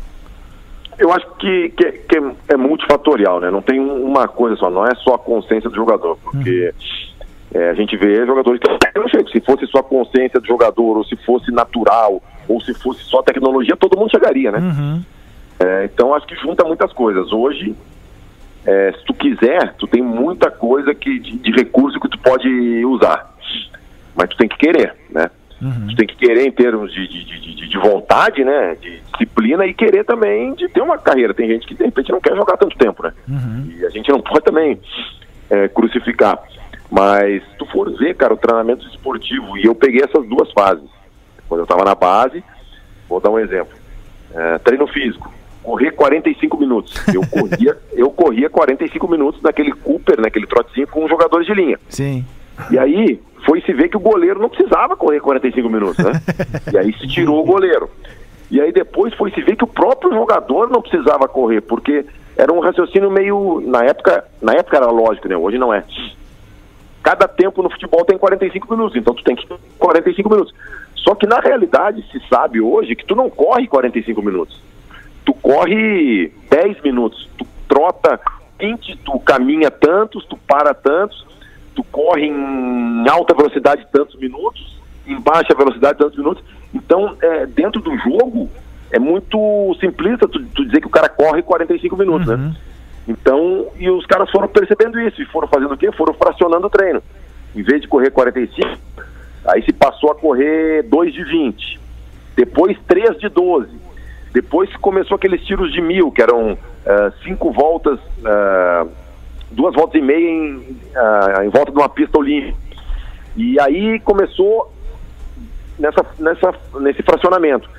Eu 0.99 1.13
acho 1.13 1.25
que, 1.39 1.69
que, 1.69 1.91
que 1.93 2.21
é 2.49 2.57
multifatorial, 2.57 3.39
né? 3.39 3.49
Não 3.49 3.61
tem 3.61 3.79
um- 3.79 4.03
uma 4.05 4.27
coisa 4.27 4.57
só, 4.57 4.69
não 4.69 4.85
é 4.85 4.93
só 4.95 5.15
a 5.15 5.17
consciência 5.19 5.69
do 5.69 5.75
jogador, 5.77 6.17
porque 6.21 6.73
é, 7.53 7.69
a 7.69 7.73
gente 7.73 7.95
vê 7.97 8.25
jogadores 8.25 8.59
que 8.61 9.31
se 9.31 9.41
fosse 9.45 9.67
só 9.67 9.79
a 9.79 9.83
consciência 9.83 10.39
do 10.39 10.47
jogador, 10.47 10.97
ou 10.97 11.03
se 11.03 11.15
fosse 11.17 11.51
natural, 11.51 12.21
ou 12.47 12.61
se 12.61 12.73
fosse 12.73 13.03
só 13.03 13.21
tecnologia, 13.21 13.75
todo 13.75 13.97
mundo 13.97 14.11
chegaria, 14.11 14.51
né? 14.51 14.59
Uhum. 14.59 15.03
É, 15.59 15.85
então 15.85 16.13
acho 16.13 16.25
que 16.25 16.35
junta 16.35 16.63
muitas 16.63 16.91
coisas. 16.93 17.31
Hoje, 17.31 17.75
é, 18.65 18.93
se 18.93 19.05
tu 19.05 19.13
quiser, 19.13 19.73
tu 19.77 19.85
tem 19.87 20.01
muita 20.01 20.49
coisa 20.49 20.93
que, 20.95 21.19
de, 21.19 21.37
de 21.37 21.51
recurso 21.51 21.99
que 21.99 22.09
tu 22.09 22.17
pode 22.19 22.49
usar. 22.85 23.29
Mas 24.15 24.29
tu 24.29 24.37
tem 24.37 24.47
que 24.49 24.57
querer, 24.57 24.93
né? 25.09 25.29
Tu 25.89 25.95
tem 25.95 26.07
que 26.07 26.15
querer 26.15 26.47
em 26.47 26.51
termos 26.51 26.91
de, 26.91 27.07
de, 27.07 27.23
de, 27.23 27.55
de- 27.55 27.67
de 27.69 27.77
vontade, 27.77 28.43
né? 28.43 28.75
De 28.81 28.99
disciplina 29.11 29.63
e 29.67 29.73
querer 29.75 30.03
também 30.03 30.53
de 30.55 30.67
ter 30.67 30.81
uma 30.81 30.97
carreira. 30.97 31.33
Tem 31.35 31.47
gente 31.47 31.67
que 31.67 31.75
de 31.75 31.83
repente 31.83 32.11
não 32.11 32.19
quer 32.19 32.35
jogar 32.35 32.57
tanto 32.57 32.75
tempo, 32.77 33.03
né? 33.03 33.13
E 33.79 33.85
a 33.85 33.89
gente 33.89 34.09
não 34.09 34.19
pode 34.21 34.43
também 34.43 34.79
é, 35.49 35.67
crucificar. 35.67 36.39
Mas 36.91 37.41
se 37.43 37.57
tu 37.57 37.65
for 37.67 37.89
ver, 37.97 38.13
cara, 38.15 38.33
o 38.33 38.37
treinamento 38.37 38.85
esportivo, 38.87 39.57
e 39.57 39.65
eu 39.65 39.73
peguei 39.73 40.03
essas 40.03 40.27
duas 40.27 40.51
fases. 40.51 40.89
Quando 41.47 41.61
eu 41.61 41.63
estava 41.63 41.85
na 41.85 41.95
base, 41.95 42.43
vou 43.07 43.21
dar 43.21 43.29
um 43.29 43.39
exemplo. 43.39 43.73
É, 44.35 44.57
treino 44.59 44.85
físico, 44.87 45.31
correr 45.63 45.91
45 45.91 46.57
minutos. 46.57 46.93
Eu 47.13 47.21
corria, 47.31 47.77
eu 47.93 48.09
corria 48.09 48.49
45 48.49 49.07
minutos 49.07 49.41
naquele 49.41 49.71
Cooper, 49.71 50.19
naquele 50.19 50.45
trotezinho 50.45 50.87
com 50.87 51.07
jogadores 51.07 51.47
de 51.47 51.53
linha. 51.53 51.79
Sim. 51.87 52.25
E 52.69 52.77
aí 52.77 53.21
foi 53.45 53.61
se 53.61 53.71
ver 53.73 53.87
que 53.87 53.97
o 53.97 54.01
goleiro 54.01 54.39
não 54.39 54.49
precisava 54.49 54.95
correr 54.97 55.21
45 55.21 55.69
minutos, 55.69 55.97
né? 55.97 56.11
E 56.73 56.77
aí 56.77 56.93
se 56.97 57.07
tirou 57.07 57.41
o 57.41 57.45
goleiro. 57.45 57.89
E 58.49 58.59
aí 58.59 58.73
depois 58.73 59.13
foi 59.13 59.31
se 59.31 59.41
ver 59.41 59.55
que 59.55 59.63
o 59.63 59.67
próprio 59.67 60.11
jogador 60.11 60.69
não 60.69 60.81
precisava 60.81 61.25
correr, 61.27 61.61
porque 61.61 62.05
era 62.35 62.51
um 62.51 62.59
raciocínio 62.59 63.09
meio 63.09 63.63
na 63.65 63.85
época, 63.85 64.25
na 64.41 64.53
época 64.53 64.75
era 64.75 64.87
lógico, 64.87 65.29
né? 65.29 65.37
Hoje 65.37 65.57
não 65.57 65.73
é. 65.73 65.83
Cada 67.03 67.27
tempo 67.27 67.63
no 67.63 67.69
futebol 67.69 68.05
tem 68.05 68.17
45 68.17 68.71
minutos, 68.71 68.95
então 68.95 69.13
tu 69.13 69.23
tem 69.23 69.35
que 69.35 69.47
45 69.79 70.29
minutos. 70.29 70.53
Só 70.95 71.15
que 71.15 71.25
na 71.25 71.39
realidade 71.39 72.05
se 72.11 72.21
sabe 72.27 72.61
hoje 72.61 72.95
que 72.95 73.05
tu 73.05 73.15
não 73.15 73.29
corre 73.29 73.67
45 73.67 74.21
minutos. 74.21 74.61
Tu 75.25 75.33
corre 75.33 76.31
10 76.49 76.81
minutos, 76.81 77.27
tu 77.37 77.45
trota 77.67 78.19
20, 78.59 78.97
tu 78.97 79.19
caminha 79.19 79.71
tantos, 79.71 80.25
tu 80.25 80.37
para 80.37 80.73
tantos, 80.73 81.25
tu 81.75 81.83
corre 81.85 82.27
em 82.27 83.09
alta 83.09 83.33
velocidade 83.33 83.87
tantos 83.91 84.15
minutos, 84.19 84.79
em 85.07 85.19
baixa 85.19 85.55
velocidade 85.55 85.97
tantos 85.97 86.17
minutos. 86.17 86.43
Então, 86.73 87.17
é, 87.21 87.45
dentro 87.47 87.81
do 87.81 87.97
jogo, 87.97 88.49
é 88.91 88.99
muito 88.99 89.75
simplista 89.79 90.27
tu, 90.27 90.43
tu 90.45 90.65
dizer 90.65 90.81
que 90.81 90.87
o 90.87 90.91
cara 90.91 91.09
corre 91.09 91.41
45 91.41 91.97
minutos, 91.97 92.27
né? 92.27 92.55
Então, 93.07 93.67
e 93.77 93.89
os 93.89 94.05
caras 94.05 94.29
foram 94.29 94.47
percebendo 94.47 94.99
isso 94.99 95.21
e 95.21 95.25
foram 95.25 95.47
fazendo 95.47 95.73
o 95.73 95.77
quê? 95.77 95.91
Foram 95.91 96.13
fracionando 96.13 96.67
o 96.67 96.69
treino. 96.69 97.01
Em 97.55 97.63
vez 97.63 97.81
de 97.81 97.87
correr 97.87 98.11
45, 98.11 98.77
aí 99.47 99.63
se 99.63 99.73
passou 99.73 100.11
a 100.11 100.15
correr 100.15 100.83
2 100.83 101.13
de 101.13 101.23
20, 101.23 101.79
depois 102.35 102.77
3 102.87 103.17
de 103.17 103.29
12. 103.29 103.69
Depois 104.33 104.73
começou 104.77 105.15
aqueles 105.15 105.43
tiros 105.45 105.73
de 105.73 105.81
mil, 105.81 106.11
que 106.11 106.21
eram 106.21 106.57
ah, 106.85 107.11
cinco 107.23 107.51
voltas, 107.51 107.99
ah, 108.23 108.87
duas 109.51 109.75
voltas 109.75 110.01
e 110.01 110.03
meia 110.03 110.29
em, 110.29 110.77
ah, 110.95 111.45
em 111.45 111.49
volta 111.49 111.71
de 111.71 111.77
uma 111.77 111.89
pista 111.89 112.17
olímpica. 112.17 112.57
E 113.35 113.59
aí 113.59 113.99
começou 113.99 114.71
nessa, 115.77 116.05
nessa, 116.19 116.53
nesse 116.79 117.03
fracionamento. 117.03 117.69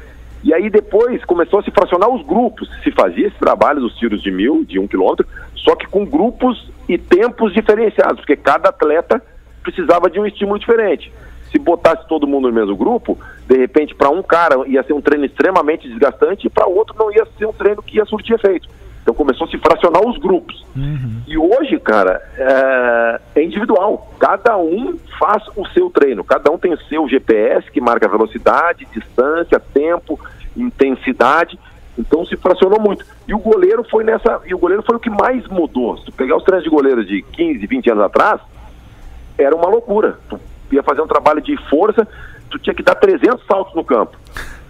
E 0.43 0.53
aí 0.53 0.69
depois 0.69 1.25
começou 1.25 1.61
a 1.61 1.63
se 1.63 1.71
fracionar 1.71 2.09
os 2.11 2.27
grupos. 2.27 2.69
Se 2.83 2.91
fazia 2.91 3.29
esse 3.29 3.39
trabalho 3.39 3.81
dos 3.81 3.95
tiros 3.97 4.23
de 4.23 4.31
mil, 4.31 4.65
de 4.65 4.79
um 4.79 4.89
quilômetro, 4.89 5.27
só 5.55 5.77
que 5.77 5.87
com 5.87 6.05
grupos 6.05 6.71
e 6.89 6.99
tempos 6.99 7.55
diferenciados, 7.55 8.17
porque 8.17 8.37
cada 8.37 8.71
atleta 8.71 9.23
precisava 9.63 10.11
de 10.11 10.19
um 10.19 10.27
estímulo 10.27 10.59
diferente. 10.59 11.13
Se 11.51 11.59
botasse 11.59 12.09
todo 12.09 12.27
mundo 12.27 12.49
no 12.49 12.55
mesmo 12.55 12.77
grupo, 12.77 13.19
de 13.47 13.57
repente 13.57 13.95
para 13.95 14.11
um 14.11 14.23
cara 14.23 14.67
ia 14.67 14.83
ser 14.83 14.95
um 14.95 15.01
treino 15.01 15.25
extremamente 15.25 15.89
desgastante 15.89 16.47
e 16.47 16.51
para 16.51 16.67
outro 16.67 16.97
não 16.99 17.13
ia 17.13 17.27
ser 17.39 17.47
um 17.47 17.53
treino 17.53 17.83
que 17.83 17.99
ia 17.99 18.05
surtir 18.07 18.35
efeito. 18.35 18.69
Então 19.03 19.15
começou 19.15 19.47
a 19.47 19.51
se 19.51 19.59
fracionar 19.59 20.07
os 20.07 20.17
grupos. 20.19 20.65
E 21.27 21.37
hoje, 21.37 21.79
cara, 21.81 22.23
é, 22.37 23.21
é 23.41 23.45
individual. 23.45 24.13
Cada 24.19 24.57
um 24.57 24.97
faz 25.19 25.43
o 25.57 25.67
seu 25.69 25.91
treino. 25.91 26.23
Cada 26.23 26.51
um 26.53 26.59
tem 26.59 26.73
o 26.73 26.79
seu 26.85 27.09
GPS 27.09 27.69
que 27.71 27.81
marca 27.81 28.09
velocidade, 28.09 28.87
distância, 28.93 29.59
tempo, 29.59 30.19
intensidade. 30.57 31.59
Então 31.99 32.25
se 32.25 32.37
fracionou 32.37 32.81
muito. 32.81 33.05
E 33.27 33.35
o 33.35 33.39
goleiro 33.39 33.85
foi 33.91 34.05
nessa. 34.05 34.41
E 34.47 34.55
o 34.55 34.59
goleiro 34.59 34.85
foi 34.85 34.97
o 34.97 35.01
que 35.01 35.11
mais 35.11 35.47
mudou. 35.49 35.99
Se 35.99 36.07
tu 36.07 36.13
pegar 36.13 36.37
os 36.37 36.45
treinos 36.45 36.65
de 36.65 36.71
goleiro 36.71 37.05
de 37.05 37.23
15, 37.23 37.67
20 37.67 37.91
anos 37.91 38.05
atrás, 38.05 38.41
era 39.37 39.55
uma 39.55 39.69
loucura. 39.69 40.19
Tu 40.29 40.39
ia 40.71 40.83
fazer 40.83 41.03
um 41.03 41.09
trabalho 41.09 41.41
de 41.41 41.57
força, 41.69 42.07
tu 42.49 42.59
tinha 42.59 42.75
que 42.75 42.83
dar 42.83 42.95
300 42.95 43.45
saltos 43.47 43.75
no 43.75 43.85
campo. 43.85 44.17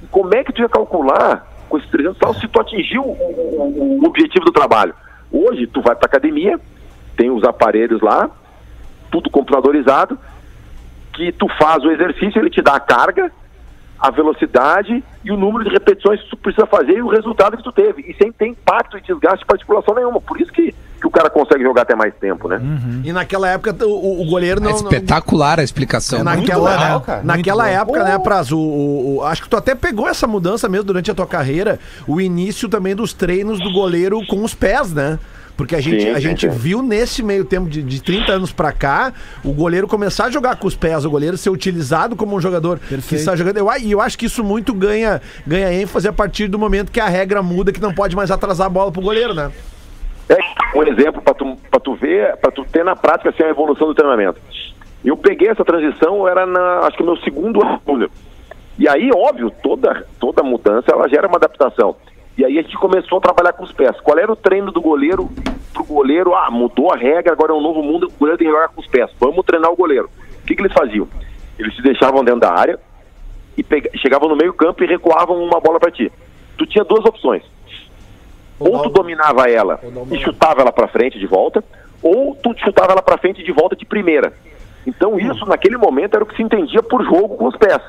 E 0.03 0.07
como 0.07 0.35
é 0.35 0.43
que 0.43 0.53
tu 0.53 0.63
ia 0.63 0.69
calcular 0.69 1.52
com 1.73 1.79
esses 1.79 1.91
300 1.91 2.19
saltos 2.19 2.41
se 2.43 2.49
tu 2.49 2.61
atingiu 2.61 3.03
o, 3.03 3.99
o- 4.03 4.07
objetivo 4.07 4.45
do 4.45 4.53
trabalho? 4.53 4.95
Hoje, 5.33 5.67
tu 5.67 5.81
vai 5.81 5.97
para 5.97 6.05
academia, 6.07 6.61
tem 7.17 7.31
os 7.31 7.43
aparelhos 7.45 8.03
lá, 8.03 8.31
tudo 9.11 9.31
computadorizado, 9.31 10.19
que 11.15 11.33
tu 11.33 11.47
faz 11.59 11.83
o 11.83 11.91
exercício, 11.91 12.39
ele 12.39 12.51
te 12.51 12.61
dá 12.61 12.75
a 12.77 12.81
carga, 12.81 13.33
a 13.99 14.11
velocidade 14.11 15.03
e 15.25 15.31
o 15.33 15.37
número 15.37 15.65
de 15.65 15.71
repetições 15.71 16.21
que 16.23 16.29
tu 16.31 16.37
precisa 16.37 16.67
fazer 16.67 16.99
e 16.99 17.03
o 17.03 17.09
resultado 17.09 17.57
que 17.57 17.63
tu 17.63 17.73
teve. 17.73 18.03
E 18.03 18.15
sem 18.15 18.31
ter 18.33 18.49
impacto 18.49 18.99
e 18.99 19.01
desgaste 19.01 19.45
para 19.47 19.55
articulação 19.57 19.95
nenhuma. 19.95 20.21
Por 20.21 20.41
isso 20.41 20.53
que, 20.53 20.75
que 21.03 21.09
o 21.09 21.11
cara 21.11 21.29
consegue 21.29 21.65
jogar 21.65 21.83
até 21.83 21.97
mais 21.97 22.15
tempo, 22.15 22.47
né? 22.49 22.61
E 23.03 23.13
naquela 23.13 23.49
época 23.49 23.75
o, 23.85 24.23
o 24.23 24.25
goleiro 24.25 24.61
É 24.61 24.65
não. 24.65 24.71
não- 24.71 24.77
espetacular 24.77 25.59
a 25.59 25.63
explicação. 25.65 26.23
Naquela, 26.23 26.79
né? 26.79 27.03
é, 27.09 27.21
naquela 27.25 27.69
época, 27.69 28.05
né, 28.05 28.17
Praz, 28.21 28.53
o, 28.53 28.59
o- 28.59 29.23
acho 29.25 29.43
que 29.43 29.49
tu 29.49 29.57
até 29.57 29.75
pegou 29.75 30.09
essa 30.09 30.29
mudança 30.29 30.69
mesmo 30.69 30.85
durante 30.85 31.11
a 31.11 31.15
tua 31.15 31.27
carreira, 31.27 31.81
o 32.07 32.21
início 32.21 32.69
também 32.69 32.95
dos 32.95 33.13
treinos 33.13 33.59
do 33.59 33.73
goleiro 33.73 34.25
com 34.29 34.45
os 34.45 34.55
pés, 34.55 34.93
né? 34.93 35.19
Porque 35.57 35.75
a 35.77 35.81
gente, 35.81 36.03
Sim, 36.05 36.11
a 36.11 36.15
sim, 36.15 36.21
gente 36.21 36.51
sim. 36.51 36.57
viu 36.57 36.83
nesse 36.83 37.23
meio 37.23 37.45
tempo 37.45 37.69
de, 37.69 37.83
de 37.83 38.01
30 38.01 38.33
anos 38.33 38.53
pra 38.53 38.71
cá, 38.73 39.13
o 39.45 39.53
goleiro 39.53 39.87
começar 39.89 40.27
a 40.27 40.31
jogar 40.31 40.57
com 40.57 40.67
os 40.69 40.75
pés, 40.77 41.05
o 41.05 41.11
goleiro 41.11 41.37
ser 41.37 41.51
utilizado 41.51 42.15
como 42.17 42.35
um 42.37 42.41
jogador 42.41 42.79
que 43.09 43.17
está 43.17 43.35
jogando. 43.37 43.59
Eu, 43.59 43.69
e 43.81 43.91
eu 43.93 44.01
acho 44.01 44.17
que 44.17 44.27
isso 44.27 44.43
muito 44.43 44.73
ganha, 44.73 45.21
ganha 45.47 45.73
ênfase 45.73 46.07
a 46.09 46.13
partir 46.13 46.47
do 46.49 46.59
momento 46.59 46.91
que 46.93 46.99
a 47.01 47.09
regra 47.09 47.43
muda, 47.43 47.71
que 47.73 47.81
não 47.81 47.93
pode 47.93 48.15
mais 48.17 48.31
atrasar 48.31 48.69
a 48.69 48.71
bola 48.71 48.91
pro 48.93 49.03
goleiro, 49.03 49.35
né? 49.35 49.51
Um 50.83 50.89
exemplo 50.89 51.23
para 51.23 51.35
tu, 51.35 51.57
pra 51.71 51.79
tu 51.79 51.95
ver, 51.95 52.37
para 52.39 52.51
tu 52.51 52.65
ter 52.65 52.85
na 52.85 52.97
prática 52.97 53.31
assim, 53.31 53.45
a 53.45 53.49
evolução 53.49 53.87
do 53.87 53.95
treinamento. 53.95 54.41
Eu 55.05 55.17
peguei 55.17 55.49
essa 55.49 55.65
transição, 55.65 56.27
era 56.27 56.45
na, 56.45 56.81
acho 56.81 56.97
que 56.97 57.05
no 57.05 57.13
meu 57.13 57.23
segundo 57.23 57.63
ano. 57.87 58.11
E 58.77 58.89
aí, 58.89 59.11
óbvio, 59.15 59.51
toda, 59.63 60.05
toda 60.19 60.43
mudança 60.43 60.91
ela 60.91 61.09
gera 61.09 61.29
uma 61.29 61.37
adaptação. 61.37 61.95
E 62.37 62.45
aí 62.45 62.59
a 62.59 62.63
gente 62.63 62.77
começou 62.79 63.19
a 63.19 63.21
trabalhar 63.21 63.53
com 63.53 63.63
os 63.63 63.71
pés. 63.73 64.01
Qual 64.01 64.19
era 64.19 64.33
o 64.33 64.37
treino 64.37 64.73
do 64.73 64.81
goleiro 64.81 65.31
pro 65.73 65.85
goleiro? 65.85 66.35
Ah, 66.35 66.51
mudou 66.51 66.93
a 66.93 66.97
regra, 66.97 67.33
agora 67.33 67.53
é 67.53 67.55
um 67.55 67.61
novo 67.61 67.83
mundo, 67.83 68.09
o 68.09 68.19
goleiro 68.19 68.39
tem 68.39 68.49
que 68.49 68.53
jogar 68.53 68.69
com 68.69 68.81
os 68.81 68.87
pés. 68.89 69.11
Vamos 69.21 69.45
treinar 69.45 69.71
o 69.71 69.77
goleiro. 69.77 70.11
O 70.43 70.47
que, 70.47 70.57
que 70.57 70.63
eles 70.63 70.73
faziam? 70.73 71.07
Eles 71.59 71.77
se 71.77 71.83
deixavam 71.83 72.25
dentro 72.25 72.41
da 72.41 72.53
área 72.53 72.81
e 73.57 73.65
chegavam 73.99 74.29
no 74.29 74.37
meio 74.37 74.55
campo 74.55 74.83
e 74.83 74.87
recuavam 74.87 75.45
uma 75.45 75.61
bola 75.61 75.79
para 75.79 75.93
ti. 75.93 76.11
Tu 76.57 76.67
tinha 76.67 76.85
duas 76.85 77.05
opções. 77.05 77.45
Ou 78.59 78.83
tu 78.83 78.91
dominava 78.91 79.51
ela 79.51 79.81
e 80.11 80.19
chutava 80.19 80.61
ela 80.61 80.73
para 80.73 80.89
frente 80.89 81.19
de 81.19 81.27
volta, 81.27 81.65
ou 82.03 82.35
tu 82.35 82.55
chutava 82.59 82.93
ela 82.93 83.03
para 83.03 83.19
frente 83.19 83.43
de 83.43 83.53
volta 83.53 83.75
de 83.75 83.85
primeira. 83.85 84.33
Então 84.87 85.19
isso 85.19 85.47
naquele 85.47 85.77
momento 85.77 86.15
era 86.15 86.25
o 86.25 86.27
que 86.27 86.37
se 86.37 86.43
entendia 86.43 86.83
por 86.83 87.05
jogo 87.05 87.37
com 87.37 87.47
os 87.47 87.57
pés. 87.57 87.81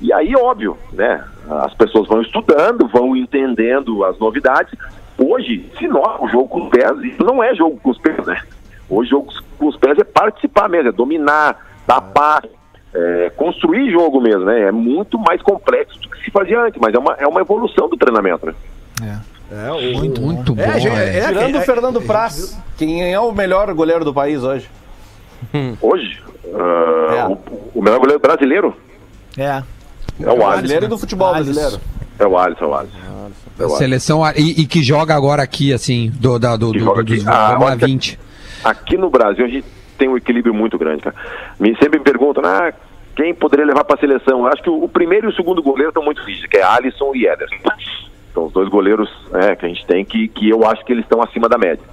E 0.00 0.12
aí, 0.12 0.34
óbvio, 0.34 0.76
né? 0.92 1.24
As 1.48 1.74
pessoas 1.74 2.08
vão 2.08 2.22
estudando, 2.22 2.88
vão 2.88 3.16
entendendo 3.16 4.04
as 4.04 4.18
novidades. 4.18 4.76
Hoje, 5.16 5.70
se 5.78 5.86
nota 5.86 6.24
o 6.24 6.28
jogo 6.28 6.48
com 6.48 6.64
os 6.64 6.70
pés, 6.70 6.98
isso 7.04 7.22
não 7.22 7.42
é 7.42 7.54
jogo 7.54 7.78
com 7.80 7.90
os 7.90 7.98
pés, 7.98 8.26
né? 8.26 8.40
Hoje, 8.88 9.10
jogo 9.10 9.32
com 9.58 9.68
os 9.68 9.76
pés 9.76 9.98
é 9.98 10.04
participar 10.04 10.68
mesmo, 10.68 10.88
é 10.88 10.92
dominar, 10.92 11.56
tapar, 11.86 12.44
é, 12.94 13.30
construir 13.36 13.90
jogo 13.90 14.20
mesmo, 14.20 14.44
né? 14.44 14.62
É 14.62 14.72
muito 14.72 15.18
mais 15.18 15.40
complexo 15.42 15.98
do 16.00 16.10
que 16.10 16.24
se 16.24 16.30
fazia 16.30 16.60
antes, 16.60 16.80
mas 16.80 16.94
é 16.94 16.98
uma, 16.98 17.14
é 17.14 17.26
uma 17.26 17.40
evolução 17.40 17.88
do 17.88 17.96
treinamento, 17.96 18.46
né? 18.46 18.54
Muito, 19.94 20.20
muito 20.20 20.54
bom. 20.54 20.62
É, 20.62 20.80
gente, 20.80 20.96
é. 20.96 21.18
é, 21.18 21.26
Tirando 21.28 21.56
é, 21.56 21.58
o 21.58 21.62
Fernando 21.62 22.00
Praz, 22.02 22.58
quem 22.78 23.12
é 23.12 23.18
o 23.20 23.32
melhor 23.32 23.72
goleiro 23.74 24.04
do 24.04 24.14
país 24.14 24.42
hoje? 24.42 24.68
Hoje, 25.80 26.20
É. 26.44 27.24
o, 27.26 27.38
o 27.74 27.82
melhor 27.82 27.98
goleiro 27.98 28.20
brasileiro 28.20 28.74
É. 29.36 29.42
é 29.42 29.62
o 30.26 30.30
Alisson. 30.30 30.46
Brasileiro 30.48 30.84
e 30.84 30.88
do 30.88 30.98
futebol 30.98 31.34
Alisson. 31.34 31.52
brasileiro. 31.52 31.80
É 32.18 32.26
o 32.26 32.38
Alisson, 32.38 32.64
é 32.64 32.68
o 32.68 32.74
Alisson. 32.74 32.96
É 32.98 33.10
o 33.62 33.64
Alisson. 33.66 33.76
Seleção 33.78 34.22
e, 34.36 34.62
e 34.62 34.66
que 34.66 34.82
joga 34.82 35.14
agora 35.14 35.42
aqui, 35.42 35.72
assim, 35.72 36.10
do, 36.14 36.38
da, 36.38 36.56
do, 36.56 36.72
Que 36.72 36.78
do, 36.78 36.84
joga 36.84 37.02
dos 37.02 37.20
aqui. 37.20 37.28
Ah, 37.28 37.58
olha- 37.60 37.76
20. 37.76 38.18
Aqui 38.64 38.96
no 38.96 39.10
Brasil 39.10 39.44
a 39.44 39.48
gente 39.48 39.66
tem 39.98 40.08
um 40.08 40.16
equilíbrio 40.16 40.54
muito 40.54 40.78
grande, 40.78 41.02
cara. 41.02 41.16
Me 41.58 41.76
sempre 41.76 41.98
me 41.98 42.04
perguntam, 42.04 42.44
ah, 42.46 42.72
quem 43.16 43.34
poderia 43.34 43.66
levar 43.66 43.84
para 43.84 43.96
a 43.96 43.98
seleção? 44.00 44.40
Eu 44.40 44.46
acho 44.46 44.62
que 44.62 44.70
o, 44.70 44.84
o 44.84 44.88
primeiro 44.88 45.28
e 45.28 45.32
o 45.32 45.36
segundo 45.36 45.62
goleiro 45.62 45.88
estão 45.90 46.02
muito 46.04 46.22
rígidos, 46.22 46.48
que 46.48 46.56
é 46.58 46.62
Alisson 46.62 47.12
e 47.14 47.26
Ederson. 47.26 47.56
São 48.34 48.44
os 48.46 48.52
dois 48.52 48.68
goleiros 48.68 49.10
é, 49.34 49.54
que 49.54 49.66
a 49.66 49.68
gente 49.68 49.84
tem 49.86 50.04
que, 50.04 50.28
que 50.28 50.48
eu 50.48 50.66
acho 50.66 50.84
que 50.84 50.92
eles 50.92 51.04
estão 51.04 51.22
acima 51.22 51.48
da 51.48 51.58
média. 51.58 51.84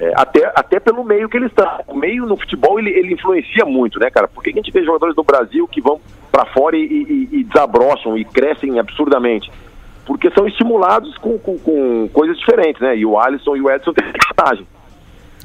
É, 0.00 0.12
até, 0.16 0.50
até 0.56 0.80
pelo 0.80 1.04
meio 1.04 1.28
que 1.28 1.36
eles 1.36 1.50
estão. 1.50 1.68
O 1.86 1.94
meio 1.96 2.26
no 2.26 2.36
futebol 2.36 2.78
ele, 2.78 2.90
ele 2.90 3.12
influencia 3.14 3.64
muito, 3.64 3.98
né, 4.00 4.10
cara? 4.10 4.26
Por 4.26 4.42
que 4.42 4.50
a 4.50 4.52
gente 4.54 4.70
vê 4.72 4.82
jogadores 4.82 5.14
do 5.14 5.22
Brasil 5.22 5.68
que 5.68 5.80
vão 5.80 6.00
para 6.30 6.46
fora 6.46 6.76
e, 6.76 6.82
e- 6.82 7.28
e 7.30 7.44
desabrocham 7.44 8.16
e 8.16 8.24
crescem 8.24 8.78
absurdamente? 8.78 9.50
Porque 10.04 10.30
são 10.32 10.48
estimulados 10.48 11.16
com, 11.18 11.38
com, 11.38 11.56
com 11.58 12.08
coisas 12.12 12.36
diferentes, 12.38 12.80
né? 12.82 12.96
E 12.96 13.06
o 13.06 13.18
Alisson 13.18 13.54
e 13.56 13.60
o 13.60 13.70
Edson 13.70 13.92
têm 13.92 14.04
vantagem. 14.28 14.66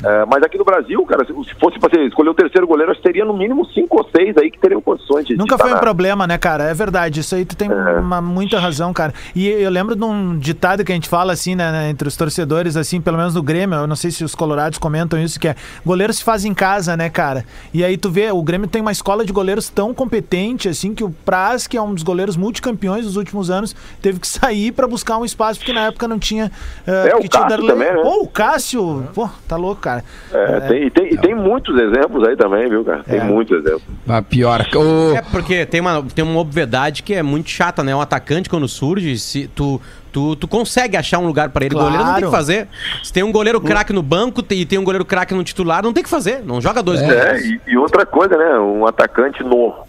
É, 0.03 0.25
mas 0.25 0.43
aqui 0.43 0.57
no 0.57 0.63
Brasil, 0.65 1.03
cara, 1.05 1.25
se 1.25 1.33
se 1.33 1.55
fosse 1.59 1.79
para 1.79 1.99
escolher 2.05 2.29
o 2.29 2.33
terceiro 2.33 2.67
goleiro, 2.67 2.91
acho 2.91 3.01
que 3.01 3.07
teria 3.07 3.25
no 3.25 3.35
mínimo 3.35 3.65
cinco 3.67 3.97
ou 3.97 4.09
seis 4.15 4.35
aí 4.37 4.51
que 4.51 4.59
teriam 4.59 4.79
condições 4.81 5.25
de. 5.25 5.35
Nunca 5.35 5.55
estar 5.55 5.63
foi 5.65 5.71
um 5.71 5.75
na- 5.75 5.79
problema, 5.79 6.27
né, 6.27 6.37
cara? 6.37 6.65
É 6.65 6.73
verdade. 6.73 7.21
Isso 7.21 7.33
aí 7.33 7.45
tu 7.45 7.55
tem 7.55 7.69
uma, 7.71 8.21
muita 8.21 8.59
razão, 8.59 8.93
cara. 8.93 9.13
E 9.35 9.47
eu 9.47 9.69
lembro 9.71 9.95
de 9.95 10.03
um 10.03 10.37
ditado 10.37 10.83
que 10.85 10.91
a 10.91 10.95
gente 10.95 11.09
fala, 11.09 11.33
assim, 11.33 11.55
né, 11.55 11.71
né, 11.71 11.89
entre 11.89 12.07
os 12.07 12.15
torcedores, 12.15 12.75
assim, 12.77 13.01
pelo 13.01 13.17
menos 13.17 13.33
no 13.33 13.41
Grêmio, 13.41 13.75
eu 13.79 13.87
não 13.87 13.95
sei 13.95 14.11
se 14.11 14.23
os 14.23 14.35
colorados 14.35 14.77
comentam 14.77 15.19
isso, 15.19 15.39
que 15.39 15.47
é 15.47 15.55
goleiro 15.85 16.13
se 16.13 16.23
faz 16.23 16.45
em 16.45 16.53
casa, 16.53 16.95
né, 16.95 17.09
cara? 17.09 17.43
E 17.73 17.83
aí 17.83 17.97
tu 17.97 18.11
vê, 18.11 18.31
o 18.31 18.43
Grêmio 18.43 18.67
tem 18.67 18.81
uma 18.81 18.91
escola 18.91 19.25
de 19.25 19.33
goleiros 19.33 19.67
tão 19.69 19.93
competente, 19.95 20.69
assim, 20.69 20.93
que 20.93 21.03
o 21.03 21.09
Praz, 21.09 21.65
que 21.65 21.75
é 21.77 21.81
um 21.81 21.93
dos 21.93 22.03
goleiros 22.03 22.37
multicampeões 22.37 23.05
dos 23.05 23.15
últimos 23.15 23.49
anos, 23.49 23.75
teve 24.01 24.19
que 24.19 24.27
sair 24.27 24.71
pra 24.71 24.87
buscar 24.87 25.17
um 25.17 25.25
espaço, 25.25 25.59
porque 25.59 25.73
na 25.73 25.87
época 25.87 26.07
não 26.07 26.19
tinha... 26.19 26.51
eh, 26.85 27.09
É, 27.11 27.15
o 27.15 27.27
Cássio 27.29 27.65
também, 27.67 27.93
né? 27.93 28.01
Pô, 28.01 28.21
o 28.23 28.27
Cássio, 28.27 29.07
pô, 29.15 29.27
tá 29.47 29.55
louco, 29.55 29.81
cara. 29.87 30.03
É, 30.33 30.59
tem, 30.67 30.83
e, 30.87 30.91
tem, 30.91 31.13
e 31.13 31.17
tem 31.17 31.33
muitos 31.35 31.77
exemplos 31.79 32.27
aí 32.27 32.35
também, 32.35 32.67
viu, 32.69 32.83
cara? 32.83 33.03
Tem 33.03 33.19
É. 33.19 33.23
muitos 33.23 33.57
exemplos. 33.57 33.83
A 34.07 34.21
pior. 34.21 34.65
O, 34.75 35.15
É 35.15 35.21
porque 35.21 35.65
tem 35.65 35.79
uma, 35.81 36.03
tem 36.03 36.23
uma 36.25 36.39
obviedade 36.39 37.03
que 37.03 37.13
é 37.13 37.23
muito 37.23 37.49
chata, 37.49 37.83
né? 37.83 37.95
Um 37.95 38.01
atacante 38.01 38.49
quando 38.49 38.67
surge, 38.67 39.17
se 39.17 39.47
tu, 39.47 39.79
tu, 40.11 40.35
tu 40.35 40.47
consegue 40.47 40.97
achar 40.97 41.19
um 41.19 41.27
lugar 41.27 41.49
pra 41.49 41.65
ele. 41.65 41.75
O 41.75 41.79
goleiro 41.79 42.03
não 42.03 42.13
tem 42.13 42.23
que 42.23 42.29
Claro. 42.29 42.35
fazer. 42.37 42.67
Se 43.03 43.13
tem 43.13 43.23
um 43.23 43.31
goleiro 43.31 43.61
craque 43.61 43.93
no 43.93 44.01
banco 44.03 44.43
e 44.51 44.65
tem 44.65 44.77
um 44.77 44.83
goleiro 44.83 45.05
craque 45.05 45.33
no 45.33 45.43
titular, 45.43 45.81
não 45.83 45.93
tem 45.93 46.03
que 46.03 46.09
fazer. 46.09 46.41
Não 46.43 46.59
joga 46.59 46.83
dois 46.83 47.01
É, 47.01 47.05
goleiros. 47.05 47.41
e, 47.45 47.61
e 47.67 47.77
outra 47.77 48.05
coisa, 48.05 48.35
né? 48.37 48.59
Um 48.59 48.85
atacante 48.85 49.43
novo. 49.43 49.87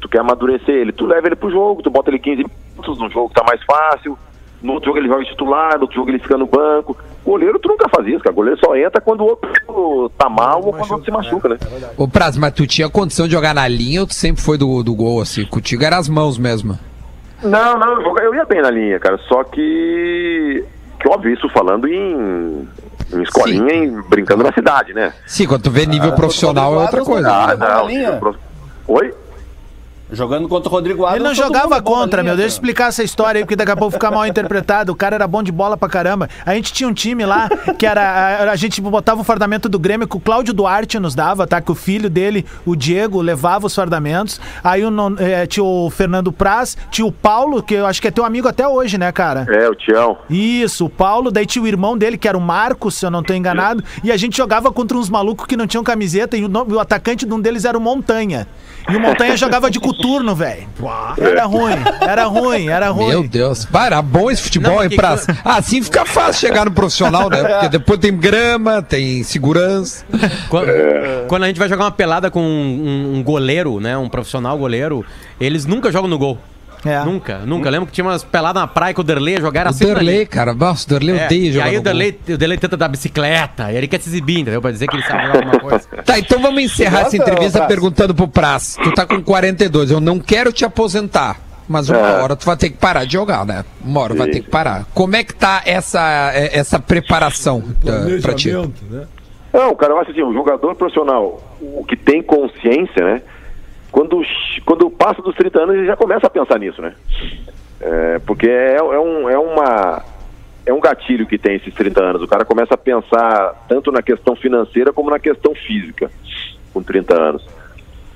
Tu 0.00 0.08
quer 0.08 0.20
amadurecer 0.20 0.74
ele, 0.74 0.92
tu 0.92 1.06
leva 1.06 1.26
ele 1.26 1.36
pro 1.36 1.50
jogo, 1.50 1.82
tu 1.82 1.90
bota 1.90 2.10
ele 2.10 2.18
15 2.18 2.44
minutos 2.76 2.98
no 2.98 3.10
jogo, 3.10 3.30
tá 3.34 3.44
mais 3.46 3.62
fácil. 3.64 4.18
No 4.62 4.74
outro 4.74 4.88
jogo 4.88 4.98
ele 4.98 5.08
joga 5.08 5.24
titular, 5.24 5.76
no 5.76 5.82
outro 5.82 5.96
jogo 5.96 6.10
ele 6.10 6.18
fica 6.18 6.36
no 6.36 6.46
banco. 6.46 6.96
Goleiro, 7.24 7.58
tu 7.58 7.68
nunca 7.68 7.88
faz 7.88 8.06
isso, 8.06 8.20
cara. 8.20 8.34
Goleiro 8.34 8.58
só 8.62 8.76
entra 8.76 9.00
quando 9.00 9.22
o 9.22 9.26
outro 9.28 10.10
tá 10.18 10.28
mal 10.28 10.62
ou 10.64 10.72
quando 10.72 10.90
o 10.90 10.94
outro 10.94 11.04
se 11.04 11.10
machuca, 11.10 11.48
né? 11.48 11.58
Ô, 11.96 12.06
Praz, 12.06 12.36
mas 12.36 12.52
tu 12.52 12.66
tinha 12.66 12.88
condição 12.88 13.26
de 13.26 13.32
jogar 13.32 13.54
na 13.54 13.66
linha 13.66 14.02
ou 14.02 14.06
tu 14.06 14.14
sempre 14.14 14.42
foi 14.42 14.58
do, 14.58 14.82
do 14.82 14.94
gol, 14.94 15.20
assim? 15.22 15.44
Contigo 15.46 15.82
era 15.84 15.96
as 15.96 16.08
mãos 16.08 16.36
mesmo. 16.38 16.78
Não, 17.42 17.78
não, 17.78 18.02
eu 18.02 18.18
eu 18.18 18.34
ia 18.34 18.44
bem 18.44 18.60
na 18.60 18.70
linha, 18.70 18.98
cara. 18.98 19.16
Só 19.28 19.42
que. 19.44 20.64
Que 21.00 21.08
óbvio, 21.08 21.32
isso 21.32 21.48
falando 21.48 21.88
em. 21.88 22.68
Em 23.12 23.22
escolinha, 23.22 23.74
em- 23.74 24.00
brincando 24.02 24.44
na 24.44 24.52
cidade, 24.52 24.92
né? 24.92 25.12
Sim, 25.26 25.46
quando 25.46 25.62
tu 25.62 25.70
vê 25.70 25.84
nível 25.86 26.12
profissional 26.12 26.74
é 26.74 26.78
outra 26.82 27.02
coisa. 27.02 27.28
Ah, 27.32 27.56
na 27.56 27.82
não. 27.82 28.36
Oi? 28.86 29.12
Jogando 30.12 30.48
contra 30.48 30.68
o 30.68 30.72
Rodrigo 30.72 31.04
Adams. 31.04 31.20
Ele 31.20 31.28
não 31.28 31.34
jogava 31.34 31.76
é 31.76 31.80
contra, 31.80 32.22
linha, 32.22 32.32
meu. 32.32 32.36
Deixa 32.36 32.54
eu 32.54 32.56
explicar 32.56 32.88
essa 32.88 33.02
história 33.02 33.38
aí, 33.38 33.44
porque 33.44 33.56
daqui 33.56 33.70
a 33.72 33.76
pouco 33.76 33.92
fica 33.92 34.10
mal 34.10 34.26
interpretado. 34.28 34.92
O 34.92 34.96
cara 34.96 35.14
era 35.16 35.26
bom 35.26 35.42
de 35.42 35.52
bola 35.52 35.76
pra 35.76 35.88
caramba. 35.88 36.28
A 36.44 36.54
gente 36.54 36.72
tinha 36.72 36.88
um 36.88 36.92
time 36.94 37.24
lá 37.24 37.48
que 37.78 37.86
era. 37.86 38.02
A, 38.02 38.50
a 38.50 38.56
gente 38.56 38.80
botava 38.80 39.20
o 39.20 39.24
fardamento 39.24 39.68
do 39.68 39.78
Grêmio 39.78 40.06
que 40.08 40.16
o 40.16 40.20
Cláudio 40.20 40.52
Duarte 40.54 40.98
nos 40.98 41.14
dava, 41.14 41.46
tá? 41.46 41.60
Que 41.60 41.70
o 41.70 41.74
filho 41.74 42.10
dele, 42.10 42.44
o 42.66 42.74
Diego, 42.74 43.20
levava 43.20 43.66
os 43.66 43.74
fardamentos. 43.74 44.40
Aí 44.62 44.84
o, 44.84 44.90
eh, 45.18 45.46
tinha 45.46 45.64
o 45.64 45.88
Fernando 45.90 46.32
Praz, 46.32 46.76
tinha 46.90 47.06
o 47.06 47.12
Paulo, 47.12 47.62
que 47.62 47.74
eu 47.74 47.86
acho 47.86 48.00
que 48.00 48.08
é 48.08 48.10
teu 48.10 48.24
amigo 48.24 48.48
até 48.48 48.66
hoje, 48.66 48.98
né, 48.98 49.10
cara? 49.12 49.46
É, 49.50 49.68
o 49.68 49.74
Tião. 49.74 50.18
Isso, 50.28 50.86
o 50.86 50.90
Paulo, 50.90 51.30
daí 51.30 51.46
tinha 51.46 51.62
o 51.62 51.66
irmão 51.68 51.96
dele, 51.96 52.16
que 52.18 52.26
era 52.28 52.36
o 52.36 52.40
Marcos, 52.40 52.94
se 52.96 53.06
eu 53.06 53.10
não 53.10 53.22
tô 53.22 53.32
enganado, 53.34 53.82
e 54.02 54.10
a 54.10 54.16
gente 54.16 54.36
jogava 54.36 54.72
contra 54.72 54.96
uns 54.96 55.08
malucos 55.08 55.46
que 55.46 55.56
não 55.56 55.66
tinham 55.66 55.84
camiseta, 55.84 56.36
e 56.36 56.44
o, 56.44 56.48
nome- 56.48 56.72
o 56.74 56.80
atacante 56.80 57.24
de 57.26 57.32
um 57.32 57.40
deles 57.40 57.64
era 57.64 57.76
o 57.76 57.80
Montanha. 57.80 58.46
E 58.88 58.96
o 58.96 59.00
Montanha 59.00 59.36
jogava 59.36 59.70
de 59.70 59.78
coturno, 60.00 60.34
velho. 60.34 60.66
Era 61.18 61.44
ruim, 61.44 61.74
era 62.00 62.24
ruim, 62.24 62.68
era 62.68 62.88
ruim. 62.90 63.08
Meu 63.08 63.28
Deus. 63.28 63.64
Bah, 63.66 63.86
era 63.86 64.00
bom 64.02 64.30
esse 64.30 64.42
futebol, 64.42 64.72
Não, 64.76 64.82
hein, 64.82 64.88
porque- 64.88 64.96
Praz? 64.96 65.26
Ah, 65.44 65.56
assim 65.58 65.82
fica 65.82 66.04
fácil 66.04 66.48
chegar 66.48 66.64
no 66.64 66.72
profissional, 66.72 67.28
né? 67.28 67.42
Porque 67.44 67.68
depois 67.68 67.98
tem 68.00 68.16
grama, 68.16 68.82
tem 68.82 69.22
segurança. 69.22 70.04
Quando, 70.48 70.68
É. 70.70 71.24
quando 71.28 71.44
a 71.44 71.46
gente 71.46 71.58
vai 71.58 71.68
jogar 71.68 71.84
uma 71.84 71.90
pelada 71.90 72.30
com 72.30 72.40
um, 72.42 73.16
um 73.16 73.22
goleiro, 73.22 73.78
né? 73.80 73.96
Um 73.96 74.08
profissional 74.08 74.56
goleiro, 74.58 75.04
eles 75.40 75.66
nunca 75.66 75.90
jogam 75.92 76.08
no 76.08 76.18
gol. 76.18 76.38
É. 76.84 77.04
Nunca, 77.04 77.38
nunca. 77.40 77.68
Lembro 77.68 77.86
que 77.86 77.92
tinha 77.92 78.04
umas 78.04 78.24
peladas 78.24 78.60
na 78.62 78.66
praia 78.66 78.94
que 78.94 79.00
o 79.00 79.04
Derlei 79.04 79.38
jogar 79.40 79.60
era 79.62 79.70
O 79.70 79.72
sempre 79.72 79.94
Derlei, 79.96 80.14
linha. 80.14 80.26
cara. 80.26 80.54
Nossa, 80.54 80.86
o 80.86 80.90
Derlei 80.98 81.18
É, 81.18 81.26
odeia 81.26 81.48
e 81.48 81.52
jogar 81.52 81.64
aí 81.66 81.72
no 81.72 81.78
o 81.80 81.82
gol. 81.82 81.84
Derlei, 81.84 82.18
o 82.30 82.38
Derlei 82.38 82.58
tenta 82.58 82.76
dar 82.76 82.88
bicicleta, 82.88 83.70
e 83.72 83.76
ele 83.76 83.86
quer 83.86 84.00
se 84.00 84.08
exibir, 84.08 84.38
entendeu? 84.40 84.62
Pra 84.62 84.70
dizer 84.70 84.86
que 84.86 84.96
ele 84.96 85.02
sabe 85.02 85.26
jogar 85.26 85.36
alguma 85.44 85.60
coisa. 85.60 85.86
Tá, 86.04 86.18
então 86.18 86.40
vamos 86.40 86.62
encerrar 86.62 87.00
essa 87.02 87.16
entrevista 87.16 87.66
perguntando 87.66 88.14
pro 88.14 88.26
Praz. 88.26 88.76
Tu 88.82 88.92
tá 88.94 89.04
com 89.06 89.22
42, 89.22 89.90
eu 89.90 90.00
não 90.00 90.18
quero 90.18 90.52
te 90.52 90.64
aposentar. 90.64 91.38
Mas 91.68 91.88
uma 91.88 91.98
É. 91.98 92.22
hora 92.22 92.34
tu 92.34 92.44
vai 92.46 92.56
ter 92.56 92.70
que 92.70 92.78
parar 92.78 93.04
de 93.04 93.12
jogar, 93.12 93.44
né? 93.46 93.64
Uma 93.84 94.00
hora 94.00 94.14
vai 94.14 94.28
ter 94.28 94.40
que 94.40 94.50
parar. 94.50 94.86
Como 94.92 95.14
é 95.14 95.22
que 95.22 95.32
tá 95.34 95.62
essa, 95.64 96.32
é, 96.34 96.58
essa 96.58 96.80
preparação 96.80 97.62
da, 97.84 98.20
pra 98.20 98.34
ti? 98.34 98.50
né? 98.90 99.06
Não, 99.52 99.74
cara, 99.76 99.92
eu 99.92 99.98
acho 100.00 100.10
assim, 100.10 100.22
o 100.22 100.32
jogador 100.32 100.74
profissional, 100.74 101.40
o 101.60 101.84
que 101.84 101.96
tem 101.96 102.22
consciência, 102.22 103.04
né? 103.04 103.22
Quando, 103.90 104.22
quando 104.64 104.90
passa 104.90 105.20
dos 105.22 105.34
30 105.34 105.62
anos, 105.62 105.74
ele 105.76 105.86
já 105.86 105.96
começa 105.96 106.26
a 106.26 106.30
pensar 106.30 106.58
nisso, 106.58 106.80
né? 106.80 106.94
É, 107.80 108.18
porque 108.20 108.48
é, 108.48 108.76
é 108.76 108.82
um, 109.00 109.28
é, 109.28 109.38
uma, 109.38 110.02
é 110.66 110.72
um 110.72 110.80
gatilho 110.80 111.26
que 111.26 111.38
tem 111.38 111.56
esses 111.56 111.74
30 111.74 112.00
anos. 112.00 112.22
O 112.22 112.28
cara 112.28 112.44
começa 112.44 112.74
a 112.74 112.78
pensar 112.78 113.64
tanto 113.68 113.90
na 113.90 114.02
questão 114.02 114.36
financeira 114.36 114.92
como 114.92 115.10
na 115.10 115.18
questão 115.18 115.54
física, 115.54 116.10
com 116.72 116.82
30 116.82 117.14
anos. 117.14 117.46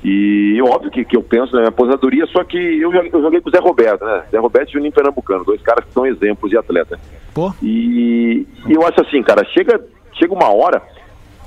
E 0.07 0.61
óbvio 0.63 0.91
que, 0.91 1.03
que 1.03 1.17
eu 1.17 1.23
penso 1.23 1.53
na 1.55 1.61
minha 1.61 1.69
aposentadoria, 1.71 2.27
só 2.27 2.45
que 2.45 2.59
eu, 2.59 2.93
joguei- 2.93 3.11
eu 3.11 3.23
joguei 3.23 3.41
com 3.41 3.49
o 3.49 3.53
Zé 3.53 3.59
Roberto, 3.59 4.05
né? 4.05 4.23
Zé 4.31 4.39
Roberto 4.39 4.69
e 4.69 4.73
Juninho 4.75 4.93
Pernambucano, 4.93 5.45
dois 5.45 5.63
caras 5.63 5.83
que 5.87 5.93
são 5.95 6.05
exemplos 6.07 6.51
de 6.51 6.59
atleta. 6.59 7.01
Pô. 7.33 7.53
E, 7.63 8.47
e 8.69 8.73
eu 8.75 8.87
acho 8.87 9.01
assim, 9.01 9.23
cara, 9.23 9.43
chega, 9.47 9.81
chega 10.13 10.35
uma 10.35 10.53
hora 10.55 10.83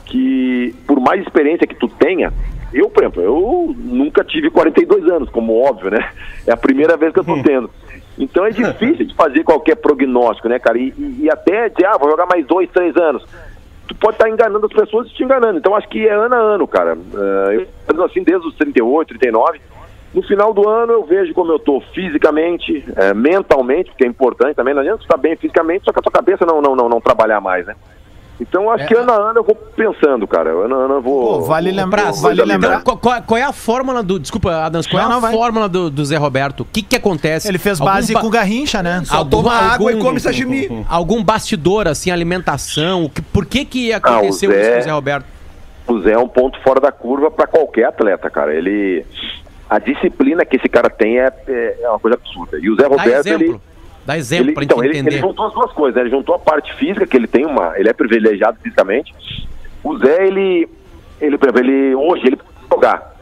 que, 0.05 0.73
por 0.88 0.99
mais 0.99 1.21
experiência 1.21 1.67
que 1.67 1.75
tu 1.75 1.88
tenha, 1.88 2.34
eu, 2.74 2.89
por 2.89 3.03
exemplo, 3.03 3.22
eu 3.22 3.74
nunca 3.78 4.24
tive 4.24 4.49
42 4.49 5.05
anos, 5.09 5.30
como 5.30 5.61
óbvio, 5.63 5.91
né? 5.91 6.09
É 6.45 6.51
a 6.51 6.57
primeira 6.57 6.95
vez 6.97 7.13
que 7.13 7.20
eu 7.20 7.24
tô 7.26 7.41
tendo. 7.41 7.70
Então 8.18 8.45
é 8.45 8.49
difícil 8.49 9.05
de 9.05 9.13
fazer 9.15 9.43
qualquer 9.43 9.76
prognóstico, 9.76 10.49
né, 10.49 10.57
cara? 10.59 10.78
E, 10.78 10.93
e- 10.97 11.18
e 11.24 11.30
até 11.30 11.70
dizer, 11.70 11.86
ah, 11.86 11.97
vou 11.97 12.09
jogar 12.09 12.26
mais 12.26 12.45
dois, 12.45 12.70
três 12.72 12.95
anos. 12.97 13.24
tu 13.88 13.95
pode 13.95 14.15
estar 14.15 14.28
enganando 14.30 14.65
as 14.65 14.74
pessoas 14.74 15.07
e 15.07 15.13
te 15.13 15.24
enganando. 15.24 15.57
Então 15.59 15.74
acho 15.76 15.88
que 15.88 16.05
é 16.07 16.13
ano 16.13 16.36
a 16.36 16.39
ano, 16.39 16.68
cara. 16.68 16.97
É, 17.15 17.68
eu, 17.95 18.03
assim, 18.03 18.22
desde 18.22 18.45
os 18.47 18.55
38, 18.55 19.07
39. 19.18 19.61
No 20.13 20.22
final 20.24 20.53
do 20.53 20.68
ano 20.68 20.91
eu 20.93 21.03
vejo 21.05 21.34
como 21.34 21.51
eu 21.51 21.55
estou 21.57 21.80
fisicamente, 21.93 22.84
é, 22.95 23.13
mentalmente, 23.13 23.89
porque 23.91 24.03
é 24.05 24.07
importante 24.07 24.55
também. 24.55 24.74
Não 24.74 24.82
adianta 24.82 25.03
estar 25.03 25.15
bem 25.18 25.36
fisicamente, 25.36 25.86
só 25.86 25.91
que 25.93 25.99
a 25.99 26.01
tua 26.01 26.11
cabeça 26.11 26.45
não, 26.45 26.61
não, 26.61 26.76
não, 26.76 26.89
não 26.89 26.99
trabalhar 26.99 27.39
mais, 27.39 27.65
né? 27.65 27.76
Então 28.39 28.69
acho 28.69 28.83
É. 28.83 28.88
que 28.88 28.95
ano 28.95 29.11
a 29.11 29.15
ano 29.15 29.39
eu 29.39 29.43
vou 29.43 29.55
pensando, 29.55 30.27
cara. 30.27 30.51
Ano 30.51 30.75
a 30.75 30.77
ano 30.85 30.93
eu 30.95 31.01
vou. 31.01 31.39
Pô, 31.39 31.45
vale 31.45 31.71
lembrar- 31.71 32.11
vou 32.11 32.21
vale 32.21 32.43
lembrar- 32.43 32.83
Qual, 32.83 32.97
qual- 32.97 33.38
é 33.38 33.41
a 33.41 33.51
fórmula 33.51 34.03
do. 34.03 34.19
Desculpa, 34.19 34.51
Adams, 34.63 34.85
qual 34.85 35.01
Não, 35.03 35.15
é 35.15 35.17
a 35.17 35.21
não, 35.21 35.31
fórmula 35.31 35.67
do, 35.67 35.89
do 35.89 36.05
Zé 36.05 36.17
Roberto? 36.17 36.61
O 36.61 36.65
que, 36.65 36.83
que 36.83 36.95
acontece? 36.95 37.47
Ele 37.47 37.57
fez 37.57 37.81
Algum 37.81 37.91
base 37.93 38.13
ba- 38.13 38.21
com 38.21 38.27
o 38.27 38.29
Garrincha, 38.29 38.83
né? 38.83 39.01
Só 39.05 39.23
toma 39.25 39.53
água 39.53 39.91
e 39.91 39.97
come 39.99 40.19
sashimi. 40.19 40.85
Algum 40.88 41.23
bastidor, 41.23 41.88
assim, 41.88 42.11
alimentação? 42.11 43.05
O 43.05 43.09
que- 43.09 43.21
por 43.23 43.45
que 43.45 43.65
que 43.65 43.91
Ah, 43.91 43.97
aconteceu 43.97 44.51
o 44.51 44.53
Zé- 44.53 44.61
isso 44.61 44.71
com 44.73 44.79
o 44.79 44.83
Zé 44.83 44.91
Roberto? 44.91 45.25
o 45.88 46.01
Zé 46.01 46.11
é 46.11 46.19
um 46.19 46.27
ponto 46.27 46.61
fora 46.61 46.79
da 46.79 46.91
curva 46.91 47.31
para 47.31 47.47
qualquer 47.47 47.85
atleta, 47.85 48.29
cara. 48.29 48.53
Ele. 48.53 49.03
A 49.69 49.79
disciplina 49.79 50.45
que 50.45 50.55
esse 50.57 50.69
cara 50.69 50.89
tem 50.89 51.19
é, 51.19 51.29
é 51.47 51.77
é 51.81 51.89
uma 51.89 51.99
coisa 51.99 52.15
absurda. 52.17 52.57
E 52.61 52.69
o 52.69 52.75
Zé 52.75 52.83
Dá 52.83 52.88
Roberto, 52.89 53.27
exemplo. 53.27 53.43
ele. 53.43 53.59
Dá 54.08 54.18
exemplo 54.18 54.53
pra 54.53 54.64
então, 54.64 54.82
ele, 54.82 54.97
entender. 54.97 55.16
ele 55.16 55.20
juntou 55.20 55.47
as 55.47 55.53
duas 55.53 55.70
coisas, 55.74 55.95
né? 55.95 56.03
Ele 56.03 56.10
juntou 56.12 56.34
a 56.34 56.39
parte 56.39 56.74
física, 56.76 57.05
que 57.05 57.18
ele 57.18 57.28
tem 57.28 57.45
uma. 57.45 57.78
Ele 57.78 57.89
é 57.89 57.93
privilegiado 57.93 58.58
fisicamente. 58.64 59.14
O 59.84 59.97
Zé, 59.97 60.26
ele. 60.26 60.66
Ele, 61.20 61.38
por 61.38 61.49
exemplo, 61.49 61.70
ele. 61.70 61.93
Hoje, 61.93 62.28
ele 62.28 62.38
pode 62.38 62.49
jogar. 62.72 63.18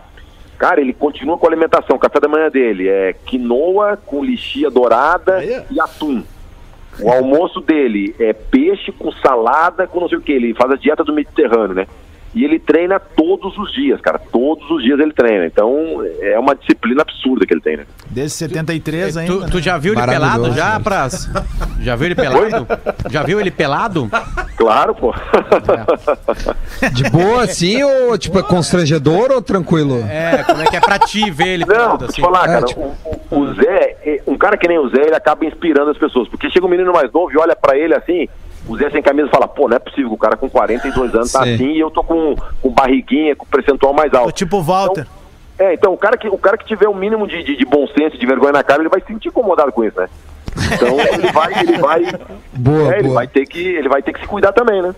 Cara, 0.59 0.79
ele 0.79 0.93
continua 0.93 1.39
com 1.39 1.47
a 1.47 1.49
alimentação. 1.49 1.95
O 1.95 1.99
café 1.99 2.19
da 2.19 2.27
manhã 2.27 2.51
dele 2.51 2.87
é 2.87 3.13
quinoa 3.25 3.97
com 3.97 4.23
lixia 4.23 4.69
dourada 4.69 5.43
e 5.43 5.79
atum. 5.79 6.23
O 6.99 7.11
almoço 7.11 7.61
dele 7.61 8.15
é 8.19 8.31
peixe 8.31 8.91
com 8.91 9.11
salada, 9.11 9.87
com 9.87 10.01
não 10.01 10.07
sei 10.07 10.19
o 10.19 10.21
que. 10.21 10.33
Ele 10.33 10.53
faz 10.53 10.69
a 10.69 10.75
dieta 10.75 11.03
do 11.03 11.11
Mediterrâneo, 11.11 11.73
né? 11.73 11.87
E 12.35 12.43
ele 12.43 12.59
treina 12.59 12.99
todos 12.99 13.57
os 13.57 13.71
dias, 13.73 13.99
cara. 14.01 14.19
Todos 14.19 14.69
os 14.69 14.83
dias 14.83 14.99
ele 14.99 15.13
treina. 15.13 15.45
Então 15.45 16.01
é 16.21 16.37
uma 16.37 16.53
disciplina 16.53 17.01
absurda 17.01 17.45
que 17.45 17.53
ele 17.53 17.61
tem, 17.61 17.77
né? 17.77 17.85
Desde 18.09 18.35
73 18.37 19.15
ainda. 19.15 19.33
Tu, 19.33 19.51
tu 19.51 19.55
né? 19.57 19.63
já 19.63 19.77
viu 19.77 19.93
ele 19.93 20.01
pelado 20.05 20.51
já. 20.51 20.77
Praz? 20.79 21.29
Já 21.79 21.95
viu 21.95 22.05
ele 22.07 22.15
pelado? 22.15 22.67
Já 23.09 23.23
viu 23.23 23.39
ele 23.39 23.51
pelado? 23.51 24.09
Claro, 24.57 24.93
pô. 24.93 25.13
De 26.93 27.09
boa, 27.09 27.43
assim, 27.43 27.81
ou 27.83 28.17
tipo, 28.17 28.37
é 28.39 28.43
constrangedor 28.43 29.31
ou 29.31 29.41
tranquilo? 29.41 30.03
É, 30.09 30.43
como 30.43 30.61
é 30.61 30.65
que 30.65 30.75
é 30.75 30.79
pra 30.79 30.99
ti 30.99 31.29
ver 31.31 31.47
ele 31.47 31.65
Não, 31.65 31.73
pelado 31.75 32.05
te 32.07 32.09
assim? 32.11 32.21
falar, 32.21 32.43
É, 32.43 32.47
cara, 32.53 32.65
tipo- 32.65 32.81
o, 32.81 32.95
o- 33.31 33.39
o 33.39 33.53
Zé, 33.55 33.97
é- 34.03 34.21
um 34.27 34.37
cara 34.37 34.57
que 34.57 34.67
nem 34.67 34.77
o 34.77 34.89
Zé, 34.89 35.01
ele 35.05 35.15
acaba 35.15 35.45
inspirando 35.45 35.91
as 35.91 35.97
pessoas. 35.97 36.27
Porque 36.27 36.49
chega 36.49 36.65
um 36.65 36.69
menino 36.69 36.91
mais 36.91 37.11
novo 37.11 37.31
e 37.31 37.37
olha 37.37 37.55
pra 37.55 37.77
ele 37.77 37.93
assim, 37.95 38.27
o 38.67 38.77
Zé 38.77 38.89
sem 38.89 39.01
camisa 39.01 39.29
fala, 39.29 39.47
pô, 39.47 39.67
não 39.67 39.75
é 39.75 39.79
possível, 39.79 40.11
o 40.11 40.17
cara 40.17 40.35
com 40.35 40.49
42 40.49 41.13
anos 41.15 41.31
tá 41.31 41.43
Sim. 41.43 41.53
assim 41.55 41.71
e 41.71 41.79
eu 41.79 41.91
tô 41.91 42.03
com, 42.03 42.35
com 42.61 42.69
barriguinha, 42.69 43.35
com 43.35 43.45
percentual 43.45 43.93
mais 43.93 44.11
O 44.13 44.17
alto. 44.17 44.31
tipo 44.31 44.61
Walter. 44.61 45.05
É, 45.57 45.73
então 45.73 45.93
o 45.93 45.97
cara 45.97 46.17
que, 46.17 46.27
o 46.27 46.37
cara 46.37 46.57
que 46.57 46.65
tiver 46.65 46.87
o 46.89 46.93
mínimo 46.93 47.27
de, 47.27 47.41
de, 47.43 47.55
de 47.55 47.65
bom 47.65 47.87
senso, 47.87 48.17
de 48.17 48.25
vergonha 48.25 48.51
na 48.53 48.63
cara, 48.63 48.81
ele 48.81 48.89
vai 48.89 48.99
se 48.99 49.07
sentir 49.07 49.29
incomodado 49.29 49.71
com 49.71 49.83
isso, 49.83 49.99
né? 49.99 50.09
Então 50.73 50.99
ele 50.99 51.31
vai, 51.31 51.59
ele 51.59 51.77
vai. 51.77 52.03
Boa, 52.53 52.93
é, 52.93 52.99
ele 52.99 53.03
boa. 53.03 53.15
vai 53.15 53.27
ter 53.27 53.45
que. 53.45 53.59
Ele 53.59 53.89
vai 53.89 54.01
ter 54.01 54.13
que 54.13 54.21
se 54.21 54.25
cuidar 54.27 54.53
também, 54.53 54.81
né? 54.81 54.95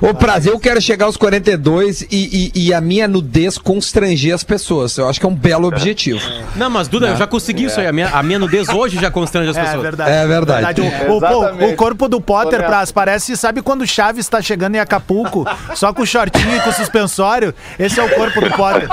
Ô, 0.00 0.12
prazer, 0.12 0.52
eu 0.52 0.58
quero 0.58 0.80
chegar 0.80 1.06
aos 1.06 1.16
42 1.16 2.02
e, 2.02 2.50
e, 2.54 2.66
e 2.66 2.74
a 2.74 2.80
minha 2.80 3.06
nudez 3.06 3.56
constranger 3.58 4.34
as 4.34 4.42
pessoas. 4.42 4.96
Eu 4.98 5.08
acho 5.08 5.20
que 5.20 5.26
é 5.26 5.28
um 5.28 5.34
belo 5.34 5.68
objetivo. 5.68 6.20
Não, 6.56 6.68
mas 6.68 6.88
Duda, 6.88 7.08
eu 7.08 7.16
já 7.16 7.26
consegui 7.26 7.64
isso 7.66 7.78
aí. 7.80 7.86
A 7.86 7.92
minha, 7.92 8.08
a 8.08 8.22
minha 8.22 8.38
nudez 8.38 8.68
hoje 8.68 8.98
já 9.00 9.10
constrange 9.10 9.50
as 9.50 9.56
É, 9.56 9.62
pessoas. 9.64 9.82
verdade. 9.82 10.10
É 10.10 10.26
verdade. 10.26 10.80
O, 10.80 10.84
o- 11.12 11.16
Exatamente. 11.18 11.72
o 11.72 11.76
corpo 11.76 12.08
do 12.08 12.20
Potter, 12.20 12.60
Tô 12.60 12.66
Praz, 12.66 12.90
parece, 12.90 13.36
sabe 13.36 13.62
quando 13.62 13.82
o 13.82 13.86
Chaves 13.86 14.28
tá 14.28 14.42
chegando 14.42 14.74
em 14.74 14.78
Acapulco, 14.80 15.46
só 15.74 15.92
com 15.92 16.04
shortinho 16.04 16.56
e 16.56 16.60
com 16.60 16.72
suspensório? 16.72 17.54
Esse 17.78 18.00
é 18.00 18.02
o 18.02 18.08
corpo 18.14 18.40
do 18.40 18.50
Potter. 18.50 18.88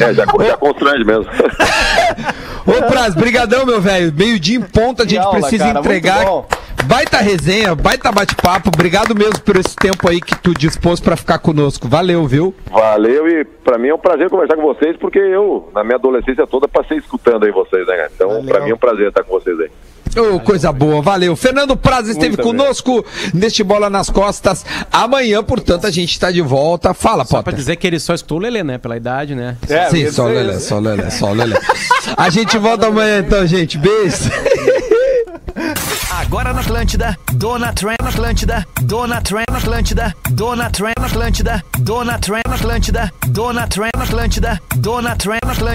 É, 0.00 0.14
já, 0.14 0.24
já 0.24 0.56
constrange 0.56 1.04
mesmo. 1.04 1.26
Ô, 2.66 2.72
Praz, 2.88 3.14
brigadão, 3.14 3.64
meu 3.64 3.80
velho. 3.80 4.12
Meio-dia 4.16 4.56
em 4.56 4.60
ponta, 4.60 5.04
a 5.04 5.06
gente 5.06 5.15
aula, 5.18 5.40
precisa 5.40 5.64
cara, 5.66 5.78
entregar. 5.80 6.24
Baita 6.84 7.18
resenha, 7.18 7.74
baita 7.74 8.12
bate-papo. 8.12 8.68
Obrigado 8.72 9.14
mesmo 9.14 9.40
por 9.40 9.56
esse 9.56 9.74
tempo 9.74 10.08
aí 10.08 10.20
que 10.20 10.36
tu 10.36 10.54
dispôs 10.54 11.00
pra 11.00 11.16
ficar 11.16 11.38
conosco. 11.38 11.88
Valeu, 11.88 12.24
viu? 12.26 12.54
Valeu 12.70 13.26
e 13.28 13.44
pra 13.44 13.76
mim 13.78 13.88
é 13.88 13.94
um 13.94 13.98
prazer 13.98 14.30
conversar 14.30 14.56
com 14.56 14.62
vocês, 14.62 14.96
porque 14.96 15.18
eu, 15.18 15.68
na 15.74 15.82
minha 15.82 15.96
adolescência 15.96 16.46
toda, 16.46 16.68
passei 16.68 16.98
escutando 16.98 17.44
aí 17.44 17.50
vocês, 17.50 17.86
né, 17.86 17.96
cara? 17.96 18.10
Então, 18.14 18.44
pra 18.44 18.60
mim 18.60 18.70
é 18.70 18.74
um 18.74 18.78
prazer 18.78 19.08
estar 19.08 19.24
com 19.24 19.32
vocês 19.32 19.58
aí. 19.58 19.70
Ô, 20.16 20.40
coisa 20.40 20.72
boa, 20.72 21.02
valeu. 21.02 21.36
Fernando 21.36 21.76
Praz 21.76 22.08
esteve 22.08 22.36
Muito 22.36 22.42
conosco 22.42 23.04
neste 23.34 23.62
Bola 23.62 23.90
nas 23.90 24.08
Costas. 24.08 24.64
Amanhã, 24.90 25.42
portanto, 25.42 25.86
a 25.86 25.90
gente 25.90 26.18
tá 26.18 26.30
de 26.30 26.40
volta. 26.40 26.94
Fala, 26.94 27.24
Só 27.24 27.36
pra 27.36 27.42
Potter. 27.44 27.58
dizer 27.58 27.76
que 27.76 27.86
ele 27.86 27.98
só 27.98 28.14
escutou 28.14 28.38
o 28.38 28.40
Lelê, 28.40 28.62
né? 28.62 28.78
Pela 28.78 28.96
idade, 28.96 29.34
né? 29.34 29.58
É, 29.68 29.90
Sim, 29.90 30.10
só 30.10 30.24
o 30.24 30.28
aí. 30.28 30.34
Lelé, 30.36 30.58
só 30.58 30.76
o 30.76 30.80
Lelé, 30.80 31.10
só 31.10 31.26
o 31.26 31.34
Lelé. 31.34 31.58
A 32.16 32.30
gente 32.30 32.56
volta 32.56 32.86
amanhã 32.86 33.18
então, 33.18 33.46
gente. 33.46 33.76
Beijo. 33.76 34.30
Agora 36.26 36.52
na 36.52 36.60
Atlântida, 36.60 37.16
Dona 37.34 37.68
Atlântida, 37.68 38.66
Dona 38.82 39.18
Atlântida, 39.18 40.14
Dona 40.28 40.66
Atlântida, 40.66 41.62
Dona 41.78 42.14
Atlântida, 42.14 43.12
Dona 43.28 43.62
Atlântida, 43.62 44.60
Dona 44.76 45.12
Atlântida. 45.12 45.66